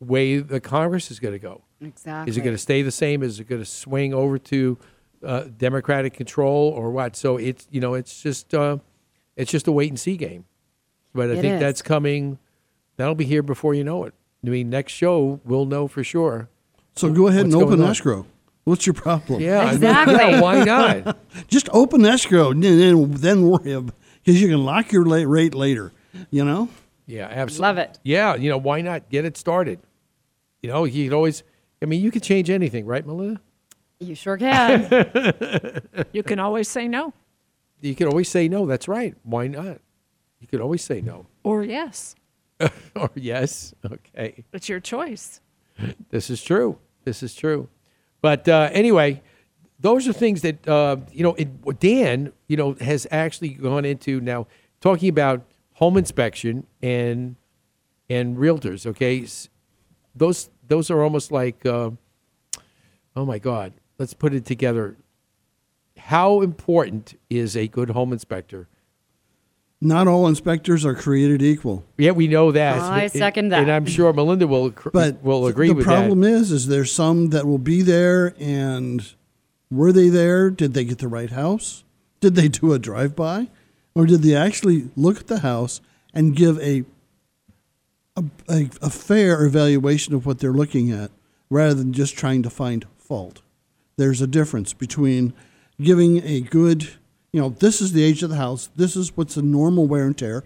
way 0.00 0.38
the 0.38 0.60
Congress 0.60 1.10
is 1.10 1.18
going 1.20 1.32
to 1.34 1.38
go. 1.38 1.62
Exactly. 1.80 2.30
Is 2.30 2.36
it 2.36 2.40
going 2.40 2.54
to 2.54 2.58
stay 2.62 2.82
the 2.82 2.90
same? 2.90 3.22
Is 3.22 3.38
it 3.40 3.48
going 3.48 3.60
to 3.60 3.66
swing 3.66 4.14
over 4.14 4.38
to 4.38 4.78
uh, 5.24 5.44
Democratic 5.56 6.14
control 6.14 6.70
or 6.74 6.90
what? 6.90 7.16
So 7.16 7.36
it's 7.36 7.66
you 7.70 7.80
know 7.80 7.94
it's 7.94 8.22
just 8.22 8.54
uh, 8.54 8.78
it's 9.36 9.50
just 9.50 9.66
a 9.66 9.72
wait 9.72 9.90
and 9.90 10.00
see 10.00 10.16
game. 10.16 10.44
But 11.14 11.30
I 11.30 11.34
It 11.34 11.40
think 11.42 11.54
is. 11.54 11.60
that's 11.60 11.82
coming. 11.82 12.38
That'll 12.96 13.14
be 13.14 13.24
here 13.26 13.42
before 13.42 13.74
you 13.74 13.84
know 13.84 14.04
it. 14.04 14.14
I 14.44 14.48
mean, 14.48 14.70
next 14.70 14.92
show 14.92 15.40
we'll 15.44 15.66
know 15.66 15.86
for 15.88 16.02
sure. 16.04 16.48
So 16.94 17.12
go 17.12 17.26
ahead 17.26 17.44
and 17.44 17.54
open 17.54 17.82
escrow. 17.82 18.26
What's 18.64 18.86
your 18.86 18.94
problem? 18.94 19.40
Yeah, 19.40 19.60
I 19.60 19.72
mean, 19.72 19.82
yeah, 19.82 20.40
why 20.40 20.64
not? 20.64 21.18
Just 21.48 21.68
open 21.72 22.04
escrow 22.04 22.50
and 22.50 22.62
then, 22.62 23.12
then 23.12 23.42
worry 23.48 23.80
because 24.24 24.40
you 24.40 24.48
can 24.48 24.64
lock 24.64 24.92
your 24.92 25.04
la- 25.04 25.22
rate 25.30 25.54
later. 25.54 25.92
You 26.30 26.44
know. 26.44 26.68
Yeah, 27.06 27.28
absolutely. 27.30 27.62
Love 27.62 27.78
it. 27.78 27.98
Yeah, 28.02 28.34
you 28.34 28.50
know 28.50 28.58
why 28.58 28.80
not 28.80 29.08
get 29.10 29.24
it 29.24 29.36
started? 29.36 29.78
You 30.62 30.70
know, 30.70 30.84
you 30.84 31.08
could 31.08 31.14
always. 31.14 31.42
I 31.80 31.86
mean, 31.86 32.02
you 32.02 32.10
could 32.10 32.22
change 32.22 32.50
anything, 32.50 32.86
right, 32.86 33.06
Melinda? 33.06 33.40
You 34.00 34.14
sure 34.14 34.36
can. 34.36 34.88
You 36.12 36.22
can 36.22 36.38
always 36.38 36.68
say 36.68 36.88
no 36.88 37.12
You 37.80 37.94
can 37.94 38.08
always 38.08 38.28
say 38.28 38.48
no. 38.48 38.66
That's 38.66 38.88
right. 38.88 39.14
Why 39.22 39.46
not? 39.46 39.80
You 40.40 40.46
could 40.46 40.60
always 40.60 40.82
say 40.82 41.00
no 41.00 41.26
or 41.42 41.62
yes. 41.62 42.14
or 42.96 43.10
yes. 43.14 43.74
Okay. 43.84 44.44
It's 44.52 44.68
your 44.68 44.80
choice. 44.80 45.40
This 46.10 46.30
is 46.30 46.42
true. 46.42 46.78
This 47.04 47.22
is 47.22 47.34
true. 47.34 47.68
But 48.22 48.48
uh, 48.48 48.70
anyway, 48.72 49.22
those 49.78 50.08
are 50.08 50.12
things 50.12 50.40
that 50.42 50.66
uh, 50.66 50.96
you 51.12 51.22
know. 51.22 51.34
It, 51.34 51.78
Dan, 51.80 52.32
you 52.48 52.56
know, 52.56 52.72
has 52.80 53.06
actually 53.10 53.50
gone 53.50 53.84
into 53.84 54.20
now 54.20 54.46
talking 54.80 55.10
about 55.10 55.44
home 55.76 55.96
inspection 55.96 56.66
and 56.82 57.36
and 58.08 58.36
realtors. 58.36 58.86
Okay, 58.86 59.26
those 60.14 60.50
those 60.66 60.90
are 60.90 61.02
almost 61.02 61.30
like, 61.32 61.64
uh, 61.66 61.90
oh 63.14 63.24
my 63.24 63.38
God. 63.38 63.72
Let's 63.98 64.12
put 64.14 64.34
it 64.34 64.44
together. 64.44 64.96
How 65.96 66.42
important 66.42 67.18
is 67.30 67.56
a 67.56 67.66
good 67.68 67.90
home 67.90 68.12
inspector? 68.12 68.68
Not 69.80 70.06
all 70.08 70.26
inspectors 70.26 70.84
are 70.84 70.94
created 70.94 71.42
equal. 71.42 71.84
Yeah, 71.98 72.10
we 72.12 72.28
know 72.28 72.52
that. 72.52 72.78
I 72.80 73.02
And- 73.04 73.12
second 73.12 73.52
and. 73.52 73.70
I'm 73.70 73.86
sure 73.86 74.12
Melinda 74.12 74.46
will 74.46 74.70
cr- 74.70 74.90
But 74.90 75.22
will 75.22 75.42
th- 75.42 75.50
agree 75.52 75.68
the 75.72 75.82
problem 75.82 76.24
is, 76.24 76.50
is 76.52 76.66
there's 76.66 76.92
some 76.92 77.28
that 77.30 77.46
will 77.46 77.58
be 77.58 77.82
there, 77.82 78.34
and 78.38 79.06
were 79.70 79.92
they 79.92 80.08
there? 80.08 80.50
Did 80.50 80.74
they 80.74 80.84
get 80.84 80.98
the 80.98 81.08
right 81.08 81.30
house? 81.30 81.84
Did 82.20 82.34
they 82.34 82.48
do 82.48 82.72
a 82.72 82.78
drive 82.78 83.14
by, 83.16 83.48
or 83.96 84.04
did 84.04 84.22
they 84.22 84.36
actually 84.36 84.90
look 84.94 85.18
at 85.18 85.26
the 85.26 85.40
house 85.40 85.80
and 86.12 86.36
give 86.36 86.58
a 86.60 86.84
a, 88.14 88.24
a 88.48 88.70
a 88.82 88.90
fair 88.90 89.44
evaluation 89.44 90.14
of 90.14 90.26
what 90.26 90.38
they're 90.38 90.52
looking 90.52 90.90
at, 90.92 91.10
rather 91.48 91.74
than 91.74 91.92
just 91.92 92.16
trying 92.16 92.42
to 92.42 92.50
find 92.50 92.86
fault? 92.98 93.40
There's 93.96 94.20
a 94.20 94.26
difference 94.26 94.74
between 94.74 95.32
giving 95.80 96.22
a 96.22 96.42
good, 96.42 96.82
you 97.32 97.40
know, 97.40 97.48
this 97.48 97.80
is 97.80 97.92
the 97.92 98.04
age 98.04 98.22
of 98.22 98.28
the 98.28 98.36
house, 98.36 98.68
this 98.76 98.96
is 98.96 99.16
what's 99.16 99.34
the 99.34 99.42
normal 99.42 99.86
wear 99.86 100.06
and 100.06 100.16
tear, 100.16 100.44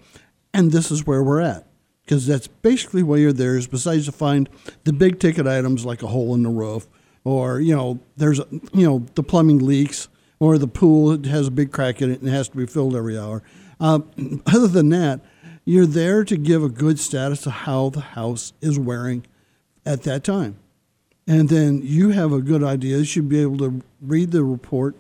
and 0.55 0.71
this 0.71 0.93
is 0.93 1.07
where 1.07 1.23
we're 1.23 1.41
at. 1.41 1.67
Because 2.05 2.27
that's 2.27 2.47
basically 2.47 3.03
why 3.03 3.17
you're 3.17 3.33
there, 3.33 3.57
is 3.57 3.67
besides 3.67 4.07
to 4.07 4.13
find 4.13 4.49
the 4.85 4.93
big 4.93 5.19
ticket 5.19 5.47
items 5.47 5.85
like 5.85 6.03
a 6.03 6.09
hole 6.09 6.35
in 6.35 6.45
the 6.45 6.49
roof, 6.49 6.87
or, 7.25 7.61
you 7.61 7.75
know, 7.75 7.99
there's, 8.17 8.41
you 8.73 8.87
know, 8.87 9.05
the 9.15 9.23
plumbing 9.23 9.59
leaks, 9.59 10.09
or 10.41 10.59
the 10.59 10.67
pool 10.67 11.23
has 11.25 11.47
a 11.47 11.53
big 11.53 11.71
crack 11.71 12.03
in 12.03 12.11
it 12.11 12.21
and 12.21 12.29
has 12.29 12.49
to 12.49 12.57
be 12.57 12.67
filled 12.67 12.97
every 12.97 13.17
hour. 13.17 13.43
Uh, 13.79 14.01
other 14.47 14.67
than 14.67 14.89
that, 14.89 15.21
you're 15.65 15.87
there 15.87 16.25
to 16.25 16.37
give 16.37 16.65
a 16.65 16.69
good 16.69 16.99
status 16.99 17.47
of 17.47 17.53
how 17.53 17.91
the 17.91 18.01
house 18.01 18.53
is 18.61 18.79
wearing 18.79 19.25
at 19.87 20.03
that 20.03 20.25
time 20.25 20.57
and 21.31 21.49
then 21.49 21.81
you 21.85 22.11
have 22.11 22.33
a 22.33 22.41
good 22.41 22.65
idea. 22.65 22.99
You 22.99 23.05
should 23.05 23.29
be 23.29 23.41
able 23.41 23.59
to 23.59 23.83
read 24.01 24.33
the 24.33 24.43
report 24.43 24.97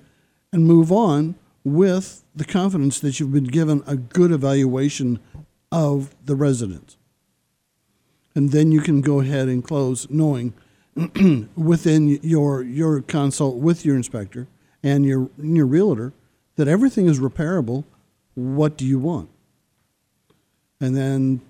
and 0.52 0.64
move 0.64 0.92
on 0.92 1.34
with 1.64 2.24
the 2.36 2.44
confidence 2.44 3.00
that 3.00 3.18
you've 3.18 3.32
been 3.32 3.44
given 3.44 3.82
a 3.84 3.96
good 3.96 4.30
evaluation 4.30 5.18
of 5.72 6.14
the 6.24 6.36
residence. 6.36 6.96
And 8.36 8.52
then 8.52 8.70
you 8.70 8.80
can 8.80 9.00
go 9.00 9.18
ahead 9.18 9.48
and 9.48 9.64
close 9.64 10.08
knowing 10.08 10.54
within 11.56 12.20
your 12.22 12.62
your 12.62 13.00
consult 13.02 13.56
with 13.56 13.84
your 13.84 13.96
inspector 13.96 14.46
and 14.82 15.04
your 15.04 15.30
your 15.40 15.66
realtor 15.66 16.12
that 16.56 16.68
everything 16.68 17.06
is 17.06 17.18
repairable. 17.18 17.84
What 18.34 18.76
do 18.76 18.84
you 18.84 18.98
want? 18.98 19.30
And 20.80 20.96
then 20.96 21.40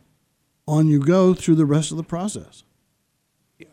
on 0.66 0.88
you 0.88 1.00
go 1.00 1.34
through 1.34 1.56
the 1.56 1.66
rest 1.66 1.90
of 1.90 1.96
the 1.96 2.02
process. 2.02 2.64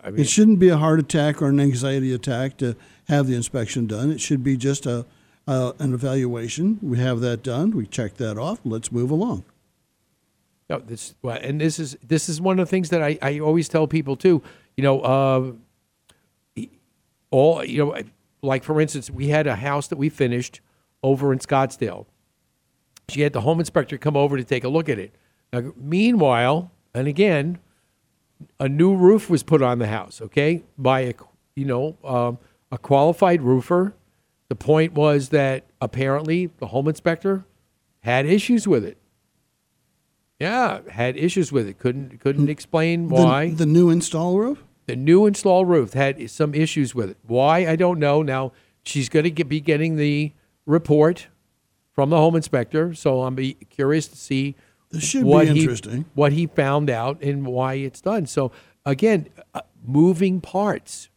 I 0.04 0.10
mean, 0.12 0.22
It 0.22 0.28
shouldn't 0.28 0.60
be 0.60 0.70
a 0.70 0.78
heart 0.78 1.00
attack 1.00 1.42
or 1.42 1.48
an 1.48 1.60
anxiety 1.60 2.14
attack 2.14 2.58
to 2.58 2.76
have 3.08 3.28
the 3.28 3.36
inspection 3.36 3.88
done. 3.88 4.12
It 4.12 4.20
should 4.20 4.44
be 4.44 4.58
just 4.58 4.86
a, 4.86 5.06
uh, 5.48 5.74
an 5.80 5.94
evaluation. 5.94 6.78
We 6.82 6.98
have 7.00 7.22
that 7.22 7.42
done. 7.42 7.72
We 7.72 7.88
check 7.88 8.16
that 8.16 8.38
off. 8.38 8.60
Let's 8.66 8.92
move 8.92 9.12
along. 9.12 9.46
No, 10.70 10.80
this 10.80 11.16
well, 11.22 11.40
and 11.42 11.62
this 11.62 11.80
is 11.80 11.98
this 12.06 12.28
is 12.28 12.42
one 12.42 12.60
of 12.60 12.68
the 12.68 12.70
things 12.70 12.90
that 12.90 13.02
I, 13.02 13.18
I 13.22 13.40
always 13.40 13.70
tell 13.70 13.88
people 13.88 14.18
too. 14.18 14.44
You 14.76 14.84
know, 14.84 15.00
uh, 15.00 15.52
all 17.32 17.64
you 17.64 17.86
know, 17.86 18.02
like 18.42 18.64
for 18.64 18.80
instance, 18.82 19.10
we 19.10 19.28
had 19.30 19.48
a 19.48 19.56
house 19.58 19.88
that 19.88 19.98
we 19.98 20.10
finished 20.10 20.62
over 21.04 21.32
in 21.34 21.40
Scottsdale. 21.40 22.06
She 23.10 23.22
had 23.22 23.34
the 23.34 23.42
home 23.42 23.60
inspector 23.60 23.98
come 23.98 24.18
over 24.18 24.38
to 24.38 24.44
take 24.44 24.64
a 24.64 24.70
look 24.70 24.90
at 24.90 25.00
it. 25.00 25.16
Now, 25.54 25.72
meanwhile, 25.78 26.72
and 26.94 27.08
again, 27.08 27.60
a 28.60 28.68
new 28.68 28.94
roof 28.96 29.30
was 29.30 29.44
put 29.44 29.62
on 29.62 29.80
the 29.80 29.88
house. 29.88 30.22
Okay, 30.22 30.64
by 30.78 31.02
a 31.02 31.14
you 31.56 31.66
know 31.66 31.98
um, 32.04 32.38
a 32.72 32.78
qualified 32.78 33.42
roofer. 33.42 33.94
The 34.50 34.56
point 34.56 34.94
was 34.94 35.30
that 35.30 35.66
apparently 35.82 36.48
the 36.60 36.68
home 36.68 36.88
inspector 36.88 37.46
had 38.02 38.26
issues 38.26 38.68
with 38.68 38.86
it. 38.86 38.98
Yeah, 40.40 40.82
had 40.90 41.18
issues 41.18 41.52
with 41.52 41.68
it. 41.68 41.80
Couldn't 41.80 42.20
couldn't 42.20 42.50
explain 42.50 43.08
The- 43.08 43.16
why. 43.16 43.50
The, 43.52 43.66
new 43.66 43.90
install 43.90 44.38
roof? 44.38 44.64
The 44.88 44.96
new 44.96 45.26
install 45.26 45.66
roof 45.66 45.94
had 45.94 46.30
some 46.32 46.54
issues 46.56 46.96
with 46.96 47.12
it. 47.12 47.18
Why 47.28 47.68
I 47.68 47.76
don't 47.76 48.00
know. 48.00 48.22
Now 48.22 48.54
she's 48.84 49.10
going 49.10 49.26
to 49.26 49.32
get, 49.32 49.48
be 49.48 49.60
getting 49.62 49.96
the 49.98 50.34
report 50.66 51.28
from 51.94 52.10
the 52.10 52.18
home 52.18 52.36
inspector, 52.36 52.94
so 52.94 53.24
I'm 53.24 53.36
be 53.36 53.54
curious 53.70 54.08
to 54.08 54.16
see 54.16 54.56
This 54.90 55.04
should 55.04 55.24
be 55.24 55.30
what 55.30 55.48
he 55.48 55.66
what 56.16 56.32
he 56.34 56.48
found 56.48 56.90
out 56.90 57.22
and 57.22 57.46
why 57.46 57.76
it's 57.76 58.02
done. 58.02 58.26
So 58.26 58.52
again, 58.86 59.28
uh, 59.54 59.62
moving 59.86 60.42
parts. 60.42 61.10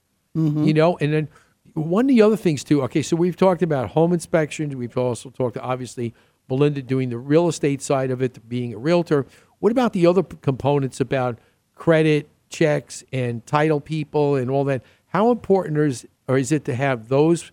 You 0.64 0.74
know, 0.74 0.96
and 0.98 1.12
then 1.12 1.28
one 1.74 2.04
of 2.04 2.08
the 2.08 2.22
other 2.22 2.36
things 2.36 2.62
too. 2.62 2.82
Okay, 2.82 3.02
so 3.02 3.16
we've 3.16 3.36
talked 3.36 3.62
about 3.62 3.90
home 3.90 4.12
inspections. 4.12 4.76
We've 4.76 4.96
also 4.96 5.30
talked, 5.30 5.56
obviously, 5.56 6.14
Belinda 6.48 6.82
doing 6.82 7.10
the 7.10 7.18
real 7.18 7.48
estate 7.48 7.82
side 7.82 8.10
of 8.12 8.22
it, 8.22 8.48
being 8.48 8.72
a 8.72 8.78
realtor. 8.78 9.26
What 9.58 9.72
about 9.72 9.92
the 9.92 10.06
other 10.06 10.22
components 10.22 11.00
about 11.00 11.38
credit 11.74 12.28
checks 12.50 13.02
and 13.12 13.46
title 13.46 13.80
people 13.80 14.36
and 14.36 14.50
all 14.50 14.64
that? 14.64 14.82
How 15.06 15.30
important 15.30 15.78
is 15.78 16.06
or 16.28 16.38
is 16.38 16.52
it 16.52 16.64
to 16.66 16.74
have 16.76 17.08
those 17.08 17.50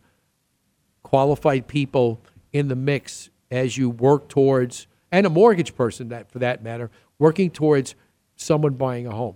qualified 1.02 1.68
people 1.68 2.22
in 2.54 2.68
the 2.68 2.76
mix 2.76 3.30
as 3.50 3.78
you 3.78 3.90
work 3.90 4.28
towards, 4.28 4.86
and 5.12 5.26
a 5.26 5.30
mortgage 5.30 5.76
person 5.76 6.10
that 6.10 6.30
for 6.30 6.38
that 6.40 6.62
matter, 6.62 6.92
working 7.18 7.50
towards 7.50 7.96
someone 8.36 8.74
buying 8.74 9.08
a 9.08 9.12
home? 9.12 9.36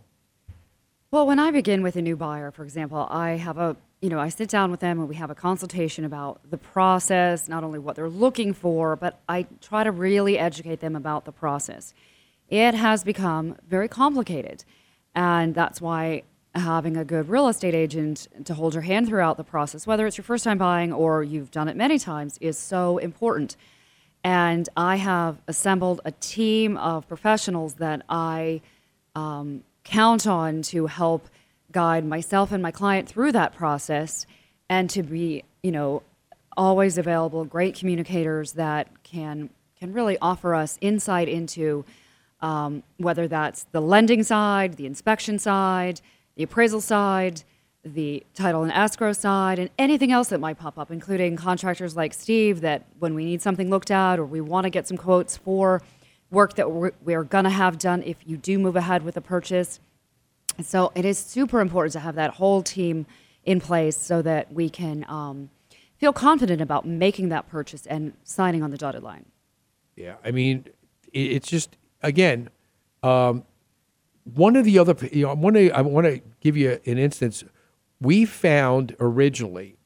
Well, 1.09 1.26
when 1.26 1.39
I 1.39 1.49
begin 1.49 1.82
with 1.82 1.95
a 1.95 2.01
new 2.01 2.16
buyer, 2.16 2.51
for 2.51 2.64
example, 2.64 3.07
I 3.09 3.32
have 3.32 3.57
a, 3.57 3.76
you 3.99 4.09
know, 4.09 4.20
I 4.20 4.30
sit 4.30 4.47
down 4.47 4.70
with 4.70 4.80
them 4.80 4.99
and 4.99 5.09
we 5.09 5.16
have 5.16 5.32
a 5.32 5.36
consultation 5.36 6.05
about 6.05 6.41
the 6.49 6.57
process, 6.57 7.49
not 7.49 7.64
only 7.64 7.80
what 7.80 7.95
they're 7.95 8.09
looking 8.09 8.53
for, 8.53 8.95
but 8.95 9.22
I 9.28 9.47
try 9.59 9.84
to 9.84 9.91
really 9.91 10.38
educate 10.38 10.82
them 10.82 10.95
about 10.95 11.26
the 11.26 11.32
process. 11.32 11.93
It 12.47 12.76
has 12.76 13.03
become 13.03 13.55
very 13.68 13.88
complicated. 13.88 14.66
And 15.16 15.53
that's 15.53 15.82
why 15.82 16.24
having 16.53 16.97
a 16.97 17.05
good 17.05 17.30
real 17.30 17.47
estate 17.47 17.74
agent 17.74 18.28
to 18.45 18.53
hold 18.53 18.74
your 18.74 18.84
hand 18.84 19.07
throughout 19.07 19.38
the 19.38 19.43
process, 19.43 19.88
whether 19.88 20.05
it's 20.05 20.18
your 20.18 20.26
first 20.26 20.43
time 20.43 20.57
buying 20.57 20.91
or 20.91 21.24
you've 21.24 21.51
done 21.51 21.68
it 21.68 21.76
many 21.76 21.97
times, 21.97 22.38
is 22.41 22.57
so 22.57 22.97
important. 22.97 23.55
And 24.24 24.68
I 24.76 24.97
have 24.97 25.41
assembled 25.47 26.01
a 26.05 26.12
team 26.12 26.78
of 26.78 27.07
professionals 27.07 27.76
that 27.76 28.03
I 28.09 28.62
um, 29.16 29.64
count 29.84 30.28
on 30.28 30.62
to 30.64 30.88
help 30.88 31.28
guide 31.72 32.05
myself 32.05 32.51
and 32.51 32.62
my 32.62 32.72
client 32.72 33.07
through 33.07 33.32
that 33.32 33.55
process 33.55 34.26
and 34.70 34.89
to 34.89 35.03
be, 35.03 35.43
you 35.64 35.72
know, 35.72 36.03
always 36.57 36.97
available, 36.97 37.45
great 37.45 37.76
communicators 37.76 38.53
that 38.53 39.03
can 39.03 39.49
can 39.80 39.93
really 39.93 40.16
offer 40.22 40.53
us 40.53 40.78
insight 40.80 41.28
into 41.28 41.84
um, 42.41 42.83
whether 42.97 43.27
that's 43.27 43.65
the 43.71 43.81
lending 43.81 44.23
side, 44.23 44.77
the 44.77 44.85
inspection 44.85 45.37
side, 45.39 46.01
the 46.35 46.43
appraisal 46.43 46.81
side, 46.81 47.43
the 47.83 48.23
title 48.33 48.63
and 48.63 48.71
escrow 48.71 49.13
side, 49.13 49.59
and 49.59 49.69
anything 49.77 50.11
else 50.11 50.29
that 50.29 50.39
might 50.39 50.57
pop 50.57 50.77
up, 50.77 50.91
including 50.91 51.35
contractors 51.35 51.95
like 51.95 52.13
Steve 52.13 52.61
that 52.61 52.85
when 52.99 53.15
we 53.15 53.25
need 53.25 53.41
something 53.41 53.69
looked 53.69 53.91
at 53.91 54.19
or 54.19 54.25
we 54.25 54.41
want 54.41 54.65
to 54.65 54.69
get 54.69 54.87
some 54.87 54.97
quotes 54.97 55.37
for 55.37 55.81
work 56.29 56.55
that 56.55 56.71
we're, 56.71 56.91
we're 57.03 57.23
going 57.23 57.43
to 57.43 57.49
have 57.49 57.77
done 57.77 58.03
if 58.03 58.17
you 58.25 58.37
do 58.37 58.57
move 58.57 58.75
ahead 58.75 59.03
with 59.03 59.17
a 59.17 59.21
purchase. 59.21 59.79
So 60.61 60.91
it 60.95 61.05
is 61.05 61.17
super 61.17 61.59
important 61.59 61.93
to 61.93 61.99
have 61.99 62.15
that 62.15 62.31
whole 62.35 62.61
team 62.61 63.05
in 63.43 63.59
place 63.59 63.97
so 63.97 64.21
that 64.21 64.53
we 64.53 64.69
can 64.69 65.05
um, 65.07 65.49
feel 65.97 66.13
confident 66.13 66.61
about 66.61 66.85
making 66.85 67.29
that 67.29 67.49
purchase 67.49 67.85
and 67.85 68.13
signing 68.23 68.61
on 68.61 68.71
the 68.71 68.77
dotted 68.77 69.03
line. 69.03 69.25
Yeah, 69.95 70.15
I 70.23 70.31
mean, 70.31 70.65
it's 71.11 71.47
just 71.47 71.75
again, 72.01 72.49
um, 73.03 73.43
one 74.23 74.55
of 74.55 74.65
the 74.65 74.79
other. 74.79 74.95
You 75.11 75.25
know, 75.25 75.31
I 75.31 75.81
want 75.81 76.07
to 76.07 76.21
give 76.39 76.57
you 76.57 76.79
an 76.85 76.97
instance. 76.97 77.43
We 77.99 78.25
found 78.25 78.95
originally, 78.99 79.77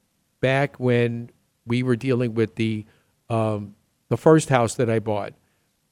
back 0.42 0.80
when 0.80 1.32
we 1.66 1.84
were 1.84 1.96
dealing 1.96 2.34
with 2.34 2.56
the 2.56 2.86
um, 3.30 3.76
the 4.10 4.18
first 4.18 4.50
house 4.50 4.76
that 4.76 4.90
I 4.90 5.00
bought, 5.00 5.34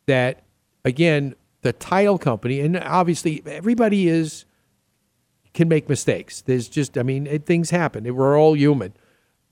that 0.05 0.43
again 0.85 1.35
the 1.61 1.73
title 1.73 2.17
company 2.17 2.59
and 2.59 2.77
obviously 2.77 3.41
everybody 3.45 4.07
is 4.07 4.45
can 5.53 5.67
make 5.67 5.87
mistakes. 5.87 6.41
There's 6.41 6.67
just 6.67 6.97
I 6.97 7.03
mean 7.03 7.25
it, 7.25 7.45
things 7.45 7.69
happen. 7.69 8.13
We're 8.13 8.37
all 8.37 8.55
human, 8.55 8.93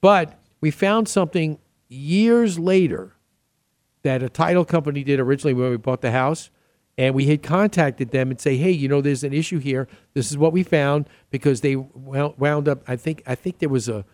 but 0.01 0.39
we 0.59 0.72
found 0.72 1.07
something 1.07 1.57
years 1.89 2.59
later 2.59 3.15
that 4.03 4.24
a 4.24 4.30
title 4.30 4.65
company 4.65 5.03
did 5.03 5.19
originally 5.19 5.53
when 5.53 5.72
we 5.72 5.78
bought 5.78 6.01
the 6.01 6.11
house. 6.11 6.49
And 6.98 7.16
we 7.16 7.28
had 7.28 7.42
contacted 7.42 8.12
them 8.12 8.30
and 8.30 8.39
say, 8.39 8.58
hey, 8.58 8.72
you 8.72 8.88
know, 8.88 9.02
there's 9.02 9.24
an 9.24 9.34
issue 9.34 9.60
here. 9.60 9.88
This 10.14 10.30
is 10.30 10.38
what 10.38 10.54
we 10.54 10.64
found 10.64 11.08
because 11.30 11.62
they 11.62 11.76
wound 11.76 12.68
up. 12.68 12.84
I 12.88 12.96
think 12.96 13.24
I 13.26 13.36
think 13.36 13.60
there 13.60 13.70
was 13.70 13.88
a, 13.88 14.06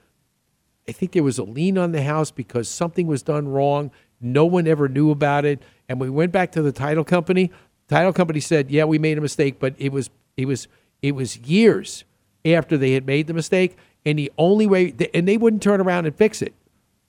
I 0.87 0.91
think 0.91 1.11
there 1.11 1.23
was 1.23 1.37
a 1.39 1.43
lien 1.43 1.77
on 1.77 1.91
the 1.91 2.03
house 2.03 2.31
because 2.31 2.69
something 2.69 3.07
was 3.07 3.23
done 3.23 3.47
wrong. 3.47 3.91
No 4.21 4.45
one 4.45 4.67
ever 4.67 4.87
knew 4.87 5.11
about 5.11 5.43
it. 5.43 5.61
And 5.89 5.99
we 5.99 6.09
went 6.09 6.31
back 6.31 6.51
to 6.53 6.61
the 6.61 6.71
title 6.71 7.03
company. 7.03 7.51
Title 7.87 8.13
company 8.13 8.39
said, 8.39 8.69
yeah, 8.69 8.83
we 8.83 8.99
made 8.99 9.17
a 9.17 9.21
mistake, 9.21 9.59
but 9.59 9.73
it 9.77 9.91
was 9.91 10.09
it 10.35 10.45
was 10.45 10.67
it 11.01 11.13
was 11.13 11.37
years 11.37 12.03
after 12.45 12.77
they 12.77 12.93
had 12.93 13.05
made 13.05 13.27
the 13.27 13.33
mistake, 13.33 13.75
and 14.05 14.19
the 14.19 14.31
only 14.37 14.67
way 14.67 14.93
and 15.13 15.27
they 15.27 15.37
wouldn't 15.37 15.63
turn 15.63 15.81
around 15.81 16.05
and 16.05 16.15
fix 16.15 16.41
it. 16.41 16.53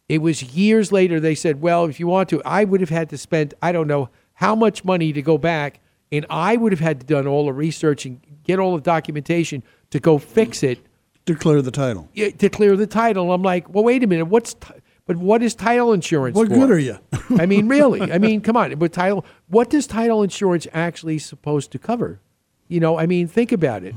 It 0.08 0.22
was 0.22 0.42
years 0.42 0.90
later 0.90 1.20
they 1.20 1.34
said, 1.34 1.60
well, 1.60 1.84
if 1.84 2.00
you 2.00 2.06
want 2.06 2.30
to, 2.30 2.42
I 2.42 2.64
would 2.64 2.80
have 2.80 2.88
had 2.88 3.10
to 3.10 3.18
spend, 3.18 3.52
I 3.60 3.72
don't 3.72 3.86
know 3.86 4.08
how 4.38 4.54
much 4.54 4.84
money 4.84 5.12
to 5.12 5.20
go 5.22 5.36
back, 5.36 5.80
and 6.12 6.24
I 6.30 6.56
would 6.56 6.70
have 6.72 6.78
had 6.80 7.00
to 7.00 7.06
done 7.06 7.26
all 7.26 7.46
the 7.46 7.52
research 7.52 8.06
and 8.06 8.20
get 8.44 8.58
all 8.60 8.76
the 8.76 8.80
documentation 8.82 9.62
to 9.90 9.98
go 9.98 10.16
fix 10.18 10.62
it. 10.62 10.78
To 11.26 11.34
clear 11.34 11.60
the 11.60 11.72
title. 11.72 12.08
Yeah, 12.14 12.30
to 12.30 12.48
clear 12.48 12.76
the 12.76 12.86
title. 12.86 13.32
I'm 13.32 13.42
like, 13.42 13.68
well, 13.72 13.82
wait 13.84 14.04
a 14.04 14.06
minute, 14.06 14.26
what's 14.26 14.54
ti- 14.54 14.74
but 15.06 15.16
what 15.16 15.42
is 15.42 15.54
title 15.54 15.92
insurance 15.92 16.36
What 16.36 16.48
for? 16.48 16.54
good 16.54 16.70
are 16.70 16.78
you? 16.78 16.98
I 17.38 17.46
mean, 17.46 17.66
really? 17.66 18.12
I 18.12 18.18
mean, 18.18 18.40
come 18.46 18.56
on. 18.56 18.74
But 18.76 18.92
title, 18.92 19.24
what 19.48 19.70
does 19.70 19.86
title 19.86 20.22
insurance 20.22 20.66
actually 20.72 21.18
supposed 21.18 21.70
to 21.72 21.78
cover? 21.78 22.20
You 22.68 22.78
know, 22.80 22.96
I 22.98 23.06
mean, 23.06 23.26
think 23.26 23.50
about 23.50 23.82
it. 23.84 23.94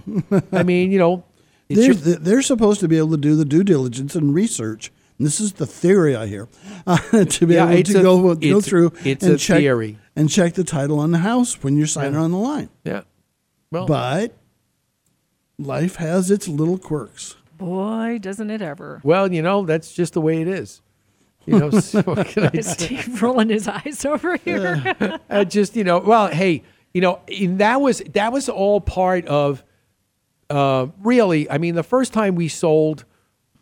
I 0.52 0.64
mean, 0.64 0.92
you 0.92 0.98
know, 0.98 1.24
They're, 1.70 1.92
your- 1.94 1.94
they're 1.94 2.42
supposed 2.42 2.80
to 2.80 2.88
be 2.88 2.98
able 2.98 3.12
to 3.12 3.18
do 3.18 3.36
the 3.36 3.46
due 3.46 3.64
diligence 3.64 4.16
and 4.16 4.34
research. 4.34 4.92
And 5.18 5.28
this 5.28 5.40
is 5.40 5.54
the 5.54 5.68
theory 5.68 6.16
I 6.16 6.26
hear 6.28 6.48
uh, 6.88 6.98
to 7.26 7.46
be 7.46 7.54
Yeah, 7.56 7.70
able 7.70 7.84
to 7.84 8.00
a- 8.00 8.04
go 8.04 8.36
go 8.36 8.60
through 8.62 8.94
it's 9.06 9.24
and 9.24 9.36
a 9.36 9.38
check 9.38 9.60
theory. 9.60 9.98
And 10.16 10.30
check 10.30 10.54
the 10.54 10.64
title 10.64 11.00
on 11.00 11.12
the 11.12 11.20
house 11.20 11.64
when 11.64 11.78
you're 11.78 11.88
signing 11.88 12.16
on 12.18 12.32
the 12.32 12.38
line. 12.38 12.70
yeah. 12.84 13.02
Well, 13.72 13.86
But 13.86 14.36
life 15.58 15.96
has 15.96 16.30
its 16.32 16.48
little 16.48 16.78
quirks. 16.78 17.36
Boy, 17.58 18.18
doesn't 18.20 18.50
it 18.50 18.62
ever. 18.62 19.00
well, 19.04 19.32
you 19.32 19.42
know, 19.42 19.66
that's 19.66 19.94
just 19.94 20.14
the 20.14 20.22
way 20.22 20.42
it 20.42 20.48
is. 20.48 20.82
You 21.46 21.58
know, 21.60 21.70
so 21.80 22.02
what 22.02 22.28
can 22.28 22.50
I? 22.54 22.60
Steve 22.62 23.22
rolling 23.22 23.50
his 23.50 23.68
eyes 23.68 24.04
over 24.06 24.36
here. 24.38 25.20
I 25.30 25.44
just 25.44 25.76
you 25.76 25.84
know 25.84 26.00
well 26.00 26.28
hey 26.28 26.64
you 26.94 27.02
know 27.02 27.20
and 27.28 27.60
that 27.60 27.82
was 27.82 28.00
that 28.14 28.32
was 28.34 28.48
all 28.50 28.80
part 28.82 29.26
of 29.26 29.64
uh, 30.50 30.88
really 31.02 31.50
I 31.50 31.58
mean 31.58 31.76
the 31.76 31.82
first 31.84 32.14
time 32.14 32.36
we 32.36 32.48
sold 32.48 33.06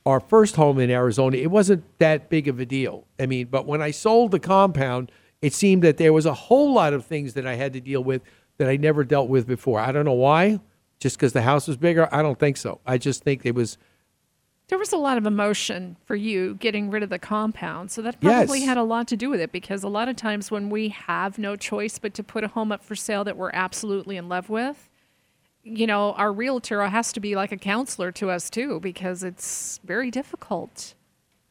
our 0.05 0.19
first 0.19 0.55
home 0.57 0.79
in 0.79 0.89
Arizona 0.89 1.37
it 1.37 1.51
wasn't 1.51 1.83
that 1.99 2.29
big 2.29 2.47
of 2.47 2.59
a 2.59 2.65
deal 2.65 3.05
I 3.19 3.27
mean 3.27 3.47
but 3.47 3.65
when 3.65 3.81
I 3.81 3.91
sold 3.91 4.31
the 4.31 4.39
compound 4.39 5.11
it 5.41 5.53
seemed 5.53 5.83
that 5.83 5.97
there 5.97 6.13
was 6.13 6.25
a 6.25 6.33
whole 6.33 6.73
lot 6.73 6.93
of 6.93 7.05
things 7.05 7.33
that 7.33 7.45
I 7.47 7.55
had 7.55 7.73
to 7.73 7.79
deal 7.81 8.03
with 8.03 8.21
that 8.57 8.67
I 8.69 8.75
never 8.77 9.03
dealt 9.03 9.29
with 9.29 9.47
before 9.47 9.79
I 9.79 9.91
don't 9.91 10.05
know 10.05 10.13
why 10.13 10.59
just 10.99 11.17
because 11.17 11.33
the 11.33 11.41
house 11.43 11.67
was 11.67 11.77
bigger 11.77 12.09
I 12.11 12.21
don't 12.21 12.37
think 12.39 12.57
so 12.57 12.79
I 12.85 12.97
just 12.97 13.23
think 13.23 13.45
it 13.45 13.55
was 13.55 13.77
There 14.67 14.77
was 14.77 14.91
a 14.91 14.97
lot 14.97 15.17
of 15.17 15.25
emotion 15.25 15.95
for 16.05 16.15
you 16.15 16.55
getting 16.55 16.89
rid 16.89 17.01
of 17.03 17.09
the 17.09 17.19
compound. 17.19 17.89
So 17.91 18.01
that 18.01 18.19
probably 18.19 18.59
Yes. 18.59 18.67
had 18.67 18.77
a 18.77 18.83
lot 18.83 19.07
to 19.07 19.17
do 19.17 19.29
with 19.29 19.39
it 19.39 19.51
because 19.51 19.81
a 19.83 19.87
lot 19.87 20.09
of 20.09 20.15
times 20.17 20.51
when 20.51 20.69
we 20.69 20.89
have 20.89 21.37
no 21.39 21.55
choice 21.55 21.99
but 21.99 22.13
to 22.15 22.23
put 22.23 22.43
a 22.43 22.49
home 22.49 22.71
up 22.71 22.83
for 22.83 22.95
sale 22.95 23.23
that 23.23 23.37
we're 23.37 23.51
absolutely 23.53 24.17
in 24.17 24.27
love 24.29 24.49
with, 24.49 24.89
you 25.63 25.87
know, 25.87 26.13
our 26.13 26.31
realtor 26.33 26.85
has 26.85 27.13
to 27.13 27.19
be 27.19 27.35
like 27.35 27.51
a 27.53 27.57
counselor 27.57 28.11
to 28.13 28.29
us 28.29 28.49
too 28.49 28.79
because 28.81 29.23
it's 29.23 29.79
very 29.85 30.11
difficult. 30.11 30.93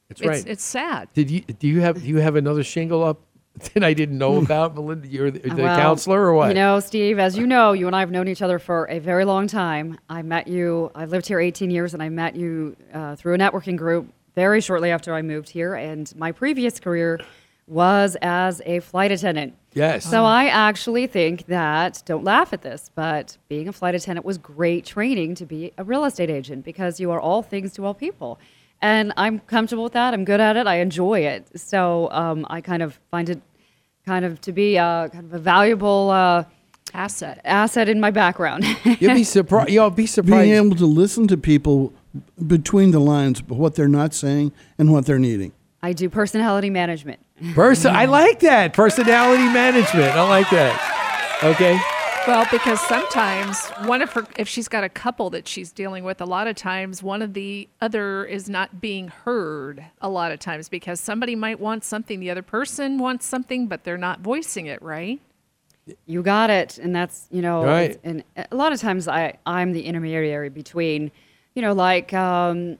that's 0.09 0.20
It's, 0.20 0.28
right 0.28 0.45
it's 0.47 0.62
sad. 0.64 1.09
did 1.14 1.30
you 1.30 1.41
do 1.41 1.66
you 1.66 1.80
have 1.80 2.01
do 2.03 2.07
you 2.09 2.18
have 2.18 2.36
another 2.36 2.62
shingle 2.62 3.03
up 3.03 3.20
that 3.75 3.85
I 3.85 3.95
didn't 3.95 4.19
know 4.19 4.37
about 4.43 4.75
Melinda 4.75 5.09
you're 5.09 5.31
the, 5.31 5.41
the 5.41 5.63
Well, 5.63 5.79
counselor 5.79 6.21
or 6.21 6.35
what 6.35 6.49
You 6.49 6.55
know, 6.55 6.81
Steve, 6.81 7.19
as 7.19 7.37
you 7.37 7.47
know, 7.47 7.73
you 7.73 7.87
and 7.87 7.97
I 7.97 8.01
have 8.01 8.11
known 8.11 8.29
each 8.29 8.43
other 8.43 8.59
for 8.59 8.87
a 8.87 8.99
very 8.99 9.25
long 9.25 9.47
time. 9.47 9.99
I 10.09 10.23
met 10.23 10.49
you, 10.49 10.91
I 10.95 11.05
lived 11.05 11.27
here 11.27 11.41
18 11.41 11.71
years, 11.71 11.95
and 11.95 12.03
I 12.03 12.09
met 12.09 12.37
you 12.37 12.77
uh, 12.93 13.17
through 13.17 13.35
a 13.35 13.39
networking 13.39 13.77
group 13.77 14.13
very 14.35 14.61
shortly 14.61 14.91
after 14.91 15.15
I 15.15 15.23
moved 15.23 15.49
here. 15.49 15.75
And 15.75 16.15
my 16.17 16.33
previous 16.33 16.79
career 16.79 17.21
was 17.67 18.17
as 18.23 18.63
a 18.65 18.81
flight 18.81 19.13
attendant. 19.13 19.55
Yes. 19.75 20.05
So 20.05 20.25
I 20.25 20.47
actually 20.47 21.07
think 21.07 21.47
that, 21.47 22.03
don't 22.07 22.25
laugh 22.25 22.53
at 22.53 22.63
this, 22.63 22.91
but 22.95 23.37
being 23.49 23.69
a 23.69 23.73
flight 23.73 23.95
attendant 23.95 24.25
was 24.25 24.39
great 24.39 24.85
training 24.87 25.35
to 25.37 25.47
be 25.47 25.73
a 25.77 25.85
real 25.85 26.05
estate 26.05 26.31
agent 26.31 26.65
because 26.65 26.99
you 26.99 27.11
are 27.11 27.21
all 27.21 27.43
things 27.43 27.73
to 27.75 27.85
all 27.85 27.95
people. 27.95 28.39
And 28.81 29.13
I'm 29.17 29.41
comfortable 29.41 29.85
with 29.85 29.93
that. 29.95 30.15
I'm 30.15 30.25
good 30.25 30.41
at 30.41 30.57
it. 30.57 30.67
I 30.67 30.77
enjoy 30.77 31.21
it. 31.21 31.59
So 31.59 32.09
um, 32.11 32.47
I 32.49 32.61
kind 32.61 32.83
of 32.83 32.99
find 33.11 33.29
it 33.29 33.43
kind 34.09 34.25
of 34.25 34.41
to 34.41 34.53
be 34.53 34.77
a 34.77 35.11
kind 35.13 35.27
of 35.27 35.35
a 35.35 35.39
valuable 35.39 36.11
uh, 36.11 36.45
asset 36.95 37.41
asset 37.45 37.91
in 37.91 38.01
my 38.01 38.11
background. 38.11 38.65
You'll 38.85 39.15
be 39.15 39.23
surprised. 39.25 39.71
You'll 39.75 39.91
be 39.91 40.07
surprised. 40.07 40.45
Being 40.45 40.55
able 40.55 40.77
to 40.77 40.87
listen 40.87 41.29
to 41.29 41.37
people 41.37 41.93
between 42.47 42.91
the 42.91 43.01
lines, 43.01 43.43
what 43.43 43.75
they're 43.75 43.87
not 43.87 44.15
saying 44.15 44.53
and 44.79 44.91
what 44.93 45.05
they're 45.05 45.19
needing. 45.19 45.53
I 45.83 45.93
do 45.93 46.09
personality 46.09 46.71
management. 46.71 47.21
Person, 47.55 47.95
I 47.95 48.05
like 48.21 48.41
that 48.41 48.73
personality 48.73 49.45
management. 49.45 50.17
I 50.17 50.29
like 50.29 50.49
that. 50.51 51.41
Okay. 51.45 51.79
Well, 52.29 52.47
because 52.51 52.79
sometimes 52.83 53.68
one 53.87 54.03
of 54.03 54.12
her, 54.12 54.26
if 54.37 54.47
she's 54.49 54.68
got 54.68 54.85
a 54.85 54.91
couple 54.91 55.31
that 55.31 55.49
she's 55.49 55.72
dealing 55.72 56.05
with, 56.05 56.20
a 56.20 56.26
lot 56.26 56.47
of 56.47 56.57
times 56.57 57.03
one 57.03 57.22
of 57.22 57.33
the 57.33 57.70
other 57.81 58.26
is 58.26 58.51
not 58.51 58.83
being 58.83 59.09
heard 59.09 59.83
a 60.03 60.11
lot 60.11 60.31
of 60.31 60.39
times 60.39 60.68
because 60.68 61.01
somebody 61.01 61.35
might 61.35 61.59
want 61.59 61.85
something, 61.85 62.20
the 62.20 62.31
other 62.31 62.43
person 62.43 62.99
wants 62.99 63.24
something, 63.24 63.66
but 63.66 63.85
they're 63.85 63.97
not 63.97 64.20
voicing 64.20 64.66
it, 64.66 64.83
right? 64.83 65.22
You 66.05 66.22
got 66.22 66.51
it, 66.51 66.76
and 66.76 66.95
that's 66.95 67.29
you 67.31 67.41
know, 67.41 67.64
Right. 67.64 67.99
and 68.05 68.22
a 68.37 68.55
lot 68.55 68.74
of 68.74 68.79
times 68.79 69.09
I 69.09 69.39
I'm 69.47 69.72
the 69.72 69.87
intermediary 69.87 70.51
between, 70.51 71.11
you 71.55 71.62
know, 71.62 71.72
like 71.72 72.12
um, 72.12 72.76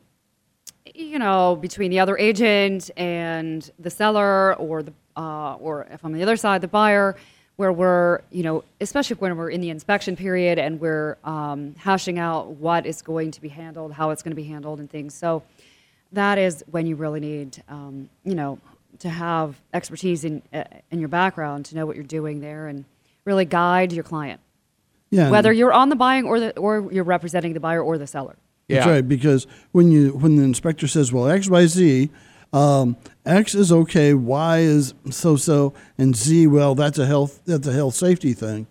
you 0.95 1.19
know, 1.19 1.57
between 1.57 1.91
the 1.91 2.01
other 2.01 2.19
agent 2.19 2.91
and 2.99 3.71
the 3.79 3.89
seller, 3.89 4.55
or 4.57 4.83
the 4.83 4.93
uh, 5.17 5.55
or 5.55 5.87
if 5.91 6.05
I'm 6.05 6.13
on 6.13 6.19
the 6.19 6.23
other 6.23 6.37
side, 6.37 6.61
the 6.61 6.69
buyer, 6.69 7.17
where 7.59 7.73
we're 7.73 8.21
you 8.31 8.45
know, 8.45 8.63
especially 8.81 9.17
when 9.17 9.37
we're 9.37 9.51
in 9.51 9.61
the 9.61 9.69
inspection 9.69 10.15
period 10.15 10.59
and 10.59 10.81
we're 10.81 11.19
um, 11.25 11.75
hashing 11.77 12.17
out 12.19 12.47
what 12.51 12.87
is 12.87 13.03
going 13.03 13.33
to 13.33 13.41
be 13.41 13.49
handled, 13.49 13.93
how 13.93 14.11
it's 14.11 14.23
going 14.23 14.31
to 14.31 14.37
be 14.37 14.45
handled, 14.45 14.79
and 14.79 14.89
things. 14.89 15.13
So 15.13 15.43
that 16.13 16.39
is 16.39 16.65
when 16.71 16.87
you 16.87 16.95
really 16.95 17.19
need, 17.19 17.61
um, 17.69 18.09
you 18.25 18.37
know, 18.37 18.61
to 19.01 19.09
have 19.09 19.61
expertise 19.75 20.25
in 20.25 20.41
uh, 20.53 20.65
in 20.93 21.01
your 21.01 21.09
background 21.09 21.65
to 21.67 21.75
know 21.75 21.85
what 21.85 21.97
you're 21.97 22.05
doing 22.05 22.41
there 22.41 22.69
and 22.69 22.85
really 23.25 23.45
guide 23.45 23.93
your 23.93 24.05
client. 24.05 24.41
Yeah, 25.11 25.29
Whether 25.31 25.53
you're 25.53 25.73
on 25.73 25.89
the 25.89 25.97
buying 25.97 26.27
or 26.27 26.39
the 26.39 26.57
or 26.57 26.93
you're 26.93 27.03
representing 27.03 27.55
the 27.55 27.61
buyer 27.61 27.83
or 27.83 27.99
the 27.99 28.07
seller. 28.07 28.37
Yeah. 28.69 28.77
That's 28.77 28.87
right. 28.87 29.09
Because 29.09 29.49
when 29.73 29.91
you 29.91 30.11
when 30.11 30.37
the 30.37 30.45
inspector 30.45 30.87
says, 30.87 31.13
"Well, 31.13 31.29
X, 31.29 31.49
Y, 31.49 31.67
Z," 31.67 32.11
um, 32.53 32.97
X 33.27 33.55
is 33.55 33.71
okay, 33.71 34.15
Y 34.15 34.59
is 34.59 34.95
so 35.11 35.37
so, 35.37 35.75
and 35.99 36.17
Z, 36.17 36.47
well, 36.47 36.75
that's 36.75 36.99
a 36.99 37.07
health 37.07 37.41
that's 37.45 37.67
a 37.67 37.73
health 37.73 37.95
safety 37.95 38.33
thing, 38.33 38.67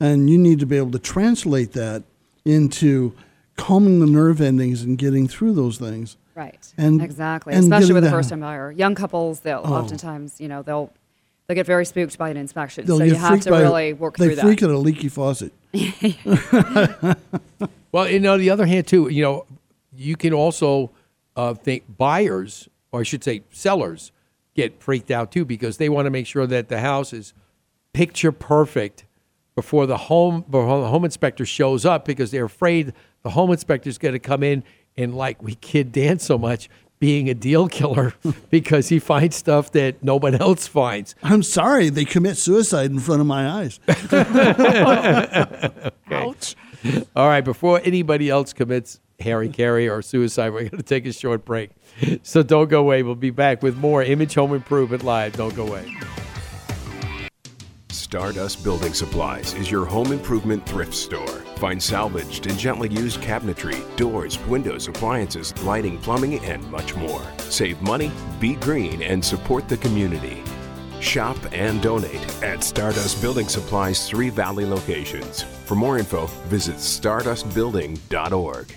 and 0.00 0.30
you 0.30 0.38
need 0.38 0.58
to 0.60 0.66
be 0.66 0.76
able 0.76 0.90
to 0.92 0.98
translate 0.98 1.72
that 1.72 2.02
into 2.44 3.12
calming 3.56 4.00
the 4.00 4.06
nerve 4.06 4.40
endings 4.40 4.82
and 4.82 4.96
getting 4.96 5.28
through 5.28 5.52
those 5.52 5.76
things. 5.78 6.16
Right. 6.34 6.72
And 6.78 7.02
exactly. 7.02 7.52
and 7.52 7.64
Especially 7.64 7.94
with 7.94 8.04
a 8.04 8.06
the- 8.06 8.12
first 8.12 8.30
time 8.30 8.40
buyer. 8.40 8.70
Young 8.70 8.94
couples, 8.94 9.40
they'll 9.40 9.62
Oh. 9.64 9.74
oftentimes, 9.74 10.40
you 10.40 10.46
know, 10.48 10.62
they'll 10.62 10.92
they'll 11.46 11.56
get 11.56 11.66
very 11.66 11.84
spooked 11.84 12.16
by 12.16 12.30
an 12.30 12.36
inspection. 12.36 12.86
They'll 12.86 12.98
so 12.98 13.04
you 13.04 13.16
have 13.16 13.40
to 13.40 13.50
by- 13.50 13.60
really 13.62 13.92
work 13.92 14.16
they 14.16 14.34
through 14.34 14.36
freak 14.42 14.62
at 14.62 14.70
a 14.70 14.78
leaky 14.78 15.08
faucet. 15.08 15.52
Well, 17.90 18.06
you 18.08 18.20
know, 18.20 18.36
the 18.36 18.50
other 18.50 18.66
hand 18.66 18.86
too, 18.86 19.08
you 19.08 19.22
know, 19.22 19.46
you 19.96 20.14
can 20.16 20.34
also 20.34 20.90
uh, 21.36 21.54
think 21.54 21.84
buyers, 21.96 22.68
or 22.92 23.00
I 23.00 23.02
should 23.02 23.24
say 23.24 23.42
sellers, 23.50 24.12
get 24.54 24.82
freaked 24.82 25.10
out 25.10 25.30
too 25.30 25.44
because 25.44 25.76
they 25.76 25.88
want 25.88 26.06
to 26.06 26.10
make 26.10 26.26
sure 26.26 26.46
that 26.46 26.68
the 26.68 26.80
house 26.80 27.12
is 27.12 27.32
picture 27.92 28.32
perfect 28.32 29.04
before 29.54 29.86
the 29.86 29.96
home 29.96 30.42
before 30.42 30.80
the 30.80 30.88
home 30.88 31.04
inspector 31.04 31.44
shows 31.44 31.84
up 31.84 32.04
because 32.04 32.30
they're 32.30 32.44
afraid 32.44 32.92
the 33.22 33.30
home 33.30 33.50
inspector 33.50 33.88
is 33.88 33.98
going 33.98 34.12
to 34.12 34.18
come 34.18 34.42
in 34.42 34.62
and 34.96 35.16
like 35.16 35.42
we 35.42 35.54
kid 35.56 35.92
Dan 35.92 36.18
so 36.18 36.38
much 36.38 36.68
being 36.98 37.28
a 37.28 37.34
deal 37.34 37.68
killer 37.68 38.14
because 38.50 38.88
he 38.88 38.98
finds 38.98 39.36
stuff 39.36 39.70
that 39.72 40.02
nobody 40.02 40.38
else 40.40 40.66
finds. 40.66 41.14
I'm 41.22 41.42
sorry, 41.42 41.90
they 41.90 42.04
commit 42.04 42.36
suicide 42.36 42.90
in 42.90 42.98
front 42.98 43.20
of 43.20 43.26
my 43.26 43.48
eyes. 43.48 43.80
Ouch. 46.10 46.56
All 47.14 47.28
right, 47.28 47.44
before 47.44 47.80
anybody 47.84 48.30
else 48.30 48.52
commits 48.52 49.00
Harry 49.20 49.48
Carey 49.48 49.88
or 49.88 50.00
suicide, 50.00 50.52
we're 50.52 50.68
going 50.68 50.76
to 50.76 50.82
take 50.82 51.04
a 51.06 51.12
short 51.12 51.44
break. 51.44 51.70
So 52.22 52.42
don't 52.44 52.68
go 52.68 52.80
away. 52.80 53.02
We'll 53.02 53.16
be 53.16 53.30
back 53.30 53.62
with 53.62 53.76
more 53.76 54.02
Image 54.02 54.34
Home 54.34 54.54
Improvement 54.54 55.02
Live. 55.02 55.36
Don't 55.36 55.54
go 55.56 55.66
away. 55.66 55.92
Stardust 57.90 58.62
Building 58.64 58.94
Supplies 58.94 59.54
is 59.54 59.70
your 59.70 59.84
home 59.84 60.12
improvement 60.12 60.64
thrift 60.66 60.94
store. 60.94 61.26
Find 61.56 61.82
salvaged 61.82 62.46
and 62.46 62.56
gently 62.58 62.88
used 62.88 63.20
cabinetry, 63.20 63.84
doors, 63.96 64.38
windows, 64.46 64.86
appliances, 64.88 65.52
lighting, 65.64 65.98
plumbing, 65.98 66.38
and 66.44 66.64
much 66.70 66.94
more. 66.94 67.20
Save 67.38 67.82
money, 67.82 68.12
be 68.40 68.54
green, 68.54 69.02
and 69.02 69.22
support 69.22 69.68
the 69.68 69.76
community. 69.78 70.42
Shop 71.00 71.36
and 71.52 71.82
donate 71.82 72.42
at 72.42 72.62
Stardust 72.64 73.20
Building 73.20 73.48
Supplies' 73.48 74.08
three 74.08 74.30
Valley 74.30 74.64
locations. 74.64 75.42
For 75.42 75.74
more 75.74 75.98
info, 75.98 76.26
visit 76.46 76.76
stardustbuilding.org. 76.76 78.74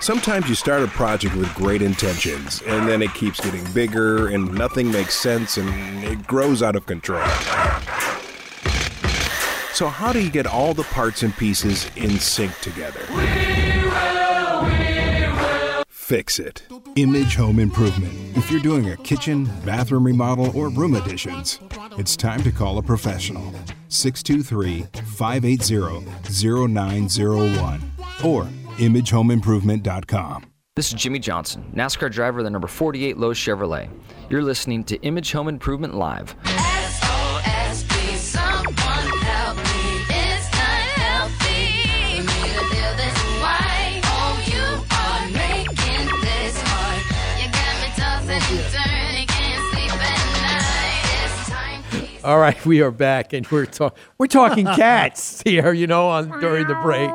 Sometimes 0.00 0.48
you 0.48 0.54
start 0.54 0.82
a 0.82 0.86
project 0.86 1.36
with 1.36 1.52
great 1.54 1.82
intentions, 1.82 2.62
and 2.66 2.88
then 2.88 3.02
it 3.02 3.12
keeps 3.12 3.38
getting 3.38 3.70
bigger, 3.74 4.28
and 4.28 4.50
nothing 4.54 4.90
makes 4.90 5.14
sense, 5.14 5.58
and 5.58 5.68
it 6.02 6.26
grows 6.26 6.62
out 6.62 6.74
of 6.74 6.86
control. 6.86 7.22
So, 9.74 9.88
how 9.88 10.10
do 10.12 10.22
you 10.22 10.30
get 10.30 10.46
all 10.46 10.72
the 10.72 10.84
parts 10.84 11.22
and 11.22 11.36
pieces 11.36 11.90
in 11.96 12.18
sync 12.18 12.58
together? 12.60 13.02
Fix 16.10 16.40
it. 16.40 16.64
Image 16.96 17.36
Home 17.36 17.60
Improvement. 17.60 18.12
If 18.36 18.50
you're 18.50 18.58
doing 18.58 18.90
a 18.90 18.96
kitchen, 18.96 19.44
bathroom 19.64 20.02
remodel, 20.02 20.50
or 20.58 20.68
room 20.68 20.96
additions, 20.96 21.60
it's 21.98 22.16
time 22.16 22.42
to 22.42 22.50
call 22.50 22.78
a 22.78 22.82
professional. 22.82 23.44
623 23.90 24.88
580 25.04 26.04
0901 26.74 27.92
or 28.24 28.42
imagehomeimprovement.com. 28.78 30.46
This 30.74 30.88
is 30.88 30.94
Jimmie 30.94 31.20
Johnson, 31.20 31.70
NASCAR 31.76 32.10
driver 32.10 32.40
of 32.40 32.44
the 32.44 32.50
number 32.50 32.66
48 32.66 33.16
Lowe's 33.16 33.38
Chevrolet. 33.38 33.88
You're 34.30 34.42
listening 34.42 34.82
to 34.84 35.00
Image 35.02 35.30
Home 35.30 35.46
Improvement 35.46 35.94
Live. 35.94 36.34
All 52.22 52.38
right, 52.38 52.62
we 52.66 52.82
are 52.82 52.90
back, 52.90 53.32
and 53.32 53.46
we're 53.50 53.64
talking 53.64 53.98
we're 54.18 54.26
talking 54.26 54.66
cats 54.76 55.40
here. 55.42 55.72
You 55.72 55.86
know, 55.86 56.08
on 56.08 56.28
during 56.40 56.66
the 56.66 56.74
break. 56.82 57.08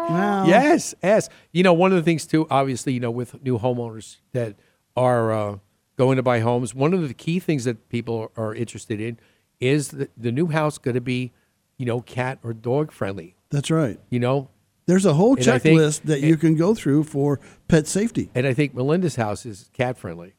Yes, 0.48 0.96
yes. 1.04 1.30
You 1.52 1.62
know, 1.62 1.74
one 1.74 1.92
of 1.92 1.98
the 1.98 2.02
things 2.04 2.26
too, 2.26 2.48
obviously, 2.50 2.94
you 2.94 3.00
know, 3.00 3.12
with 3.12 3.42
new 3.44 3.60
homeowners 3.60 4.18
that 4.34 4.56
are 4.98 5.32
uh, 5.32 5.58
going 5.96 6.18
to 6.18 6.24
buy 6.24 6.40
homes, 6.40 6.74
one 6.74 6.94
of 6.94 7.08
the 7.08 7.14
key 7.14 7.40
things 7.40 7.66
that 7.66 7.88
people 7.90 8.32
are 8.36 8.56
interested 8.56 9.00
in 9.00 9.20
is 9.60 9.90
the, 9.90 10.10
the 10.18 10.32
new 10.32 10.48
house 10.48 10.80
going 10.80 10.96
to 10.96 11.02
be, 11.02 11.32
you 11.78 11.86
know, 11.86 12.02
cat 12.02 12.40
or 12.42 12.54
dog 12.54 12.92
friendly. 12.92 13.36
That's 13.52 13.70
right. 13.70 14.00
You 14.10 14.20
know, 14.20 14.50
There's 14.88 15.06
a 15.06 15.14
whole 15.14 15.36
And 15.38 15.48
I 15.50 15.60
think- 15.60 15.80
checklist 15.80 16.02
that 16.04 16.22
you 16.22 16.36
can 16.36 16.56
go 16.56 16.74
through 16.74 17.04
for 17.04 17.40
pet 17.68 17.86
safety. 17.86 18.32
and 18.34 18.48
I 18.48 18.54
think 18.56 18.74
Melinda's 18.74 19.18
house 19.18 19.46
is 19.46 19.70
cat 19.72 19.98
friendly. 20.00 20.34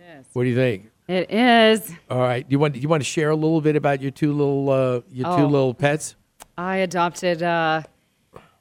Yes. 0.00 0.24
What 0.32 0.42
do 0.42 0.48
you 0.48 0.56
think? 0.56 0.90
It 1.12 1.30
is. 1.30 1.92
All 2.10 2.20
right, 2.20 2.46
you 2.48 2.58
want 2.58 2.74
you 2.76 2.88
want 2.88 3.02
to 3.02 3.04
share 3.08 3.28
a 3.28 3.36
little 3.36 3.60
bit 3.60 3.76
about 3.76 4.00
your 4.00 4.10
two 4.10 4.32
little 4.32 4.70
uh, 4.70 5.00
your 5.10 5.26
two 5.36 5.42
Oh. 5.44 5.46
little 5.46 5.74
pets? 5.74 6.16
I 6.56 6.76
adopted. 6.76 7.42
Uh, 7.42 7.82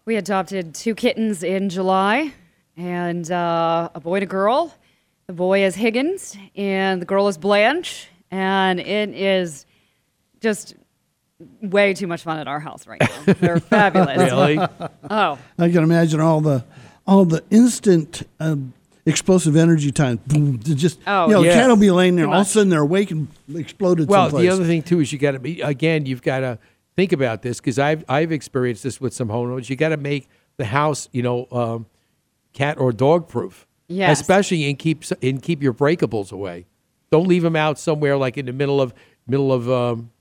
we 0.04 0.18
adopted 0.18 0.76
two 0.76 0.94
kittens 0.94 1.44
in 1.44 1.70
July, 1.70 2.34
and 2.76 3.32
uh, 3.32 3.88
a 3.96 4.02
boy 4.02 4.16
and 4.16 4.24
a 4.24 4.28
girl. 4.28 4.76
The 5.28 5.34
boy 5.34 5.64
is 5.64 5.76
Higgins, 5.76 6.36
and 6.58 7.02
the 7.02 7.06
girl 7.06 7.30
is 7.30 7.38
Blanche, 7.38 8.10
and 8.32 8.82
it 8.82 9.10
is 9.16 9.66
just 10.42 10.76
way 11.62 11.94
too 11.94 12.08
much 12.08 12.22
fun 12.24 12.38
at 12.38 12.50
our 12.50 12.60
house 12.60 12.86
right 12.86 13.00
now. 13.00 13.34
They're 13.40 13.62
fabulous. 13.62 14.18
Really? 14.18 14.58
Oh, 15.10 15.38
I 15.58 15.70
can 15.70 15.84
imagine 15.84 16.20
all 16.20 16.42
the 16.42 16.66
all 17.08 17.24
the 17.24 17.46
instant 17.50 18.24
um, 18.42 18.74
explosive 19.06 19.56
energy 19.56 19.92
time. 19.92 20.18
Boom, 20.28 20.60
just 20.60 21.00
Oh, 21.08 21.28
you 21.28 21.34
know, 21.34 21.42
yeah. 21.44 21.50
the 21.50 21.56
cat 21.56 21.70
will 21.70 21.76
be 21.76 21.92
laying 21.92 22.16
there, 22.16 22.28
all 22.28 22.36
of 22.42 22.42
a 22.42 22.50
sudden 22.50 22.70
they're 22.70 22.82
awake 22.82 23.12
and 23.12 23.28
exploded. 23.56 24.08
Well, 24.08 24.26
someplace. 24.30 24.42
the 24.44 24.50
other 24.50 24.66
thing 24.66 24.84
too 24.84 25.00
is 25.00 25.12
you 25.12 25.20
got 25.20 25.32
to 25.32 25.40
be 25.40 25.62
again. 25.62 26.06
You've 26.06 26.22
got 26.22 26.40
to 26.40 26.60
think 26.96 27.12
about 27.12 27.42
this 27.42 27.60
because 27.60 27.80
I've 27.80 28.04
I've 28.10 28.32
experienced 28.32 28.84
this 28.84 29.00
with 29.02 29.14
some 29.14 29.28
homeowners. 29.30 29.70
You 29.70 29.76
got 29.76 29.90
to 29.90 29.98
make 29.98 30.28
the 30.58 30.66
house, 30.66 31.10
you 31.12 31.22
know, 31.24 31.48
um, 31.52 31.86
cat 32.54 32.78
or 32.80 32.92
dog 32.92 33.28
proof. 33.28 33.66
Yes. 33.88 34.20
Especially 34.22 34.70
and 34.70 34.78
keep 34.80 35.04
s- 35.04 35.14
and 35.22 35.42
keep 35.42 35.62
your 35.62 35.74
breakables 35.74 36.32
away. 36.32 36.66
Don't 37.12 37.28
leave 37.28 37.44
them 37.44 37.56
out 37.58 37.78
somewhere 37.78 38.16
like 38.18 38.38
in 38.38 38.46
the 38.46 38.54
middle 38.54 38.80
of 38.82 38.94
middle 39.28 39.52
of 39.52 39.70
um, 39.70 40.12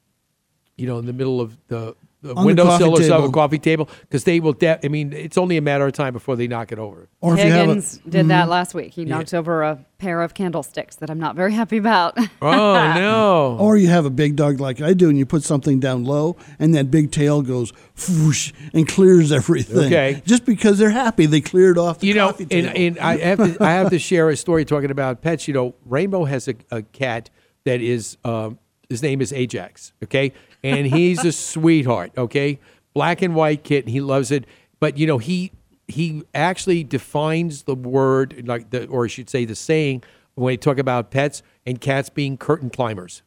you 0.77 0.87
know, 0.87 0.99
in 0.99 1.07
the 1.07 1.13
middle 1.13 1.41
of 1.41 1.57
the, 1.69 1.95
the 2.23 2.31
On 2.31 2.37
the 2.37 2.47
windowsill 2.47 2.91
coffee 2.91 3.05
or 3.05 3.07
some 3.09 3.21
table. 3.23 3.33
coffee 3.33 3.59
table 3.59 3.89
because 4.03 4.25
they 4.25 4.41
will. 4.41 4.53
De- 4.53 4.85
I 4.85 4.89
mean, 4.89 5.13
it's 5.13 5.39
only 5.39 5.57
a 5.57 5.63
matter 5.63 5.87
of 5.87 5.93
time 5.95 6.13
before 6.13 6.37
they 6.37 6.47
knock 6.47 6.71
it 6.73 6.79
over. 6.79 7.09
or 7.21 7.33
if 7.39 7.45
you 7.45 7.51
have 7.51 7.61
a, 7.63 7.67
Higgins 7.69 7.99
did 8.09 8.29
that 8.29 8.47
Mhm. 8.47 8.51
last 8.51 8.75
week. 8.75 8.93
He 8.93 9.05
knocked 9.07 9.33
over 9.33 9.63
a 9.63 9.85
pair 9.99 10.21
of 10.23 10.35
candlesticks 10.35 10.97
that 10.97 11.11
I'm 11.11 11.19
not 11.19 11.35
very 11.37 11.53
happy 11.53 11.77
about. 11.79 12.17
Oh 12.43 12.93
no! 12.95 13.57
Or 13.61 13.77
you 13.77 13.89
have 13.89 14.05
a 14.07 14.11
big 14.11 14.37
dog 14.37 14.61
like 14.61 14.81
I 14.81 14.93
do, 14.95 15.09
and 15.09 15.17
you 15.19 15.25
put 15.27 15.43
something 15.45 15.81
down 15.81 16.05
low, 16.05 16.37
and 16.59 16.75
that 16.75 16.91
big 16.91 17.11
tail 17.11 17.43
goes 17.43 17.73
whoosh 18.09 18.53
and 18.75 18.87
clears 18.89 19.33
everything. 19.33 19.87
Okay. 19.87 20.23
Just 20.27 20.45
because 20.45 20.79
they're 20.79 20.91
happy, 20.91 21.27
they 21.27 21.41
cleared 21.41 21.79
off 21.79 22.01
the 22.01 22.07
you 22.07 22.15
know, 22.15 22.29
coffee 22.33 22.45
and, 22.51 22.69
table. 22.69 22.73
and 22.77 22.99
I 22.99 23.17
have 23.19 23.39
to 23.39 23.65
I 23.65 23.71
have 23.73 23.91
to 23.91 23.99
share 24.11 24.29
a 24.31 24.37
story 24.37 24.65
talking 24.65 24.91
about 24.91 25.23
pets. 25.23 25.49
You 25.49 25.55
know, 25.55 25.75
Rainbow 25.87 26.25
has 26.25 26.49
a, 26.49 26.55
a 26.71 26.83
cat 26.83 27.31
that 27.65 27.81
is 27.83 28.17
um, 28.25 28.59
his 28.91 29.03
name 29.03 29.23
is 29.23 29.33
Ajax. 29.33 29.95
Okay, 30.05 30.33
and 30.63 30.87
he's 30.87 31.25
a 31.25 31.33
sweetheart. 31.51 32.13
Okay, 32.19 32.59
black 32.93 33.23
and 33.23 33.35
white 33.35 33.65
kitten. 33.65 33.91
He 33.91 34.03
loves 34.03 34.31
it, 34.31 34.45
but 34.81 34.99
you 34.99 35.07
know 35.07 35.17
he 35.19 35.53
he 35.91 36.23
actually 36.35 36.85
defines 36.85 37.63
the 37.63 37.75
word 37.75 38.47
like 38.47 38.71
the 38.71 38.87
or 38.89 39.05
I 39.05 39.09
should 39.09 39.31
say 39.31 39.45
the 39.45 39.55
saying 39.55 40.03
when 40.35 40.53
he 40.53 40.57
talk 40.57 40.79
about 40.79 41.11
pets 41.11 41.43
and 41.67 41.81
cats 41.81 42.09
being 42.09 42.37
curtain 42.37 42.71
climbers 42.71 43.23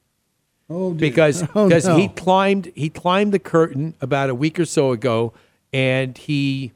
oh, 0.69 0.93
dear. 0.93 0.99
because 1.09 1.43
Oh, 1.55 1.67
because 1.67 1.85
no. 1.85 1.97
he 1.97 2.07
climbed 2.07 2.71
he 2.75 2.89
climbed 2.89 3.33
the 3.33 3.39
curtain 3.39 3.95
about 4.01 4.29
a 4.29 4.35
week 4.35 4.59
or 4.59 4.65
so 4.65 4.91
ago 4.91 5.33
and 5.71 6.17
he 6.17 6.71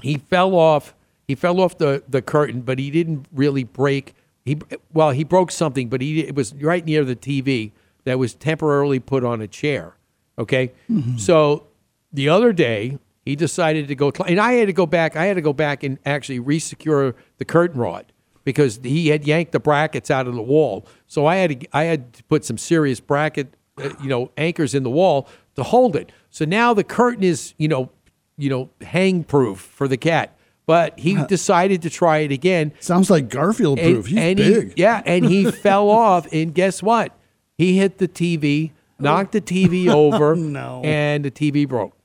he 0.00 0.16
fell 0.18 0.54
off 0.54 0.94
he 1.28 1.34
fell 1.34 1.60
off 1.60 1.78
the 1.78 2.02
the 2.08 2.22
curtain 2.22 2.62
but 2.62 2.78
he 2.78 2.90
didn't 2.90 3.26
really 3.32 3.64
break 3.64 4.14
he 4.44 4.58
well 4.92 5.10
he 5.10 5.24
broke 5.24 5.50
something 5.50 5.88
but 5.88 6.00
he 6.00 6.20
it 6.20 6.34
was 6.34 6.54
right 6.54 6.84
near 6.84 7.04
the 7.04 7.16
TV 7.16 7.72
that 8.04 8.18
was 8.18 8.34
temporarily 8.34 8.98
put 8.98 9.24
on 9.24 9.40
a 9.40 9.48
chair 9.48 9.96
okay? 10.38 10.72
So 11.18 11.66
the 12.12 12.28
other 12.28 12.52
day 12.52 12.98
he 13.24 13.36
decided 13.36 13.88
to 13.88 13.94
go 13.94 14.10
and 14.26 14.40
I 14.40 14.54
had 14.54 14.66
to 14.66 14.72
go 14.72 14.86
back 14.86 15.16
I 15.16 15.26
had 15.26 15.34
to 15.34 15.42
go 15.42 15.52
back 15.52 15.82
and 15.82 15.98
actually 16.04 16.40
resecure 16.40 17.14
the 17.38 17.44
curtain 17.44 17.80
rod 17.80 18.12
because 18.44 18.80
he 18.82 19.08
had 19.08 19.26
yanked 19.26 19.52
the 19.52 19.60
brackets 19.60 20.10
out 20.10 20.26
of 20.26 20.34
the 20.34 20.42
wall. 20.42 20.86
So 21.06 21.26
I 21.26 21.36
had 21.36 21.60
to 21.60 21.66
I 21.72 21.84
had 21.84 22.12
to 22.14 22.24
put 22.24 22.44
some 22.44 22.58
serious 22.58 23.00
bracket 23.00 23.54
uh, 23.78 23.90
you 24.02 24.08
know 24.08 24.30
anchors 24.36 24.74
in 24.74 24.82
the 24.82 24.90
wall 24.90 25.28
to 25.54 25.62
hold 25.62 25.96
it. 25.96 26.10
So 26.30 26.44
now 26.44 26.74
the 26.74 26.84
curtain 26.84 27.22
is 27.22 27.54
you 27.58 27.68
know 27.68 27.90
you 28.36 28.50
know 28.50 28.70
hang 28.80 29.24
proof 29.24 29.60
for 29.60 29.86
the 29.86 29.96
cat 29.96 30.36
but 30.66 30.98
he 30.98 31.16
decided 31.24 31.82
to 31.82 31.90
try 31.90 32.18
it 32.18 32.32
again 32.32 32.72
Sounds 32.80 33.10
like 33.10 33.28
Garfield 33.28 33.78
proof. 33.78 34.06
He's 34.06 34.18
and 34.18 34.36
big. 34.36 34.74
He, 34.76 34.82
yeah, 34.82 35.02
and 35.04 35.24
he 35.24 35.50
fell 35.50 35.88
off, 35.90 36.26
and 36.32 36.54
guess 36.54 36.82
what? 36.82 37.16
He 37.58 37.76
hit 37.78 37.98
the 37.98 38.08
TV, 38.08 38.70
knocked 38.98 39.32
the 39.32 39.40
TV 39.40 39.88
over, 39.92 40.34
No. 40.36 40.80
and 40.84 41.24
the 41.24 41.30
TV 41.30 41.68
broke. 41.68 41.96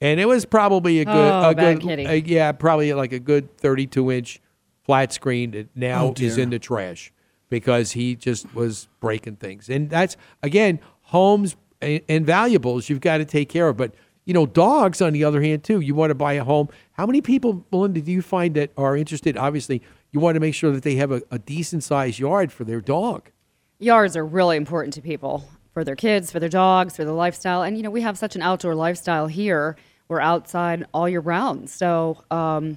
And 0.00 0.20
it 0.20 0.26
was 0.26 0.44
probably 0.44 1.00
a 1.00 1.04
good, 1.04 1.14
Oh, 1.14 1.48
a 1.50 1.54
good, 1.54 1.80
kitty. 1.80 2.06
uh, 2.06 2.12
yeah, 2.12 2.52
probably 2.52 2.92
like 2.94 3.12
a 3.12 3.18
good 3.18 3.56
32 3.58 4.12
inch 4.12 4.40
flat 4.84 5.12
screen 5.12 5.50
that 5.50 5.68
now 5.76 6.06
Oh, 6.06 6.14
is 6.18 6.38
in 6.38 6.50
the 6.50 6.58
trash 6.60 7.12
because 7.50 7.92
he 7.92 8.14
just 8.14 8.54
was 8.54 8.88
breaking 9.00 9.36
things. 9.36 9.68
And 9.68 9.90
that's 9.90 10.16
again, 10.42 10.78
homes 11.02 11.56
and, 11.82 12.00
and 12.08 12.24
valuables 12.24 12.88
you've 12.88 13.00
got 13.00 13.18
to 13.18 13.24
take 13.24 13.48
care 13.48 13.68
of. 13.68 13.76
But 13.76 13.94
you 14.28 14.34
know, 14.34 14.44
dogs 14.44 15.00
on 15.00 15.14
the 15.14 15.24
other 15.24 15.40
hand 15.40 15.64
too. 15.64 15.80
You 15.80 15.94
want 15.94 16.10
to 16.10 16.14
buy 16.14 16.34
a 16.34 16.44
home. 16.44 16.68
How 16.92 17.06
many 17.06 17.22
people, 17.22 17.64
Melinda, 17.72 18.02
do 18.02 18.12
you 18.12 18.20
find 18.20 18.54
that 18.56 18.70
are 18.76 18.94
interested? 18.94 19.38
Obviously, 19.38 19.80
you 20.12 20.20
want 20.20 20.34
to 20.36 20.40
make 20.40 20.54
sure 20.54 20.70
that 20.70 20.82
they 20.82 20.96
have 20.96 21.10
a, 21.10 21.22
a 21.30 21.38
decent 21.38 21.82
sized 21.82 22.18
yard 22.18 22.52
for 22.52 22.64
their 22.64 22.82
dog. 22.82 23.30
Yards 23.78 24.18
are 24.18 24.26
really 24.26 24.58
important 24.58 24.92
to 24.94 25.00
people 25.00 25.48
for 25.72 25.82
their 25.82 25.96
kids, 25.96 26.30
for 26.30 26.40
their 26.40 26.50
dogs, 26.50 26.94
for 26.96 27.06
their 27.06 27.14
lifestyle. 27.14 27.62
And, 27.62 27.78
you 27.78 27.82
know, 27.82 27.90
we 27.90 28.02
have 28.02 28.18
such 28.18 28.36
an 28.36 28.42
outdoor 28.42 28.74
lifestyle 28.74 29.28
here. 29.28 29.76
We're 30.08 30.20
outside 30.20 30.84
all 30.92 31.08
year 31.08 31.20
round. 31.20 31.70
So 31.70 32.22
um, 32.30 32.76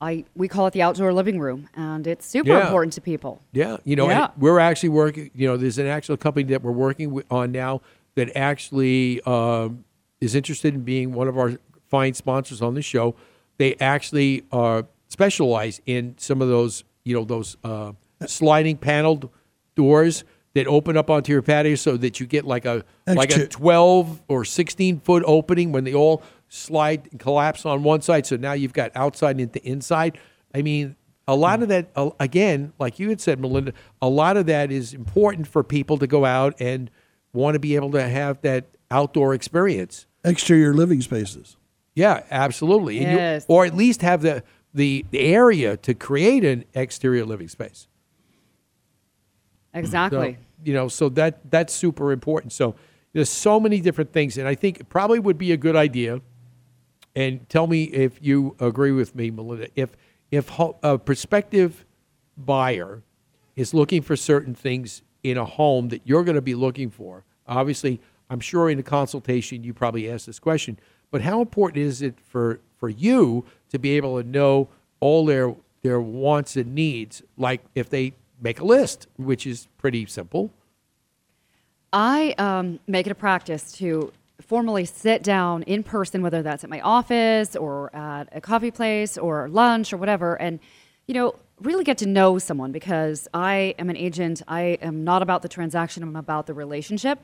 I 0.00 0.24
we 0.34 0.48
call 0.48 0.66
it 0.66 0.72
the 0.72 0.82
outdoor 0.82 1.12
living 1.12 1.38
room, 1.38 1.68
and 1.76 2.08
it's 2.08 2.26
super 2.26 2.48
Yeah. 2.48 2.62
important 2.64 2.94
to 2.94 3.00
people. 3.00 3.40
Yeah, 3.52 3.76
you 3.84 3.94
know, 3.94 4.08
Yeah. 4.08 4.30
we're 4.36 4.58
actually 4.58 4.88
working. 4.88 5.30
You 5.32 5.46
know, 5.46 5.56
there's 5.56 5.78
an 5.78 5.86
actual 5.86 6.16
company 6.16 6.44
that 6.46 6.62
we're 6.64 6.72
working 6.72 7.22
on 7.30 7.52
now 7.52 7.82
that 8.16 8.36
actually 8.36 9.20
um, 9.22 9.84
is 10.20 10.34
interested 10.34 10.74
in 10.74 10.82
being 10.82 11.12
one 11.12 11.28
of 11.28 11.38
our 11.38 11.58
fine 11.86 12.14
sponsors 12.14 12.60
on 12.62 12.74
the 12.74 12.82
show. 12.82 13.14
They 13.56 13.74
actually 13.76 14.44
uh, 14.52 14.82
specialize 15.08 15.80
in 15.86 16.14
some 16.18 16.42
of 16.42 16.48
those, 16.48 16.84
you 17.04 17.14
know, 17.14 17.24
those 17.24 17.56
uh, 17.64 17.92
sliding 18.26 18.76
paneled 18.76 19.30
doors 19.74 20.24
that 20.54 20.66
open 20.66 20.96
up 20.96 21.10
onto 21.10 21.32
your 21.32 21.42
patio, 21.42 21.74
so 21.74 21.96
that 21.96 22.20
you 22.20 22.26
get 22.26 22.44
like 22.44 22.64
a 22.64 22.84
like 23.06 23.30
a 23.36 23.46
12 23.46 24.22
or 24.28 24.44
16 24.44 25.00
foot 25.00 25.22
opening 25.26 25.72
when 25.72 25.84
they 25.84 25.94
all 25.94 26.22
slide 26.48 27.08
and 27.10 27.20
collapse 27.20 27.64
on 27.66 27.82
one 27.82 28.00
side. 28.00 28.26
So 28.26 28.36
now 28.36 28.52
you've 28.52 28.72
got 28.72 28.90
outside 28.94 29.40
into 29.40 29.64
inside. 29.66 30.18
I 30.54 30.62
mean, 30.62 30.96
a 31.28 31.36
lot 31.36 31.62
of 31.62 31.68
that, 31.68 31.90
uh, 31.94 32.10
again, 32.18 32.72
like 32.78 32.98
you 32.98 33.10
had 33.10 33.20
said, 33.20 33.38
Melinda, 33.38 33.72
a 34.00 34.08
lot 34.08 34.36
of 34.36 34.46
that 34.46 34.72
is 34.72 34.94
important 34.94 35.46
for 35.46 35.62
people 35.62 35.98
to 35.98 36.06
go 36.06 36.24
out 36.24 36.54
and 36.58 36.90
want 37.32 37.54
to 37.54 37.60
be 37.60 37.76
able 37.76 37.90
to 37.92 38.08
have 38.08 38.40
that 38.40 38.64
outdoor 38.90 39.34
experience. 39.34 40.06
Exterior 40.24 40.74
living 40.74 41.00
spaces. 41.00 41.56
Yeah, 41.94 42.22
absolutely. 42.30 42.98
And 43.00 43.12
you- 43.12 43.16
Yes. 43.18 43.44
or 43.48 43.64
at 43.64 43.74
least 43.74 44.02
have 44.02 44.22
the, 44.22 44.42
the, 44.74 45.04
the 45.10 45.20
area 45.20 45.76
to 45.78 45.94
create 45.94 46.44
an 46.44 46.64
exterior 46.74 47.24
living 47.24 47.48
space. 47.48 47.86
So, 49.74 49.78
Exactly. 49.80 50.38
you 50.64 50.72
know, 50.74 50.88
so 50.88 51.08
that 51.10 51.50
that's 51.50 51.72
super 51.72 52.12
important. 52.12 52.52
So 52.52 52.74
there's 53.12 53.28
so 53.30 53.60
many 53.60 53.80
different 53.80 54.12
things, 54.12 54.36
and 54.38 54.48
I 54.48 54.54
think 54.54 54.80
it 54.80 54.88
probably 54.88 55.18
would 55.18 55.38
be 55.38 55.52
a 55.52 55.56
good 55.56 55.76
idea. 55.76 56.20
And 57.14 57.48
tell 57.48 57.66
me 57.66 57.84
if 57.84 58.18
you 58.20 58.56
agree 58.60 58.92
with 58.92 59.14
me, 59.14 59.30
Melinda. 59.30 59.68
If 59.74 59.90
if 60.30 60.50
a 60.82 60.98
prospective 60.98 61.84
buyer 62.36 63.02
is 63.56 63.72
looking 63.74 64.02
for 64.02 64.14
certain 64.16 64.54
things 64.54 65.02
in 65.22 65.36
a 65.36 65.44
home 65.44 65.88
that 65.88 66.02
you're 66.04 66.22
going 66.24 66.34
to 66.36 66.42
be 66.42 66.54
looking 66.54 66.90
for, 66.90 67.24
obviously, 67.46 68.00
I'm 68.30 68.40
sure 68.40 68.68
in 68.70 68.78
a 68.78 68.82
consultation 68.82 69.64
you 69.64 69.72
probably 69.72 70.10
asked 70.10 70.26
this 70.26 70.38
question. 70.38 70.78
But 71.10 71.22
how 71.22 71.40
important 71.40 71.82
is 71.82 72.02
it 72.02 72.14
for 72.20 72.60
for 72.78 72.88
you 72.88 73.44
to 73.70 73.78
be 73.78 73.96
able 73.96 74.20
to 74.20 74.28
know 74.28 74.68
all 75.00 75.24
their 75.24 75.54
their 75.82 76.00
wants 76.00 76.56
and 76.56 76.74
needs? 76.74 77.22
Like 77.36 77.62
if 77.74 77.88
they 77.88 78.14
make 78.40 78.60
a 78.60 78.64
list, 78.64 79.06
which 79.16 79.46
is 79.46 79.68
pretty 79.78 80.06
simple. 80.06 80.50
I 81.92 82.34
um, 82.38 82.80
make 82.86 83.06
it 83.06 83.10
a 83.10 83.14
practice 83.14 83.72
to 83.72 84.12
formally 84.40 84.84
sit 84.84 85.22
down 85.22 85.62
in 85.64 85.82
person, 85.82 86.22
whether 86.22 86.42
that's 86.42 86.62
at 86.62 86.70
my 86.70 86.80
office 86.80 87.56
or 87.56 87.94
at 87.96 88.28
a 88.32 88.40
coffee 88.40 88.70
place 88.70 89.18
or 89.18 89.48
lunch 89.48 89.92
or 89.92 89.96
whatever, 89.96 90.40
and 90.40 90.60
you 91.06 91.14
know, 91.14 91.34
really 91.60 91.84
get 91.84 91.98
to 91.98 92.06
know 92.06 92.38
someone 92.38 92.70
because 92.70 93.26
I 93.32 93.74
am 93.78 93.90
an 93.90 93.96
agent. 93.96 94.42
I 94.46 94.78
am 94.82 95.04
not 95.04 95.22
about 95.22 95.42
the 95.42 95.48
transaction. 95.48 96.02
I'm 96.02 96.14
about 96.14 96.46
the 96.46 96.54
relationship. 96.54 97.18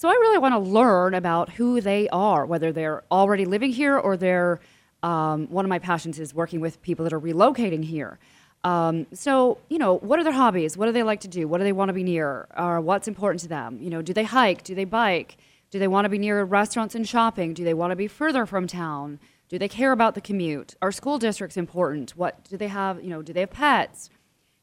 So 0.00 0.08
I 0.08 0.12
really 0.12 0.38
want 0.38 0.54
to 0.54 0.58
learn 0.58 1.12
about 1.12 1.50
who 1.50 1.82
they 1.82 2.08
are, 2.08 2.46
whether 2.46 2.72
they're 2.72 3.02
already 3.12 3.44
living 3.44 3.70
here 3.70 3.98
or 3.98 4.16
they're. 4.16 4.58
Um, 5.02 5.46
one 5.48 5.66
of 5.66 5.68
my 5.68 5.78
passions 5.78 6.18
is 6.18 6.32
working 6.34 6.60
with 6.60 6.80
people 6.80 7.04
that 7.04 7.12
are 7.12 7.20
relocating 7.20 7.84
here. 7.84 8.18
Um, 8.64 9.06
so, 9.12 9.58
you 9.68 9.76
know, 9.76 9.98
what 9.98 10.18
are 10.18 10.24
their 10.24 10.32
hobbies? 10.32 10.74
What 10.74 10.86
do 10.86 10.92
they 10.92 11.02
like 11.02 11.20
to 11.20 11.28
do? 11.28 11.46
What 11.46 11.58
do 11.58 11.64
they 11.64 11.72
want 11.72 11.90
to 11.90 11.92
be 11.92 12.02
near? 12.02 12.46
Or 12.56 12.80
what's 12.80 13.08
important 13.08 13.42
to 13.42 13.48
them? 13.48 13.78
You 13.78 13.90
know, 13.90 14.00
do 14.00 14.14
they 14.14 14.24
hike? 14.24 14.64
Do 14.64 14.74
they 14.74 14.86
bike? 14.86 15.36
Do 15.70 15.78
they 15.78 15.88
want 15.88 16.06
to 16.06 16.08
be 16.08 16.16
near 16.16 16.44
restaurants 16.44 16.94
and 16.94 17.06
shopping? 17.06 17.52
Do 17.52 17.62
they 17.62 17.74
want 17.74 17.90
to 17.90 17.96
be 17.96 18.08
further 18.08 18.46
from 18.46 18.66
town? 18.66 19.20
Do 19.50 19.58
they 19.58 19.68
care 19.68 19.92
about 19.92 20.14
the 20.14 20.22
commute? 20.22 20.76
Are 20.80 20.92
school 20.92 21.18
districts 21.18 21.58
important? 21.58 22.12
What 22.16 22.42
do 22.44 22.56
they 22.56 22.68
have? 22.68 23.04
You 23.04 23.10
know, 23.10 23.20
do 23.20 23.34
they 23.34 23.40
have 23.40 23.50
pets? 23.50 24.08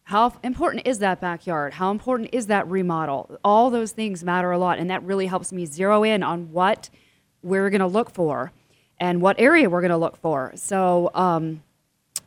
How 0.07 0.31
important 0.41 0.87
is 0.87 0.99
that 0.99 1.19
backyard? 1.19 1.73
How 1.73 1.91
important 1.91 2.29
is 2.31 2.47
that 2.47 2.65
remodel? 2.69 3.37
All 3.43 3.69
those 3.69 3.91
things 3.91 4.23
matter 4.23 4.49
a 4.51 4.57
lot, 4.57 4.79
and 4.79 4.89
that 4.89 5.03
really 5.03 5.25
helps 5.25 5.51
me 5.51 5.65
zero 5.65 6.03
in 6.03 6.23
on 6.23 6.53
what 6.53 6.89
we're 7.43 7.69
going 7.69 7.81
to 7.81 7.87
look 7.87 8.11
for 8.11 8.53
and 9.01 9.21
what 9.21 9.35
area 9.37 9.69
we're 9.69 9.81
going 9.81 9.91
to 9.91 9.97
look 9.97 10.15
for. 10.15 10.53
So, 10.55 11.11
um, 11.13 11.61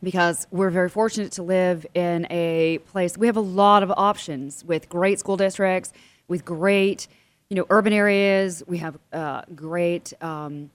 because 0.02 0.46
we're 0.50 0.68
very 0.68 0.90
fortunate 0.90 1.32
to 1.32 1.42
live 1.42 1.86
in 1.94 2.26
a 2.28 2.80
place 2.84 3.16
we 3.16 3.26
have 3.26 3.38
a 3.38 3.40
lot 3.40 3.82
of 3.82 3.90
options 3.96 4.62
with 4.62 4.90
great 4.90 5.18
school 5.18 5.38
districts 5.38 5.94
with 6.28 6.44
great 6.44 7.08
you 7.48 7.56
know, 7.56 7.66
urban 7.70 7.94
areas. 7.94 8.62
We 8.66 8.76
have 8.76 8.98
uh, 9.10 9.42
great. 9.54 10.12
Um, 10.22 10.70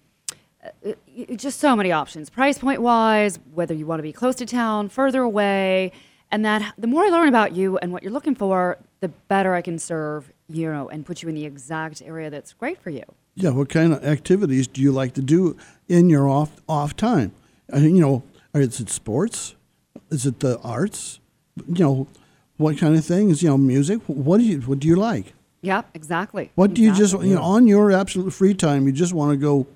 uh, 0.83 0.93
just 1.35 1.59
so 1.59 1.75
many 1.75 1.91
options, 1.91 2.31
price 2.31 2.57
point 2.57 2.81
wise, 2.81 3.37
whether 3.53 3.75
you 3.75 3.85
want 3.85 3.99
to 3.99 4.03
be 4.03 4.11
close 4.11 4.33
to 4.37 4.47
town, 4.47 4.89
further 4.89 5.21
away, 5.21 5.91
and 6.35 6.43
that 6.43 6.73
the 6.77 6.85
more 6.85 7.05
I 7.05 7.07
learn 7.07 7.29
about 7.29 7.55
you 7.55 7.77
and 7.77 7.93
what 7.93 8.03
you're 8.03 8.11
looking 8.11 8.35
for, 8.35 8.77
the 8.99 9.07
better 9.07 9.53
I 9.53 9.61
can 9.61 9.79
serve 9.79 10.33
you 10.49 10.69
know 10.69 10.89
and 10.89 11.05
put 11.05 11.23
you 11.23 11.29
in 11.29 11.35
the 11.35 11.45
exact 11.45 12.01
area 12.01 12.29
that's 12.29 12.51
great 12.51 12.77
for 12.77 12.89
you. 12.89 13.03
Yeah, 13.35 13.51
what 13.51 13.69
kind 13.69 13.93
of 13.93 14.03
activities 14.03 14.67
do 14.67 14.81
you 14.81 14.91
like 14.91 15.13
to 15.13 15.21
do 15.21 15.55
in 15.87 16.09
your 16.09 16.27
off 16.27 16.51
off 16.67 16.93
time? 16.93 17.31
Uh, 17.73 17.77
you 17.77 18.01
know, 18.01 18.23
is 18.53 18.81
it 18.81 18.89
sports? 18.89 19.55
Is 20.09 20.25
it 20.25 20.41
the 20.41 20.59
arts? 20.59 21.21
You 21.55 21.83
know, 21.85 22.07
what 22.57 22.77
kind 22.77 22.97
of 22.97 23.05
things? 23.05 23.41
You 23.41 23.49
know, 23.51 23.57
music. 23.57 24.01
What 24.07 24.39
do 24.39 24.43
you 24.43 24.59
what 24.59 24.79
do 24.79 24.89
you 24.89 24.97
like? 24.97 25.33
Yeah, 25.61 25.83
exactly. 25.93 26.51
What 26.55 26.73
do 26.73 26.83
exactly. 26.83 26.85
you 26.85 27.11
just 27.11 27.27
you 27.29 27.35
know 27.35 27.43
on 27.43 27.65
your 27.65 27.93
absolute 27.93 28.31
free 28.31 28.53
time? 28.53 28.87
You 28.87 28.91
just 28.91 29.13
want 29.13 29.31
to 29.31 29.37
go 29.37 29.67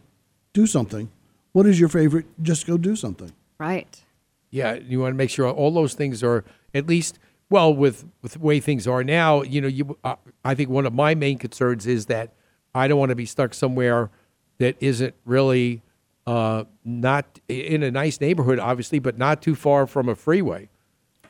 do 0.52 0.68
something. 0.68 1.10
What 1.54 1.68
is 1.68 1.80
your 1.80 1.90
favorite? 1.90 2.26
Just 2.44 2.68
go 2.68 2.78
do 2.78 2.98
something. 2.98 3.32
Right. 3.58 4.04
Yeah, 4.52 4.76
you 4.76 5.00
want 5.00 5.14
to 5.14 5.18
make 5.18 5.30
sure 5.30 5.50
all 5.50 5.72
those 5.72 5.94
things 5.94 6.24
are 6.24 6.44
at 6.74 6.88
least 6.88 7.20
well 7.50 7.74
with 7.74 8.06
with 8.22 8.34
the 8.34 8.40
way 8.40 8.60
things 8.60 8.88
are 8.88 9.04
now. 9.04 9.42
You 9.44 9.62
know, 9.62 9.68
you 9.68 9.98
uh, 10.04 10.16
I 10.44 10.56
think 10.56 10.70
one 10.70 10.86
of 10.86 10.94
my 10.94 11.16
main 11.16 11.38
concerns 11.38 11.86
is 11.88 12.08
that 12.08 12.34
I 12.74 12.88
don't 12.88 13.00
want 13.00 13.10
to 13.10 13.16
be 13.16 13.26
stuck 13.26 13.54
somewhere 13.54 14.10
that 14.58 14.76
isn't 14.80 15.16
really 15.26 15.82
uh, 16.28 16.66
not 16.84 17.40
in 17.48 17.82
a 17.82 17.92
nice 17.92 18.22
neighborhood, 18.22 18.60
obviously, 18.60 19.00
but 19.00 19.18
not 19.18 19.42
too 19.42 19.56
far 19.56 19.88
from 19.88 20.08
a 20.08 20.16
freeway. 20.16 20.70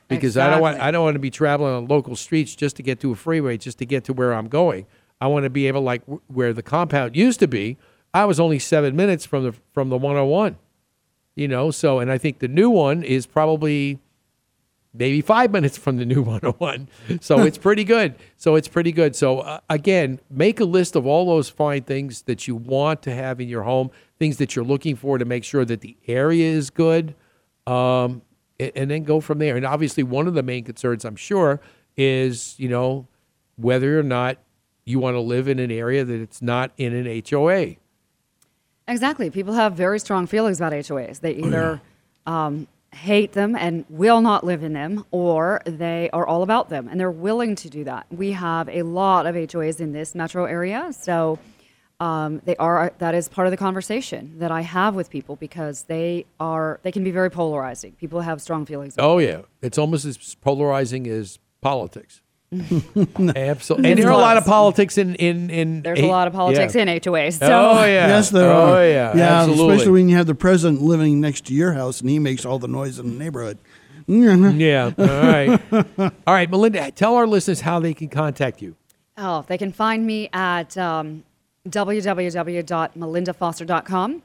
Because 0.09 0.37
I 0.37 0.49
don't 0.49 0.61
want 0.61 0.79
I 0.79 0.91
don't 0.91 1.03
want 1.03 1.15
to 1.15 1.19
be 1.19 1.29
traveling 1.29 1.73
on 1.73 1.87
local 1.87 2.15
streets 2.15 2.55
just 2.55 2.75
to 2.77 2.83
get 2.83 2.99
to 3.01 3.11
a 3.11 3.15
freeway, 3.15 3.57
just 3.57 3.77
to 3.77 3.85
get 3.85 4.03
to 4.05 4.13
where 4.13 4.33
I'm 4.33 4.47
going. 4.47 4.87
I 5.21 5.27
want 5.27 5.43
to 5.43 5.49
be 5.49 5.67
able, 5.67 5.81
like 5.81 6.01
w- 6.01 6.21
where 6.27 6.51
the 6.51 6.63
compound 6.63 7.15
used 7.15 7.39
to 7.41 7.47
be. 7.47 7.77
I 8.13 8.25
was 8.25 8.39
only 8.39 8.57
seven 8.57 8.95
minutes 8.95 9.25
from 9.25 9.43
the 9.43 9.53
from 9.71 9.89
the 9.89 9.97
101. 9.97 10.57
You 11.39 11.47
know, 11.47 11.71
so 11.71 11.99
and 11.99 12.11
I 12.11 12.17
think 12.17 12.39
the 12.39 12.49
new 12.49 12.69
one 12.69 13.01
is 13.01 13.25
probably 13.25 13.97
maybe 14.93 15.21
five 15.21 15.51
minutes 15.57 15.77
from 15.77 15.95
the 15.95 16.05
new 16.05 16.21
101. 16.21 16.89
So 17.21 17.39
it's 17.43 17.57
pretty 17.67 17.85
good. 17.85 18.15
So 18.35 18.55
it's 18.55 18.67
pretty 18.67 18.91
good. 18.91 19.15
So 19.15 19.39
uh, 19.39 19.61
again, 19.69 20.19
make 20.29 20.59
a 20.59 20.65
list 20.65 20.97
of 20.97 21.07
all 21.07 21.25
those 21.27 21.47
fine 21.47 21.83
things 21.83 22.23
that 22.23 22.45
you 22.45 22.57
want 22.57 23.01
to 23.03 23.15
have 23.15 23.39
in 23.39 23.47
your 23.47 23.63
home, 23.63 23.89
things 24.17 24.35
that 24.35 24.53
you're 24.53 24.65
looking 24.65 24.97
for 24.97 25.17
to 25.17 25.23
make 25.23 25.45
sure 25.45 25.63
that 25.63 25.79
the 25.79 25.95
area 26.09 26.45
is 26.45 26.69
good, 26.71 27.15
um, 27.65 28.21
a- 28.59 28.77
and, 28.77 28.91
then 28.91 29.05
go 29.05 29.21
from 29.21 29.39
there. 29.39 29.55
And 29.55 29.65
obviously, 29.65 30.03
one 30.03 30.27
of 30.27 30.33
the 30.33 30.43
main 30.43 30.65
concerns, 30.65 31.05
I'm 31.05 31.15
sure, 31.15 31.61
is 31.95 32.59
you 32.59 32.67
know 32.67 33.07
whether 33.55 33.97
or 33.97 34.03
not 34.03 34.39
you 34.83 34.99
want 34.99 35.15
to 35.15 35.21
live 35.21 35.47
in 35.47 35.59
an 35.59 35.71
area 35.71 36.03
that 36.03 36.19
it's 36.19 36.41
not 36.41 36.71
in 36.75 36.93
an 36.93 37.23
HOA. 37.29 37.77
Exactly. 38.89 39.29
People 39.29 39.53
have 39.53 39.73
very 39.73 39.99
strong 39.99 40.27
feelings 40.27 40.59
about 40.59 40.73
HOAs. 40.73 41.19
They 41.19 41.35
either 41.35 41.79
um, 42.25 42.67
hate 42.91 43.33
them 43.33 43.55
and 43.55 43.85
will 43.89 44.21
not 44.21 44.43
live 44.43 44.63
in 44.63 44.73
them, 44.73 45.05
or 45.11 45.61
they 45.65 46.09
are 46.11 46.25
all 46.25 46.43
about 46.43 46.69
them 46.69 46.87
and 46.87 46.99
they're 46.99 47.11
willing 47.11 47.55
to 47.55 47.69
do 47.69 47.83
that. 47.83 48.07
We 48.09 48.31
have 48.31 48.67
a 48.67 48.81
lot 48.83 49.27
of 49.27 49.35
HOAs 49.35 49.79
in 49.79 49.93
this 49.93 50.15
metro 50.15 50.45
area, 50.45 50.91
so 50.91 51.39
um, 51.99 52.41
they 52.45 52.55
are 52.55 52.93
that 52.99 53.13
is 53.13 53.27
part 53.27 53.45
of 53.45 53.51
the 53.51 53.57
conversation 53.57 54.39
that 54.39 54.51
I 54.51 54.61
have 54.61 54.95
with 54.95 55.09
people 55.09 55.35
because 55.35 55.83
they 55.83 56.25
are 56.39 56.79
they 56.83 56.91
can 56.91 57.03
be 57.03 57.11
very 57.11 57.29
polarizing. 57.29 57.91
People 57.93 58.21
have 58.21 58.41
strong 58.41 58.65
feelings. 58.65 58.95
about 58.95 59.09
Oh 59.09 59.17
yeah, 59.19 59.41
it's 59.61 59.77
almost 59.77 60.05
as 60.05 60.35
polarizing 60.35 61.07
as 61.07 61.39
politics. 61.61 62.21
Absolutely, 63.35 63.91
and 63.91 63.99
there 63.99 64.07
are 64.07 64.11
a 64.11 64.17
lot 64.17 64.37
of 64.37 64.45
politics 64.45 64.97
in 64.97 65.13
in 65.15 65.51
in. 65.51 65.83
There's 65.83 65.99
a 65.99 66.07
lot 66.07 66.27
of 66.27 66.33
politics 66.33 66.73
yeah. 66.73 66.81
in 66.81 66.87
HOAs. 66.99 67.37
So 67.37 67.45
Oh 67.45 67.85
yeah, 67.85 67.85
Yes, 68.07 68.31
there 68.31 68.51
oh, 68.51 68.73
are. 68.73 68.83
yeah, 68.85 69.15
yeah. 69.15 69.41
absolutely. 69.41 69.75
Especially 69.75 69.91
when 69.91 70.09
you 70.09 70.17
have 70.17 70.25
the 70.25 70.33
president 70.33 70.81
living 70.81 71.21
next 71.21 71.45
to 71.45 71.53
your 71.53 71.73
house 71.73 72.01
and 72.01 72.09
he 72.09 72.17
makes 72.17 72.45
all 72.45 72.57
the 72.57 72.67
noise 72.67 72.97
in 72.97 73.15
the 73.17 73.23
neighborhood. 73.23 73.59
yeah. 74.07 74.91
All 74.97 75.05
right. 75.05 75.61
All 75.99 76.33
right, 76.33 76.49
Melinda. 76.49 76.89
Tell 76.89 77.13
our 77.13 77.27
listeners 77.27 77.61
how 77.61 77.79
they 77.79 77.93
can 77.93 78.09
contact 78.09 78.59
you. 78.59 78.75
Oh, 79.15 79.45
they 79.47 79.59
can 79.59 79.71
find 79.71 80.07
me 80.07 80.29
at 80.33 80.75
um, 80.77 81.25
www.melindafoster.com. 81.67 84.23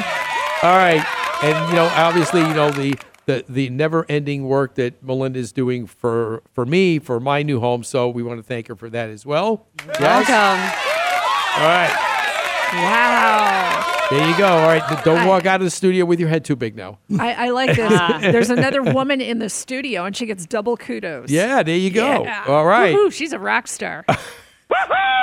All 0.63 0.77
right, 0.77 1.05
and 1.43 1.69
you 1.69 1.75
know, 1.75 1.91
obviously, 1.95 2.41
you 2.41 2.53
know 2.53 2.71
the 2.71 2.95
the 3.25 3.43
the 3.49 3.69
never-ending 3.69 4.45
work 4.45 4.75
that 4.75 5.03
Melinda 5.03 5.37
is 5.39 5.51
doing 5.51 5.85
for 5.85 6.41
for 6.53 6.65
me 6.65 6.97
for 6.99 7.19
my 7.19 7.43
new 7.43 7.59
home. 7.59 7.83
So 7.83 8.07
we 8.09 8.23
want 8.23 8.39
to 8.39 8.43
thank 8.43 8.67
her 8.69 8.75
for 8.75 8.89
that 8.89 9.09
as 9.09 9.25
well. 9.25 9.67
Yes. 9.85 9.99
Welcome. 9.99 10.59
All 11.61 11.67
right, 11.67 11.93
Wow. 12.73 13.95
There 14.09 14.29
you 14.29 14.37
go. 14.37 14.47
All 14.47 14.67
right, 14.67 15.03
don't 15.03 15.27
walk 15.27 15.45
out 15.45 15.61
of 15.61 15.65
the 15.65 15.71
studio 15.71 16.05
with 16.05 16.19
your 16.19 16.29
head 16.29 16.43
too 16.45 16.55
big 16.55 16.75
now. 16.75 16.99
I, 17.19 17.45
I 17.45 17.49
like 17.49 17.75
this. 17.75 17.91
Ah. 17.93 18.19
There's 18.21 18.49
another 18.49 18.81
woman 18.81 19.21
in 19.21 19.39
the 19.39 19.49
studio, 19.49 20.05
and 20.05 20.15
she 20.15 20.25
gets 20.25 20.45
double 20.45 20.77
kudos. 20.77 21.29
Yeah, 21.29 21.63
there 21.63 21.77
you 21.77 21.91
go. 21.91 22.23
Yeah. 22.23 22.45
All 22.47 22.65
right. 22.65 22.95
Woohoo, 22.95 23.11
she's 23.11 23.33
a 23.33 23.39
rock 23.39 23.67
star. 23.67 24.05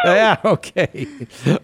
Yeah, 0.05 0.37
okay. 0.45 1.07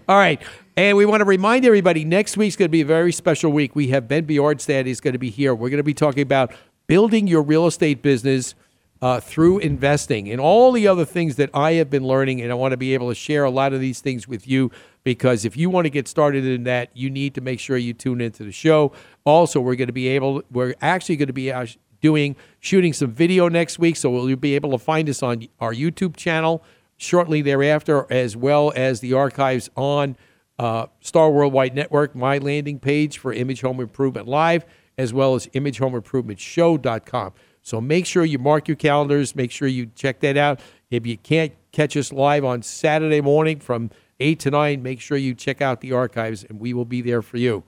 All 0.09 0.17
right. 0.17 0.41
And 0.77 0.97
we 0.97 1.05
want 1.07 1.21
to 1.21 1.25
remind 1.25 1.65
everybody 1.65 2.05
next 2.05 2.37
week's 2.37 2.57
going 2.57 2.69
to 2.69 2.73
be 2.73 2.81
a 2.81 2.85
very 2.85 3.13
special 3.13 3.53
week. 3.53 3.77
We 3.77 3.89
have 3.89 4.09
Ben 4.09 4.27
Bjornstad 4.27 4.87
is 4.87 5.01
going 5.01 5.13
to 5.13 5.19
be 5.19 5.31
here. 5.31 5.55
We're 5.55 5.69
going 5.69 5.79
to 5.79 5.85
be 5.85 5.95
talking 5.95 6.23
about 6.23 6.53
building 6.87 7.27
your 7.27 7.43
real 7.43 7.67
estate 7.67 8.03
business 8.03 8.55
uh, 9.03 9.19
through 9.19 9.59
investing 9.59 10.31
and 10.31 10.41
all 10.41 10.71
the 10.71 10.87
other 10.87 11.05
things 11.05 11.35
that 11.35 11.51
I 11.53 11.73
have 11.73 11.91
been 11.91 12.07
learning. 12.07 12.41
And 12.41 12.53
I 12.53 12.55
want 12.55 12.71
to 12.71 12.77
be 12.77 12.95
able 12.95 13.09
to 13.09 13.15
share 13.17 13.43
a 13.43 13.51
lot 13.51 13.73
of 13.73 13.81
these 13.81 14.01
things 14.01 14.29
with 14.29 14.47
you 14.47 14.71
because 15.03 15.45
if 15.45 15.57
you 15.57 15.69
want 15.69 15.87
to 15.87 15.91
get 15.91 16.07
started 16.07 16.47
in 16.47 16.63
that, 16.65 16.91
you 16.95 17.11
need 17.11 17.35
to 17.35 17.41
make 17.41 17.59
sure 17.59 17.77
you 17.77 17.93
tune 17.93 18.21
into 18.21 18.45
the 18.45 18.53
show. 18.53 18.93
Also, 19.25 19.61
we're 19.61 19.75
going 19.75 19.89
to 19.89 19.93
be 19.93 20.07
able, 20.07 20.43
we're 20.53 20.77
actually 20.81 21.17
going 21.17 21.27
to 21.27 21.33
be 21.33 21.51
uh, 21.51 21.67
doing, 22.01 22.37
shooting 22.61 22.93
some 22.93 23.11
video 23.11 23.49
next 23.49 23.81
week. 23.81 23.97
So 23.97 24.29
you'll 24.29 24.37
be 24.37 24.55
able 24.55 24.71
to 24.71 24.79
find 24.79 25.09
us 25.09 25.21
on 25.21 25.49
our 25.59 25.75
YouTube 25.75 26.17
channel 26.17 26.63
shortly 26.97 27.43
thereafter, 27.43 28.07
as 28.09 28.37
well 28.37 28.73
as 28.77 29.01
the 29.01 29.13
archives 29.15 29.69
on 29.77 30.17
uh, 30.61 30.87
Star 31.01 31.29
Worldwide 31.29 31.75
Network, 31.75 32.15
my 32.15 32.39
landing 32.39 32.79
page 32.79 33.19
for 33.19 33.33
Image 33.33 33.63
Home 33.63 33.81
Improvement 33.81 34.29
Live, 34.29 34.65
as 34.97 35.13
well 35.13 35.35
as 35.35 35.49
ImageHomeImprovementShow.com. 35.49 37.33
So 37.63 37.81
make 37.81 38.07
sure 38.07 38.25
you 38.25 38.39
mark 38.39 38.69
your 38.69 38.77
calendars. 38.77 39.35
Make 39.35 39.51
sure 39.51 39.69
you 39.69 39.87
check 39.95 40.21
that 40.21 40.37
out. 40.37 40.61
If 40.91 41.07
you 41.07 41.17
can't 41.17 41.53
catch 41.71 41.97
us 41.97 42.13
live 42.13 42.45
on 42.45 42.63
Saturday 42.63 43.21
morning 43.21 43.61
from 43.61 43.91
8 44.21 44.39
to 44.41 44.51
9, 44.51 44.83
make 44.83 45.01
sure 45.01 45.17
you 45.17 45.35
check 45.35 45.63
out 45.63 45.81
the 45.81 45.93
archives, 45.93 46.45
and 46.45 46.61
we 46.61 46.75
will 46.75 46.85
be 46.85 47.01
there 47.01 47.23
for 47.23 47.39
you. 47.39 47.65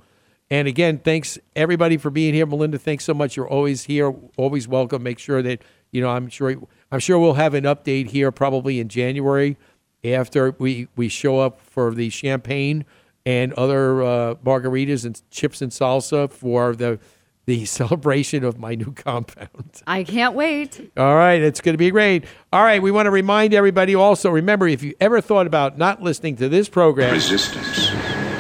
And 0.51 0.69
again, 0.69 0.99
thanks 0.99 1.39
everybody 1.57 1.97
for 1.97 2.11
being 2.11 2.35
here. 2.35 2.47
Melinda, 2.47 2.79
thanks 2.79 3.05
so 3.05 3.15
much. 3.15 3.37
You're 3.37 3.49
always 3.49 3.85
here, 3.85 4.15
always 4.37 4.69
welcome. 4.69 5.03
Make 5.03 5.19
sure 5.19 5.43
that 5.43 5.63
you 5.91 6.01
know. 6.01 6.11
I'm 6.11 6.29
sure. 6.29 6.55
I'm 6.93 7.01
sure 7.01 7.19
we'll 7.19 7.35
have 7.35 7.55
an 7.55 7.65
update 7.65 8.11
here 8.11 8.31
probably 8.31 8.79
in 8.79 8.89
January 8.89 9.57
after 10.05 10.55
we 10.59 10.89
we 10.97 11.09
show 11.09 11.39
up 11.39 11.61
for 11.61 11.95
the 11.95 12.11
champagne 12.11 12.85
and 13.25 13.53
other 13.55 14.03
uh, 14.03 14.35
margaritas 14.45 15.05
and 15.07 15.21
chips 15.31 15.63
and 15.63 15.73
salsa 15.73 16.31
for 16.31 16.77
the 16.77 16.99
the 17.47 17.65
celebration 17.65 18.45
of 18.45 18.59
my 18.59 18.75
new 18.75 18.93
compound. 18.93 19.83
I 19.87 20.05
can't 20.05 20.35
wait. 20.35 20.91
All 20.97 21.15
right, 21.15 21.41
it's 21.43 21.61
going 21.61 21.75
to 21.75 21.79
be 21.79 21.91
great. 21.91 22.25
All 22.53 22.63
right, 22.63 22.83
we 22.83 22.91
want 22.91 23.07
to 23.07 23.11
remind 23.11 23.55
everybody 23.55 23.95
also 23.95 24.31
remember 24.31 24.67
if 24.69 24.83
you 24.83 24.95
ever 25.01 25.21
thought 25.21 25.47
about 25.47 25.79
not 25.79 26.03
listening 26.03 26.37
to 26.37 26.49
this 26.49 26.69
program, 26.69 27.13
Resistance 27.13 27.91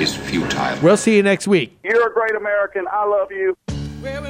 is 0.00 0.16
futile. 0.16 0.78
we'll 0.82 0.96
see 0.96 1.16
you 1.16 1.22
next 1.22 1.46
week. 1.46 1.78
You're 1.84 2.10
a 2.10 2.12
great 2.12 2.34
American. 2.34 2.86
I 2.90 3.04
love 3.06 3.30
you. 3.30 3.56
Well, 4.02 4.24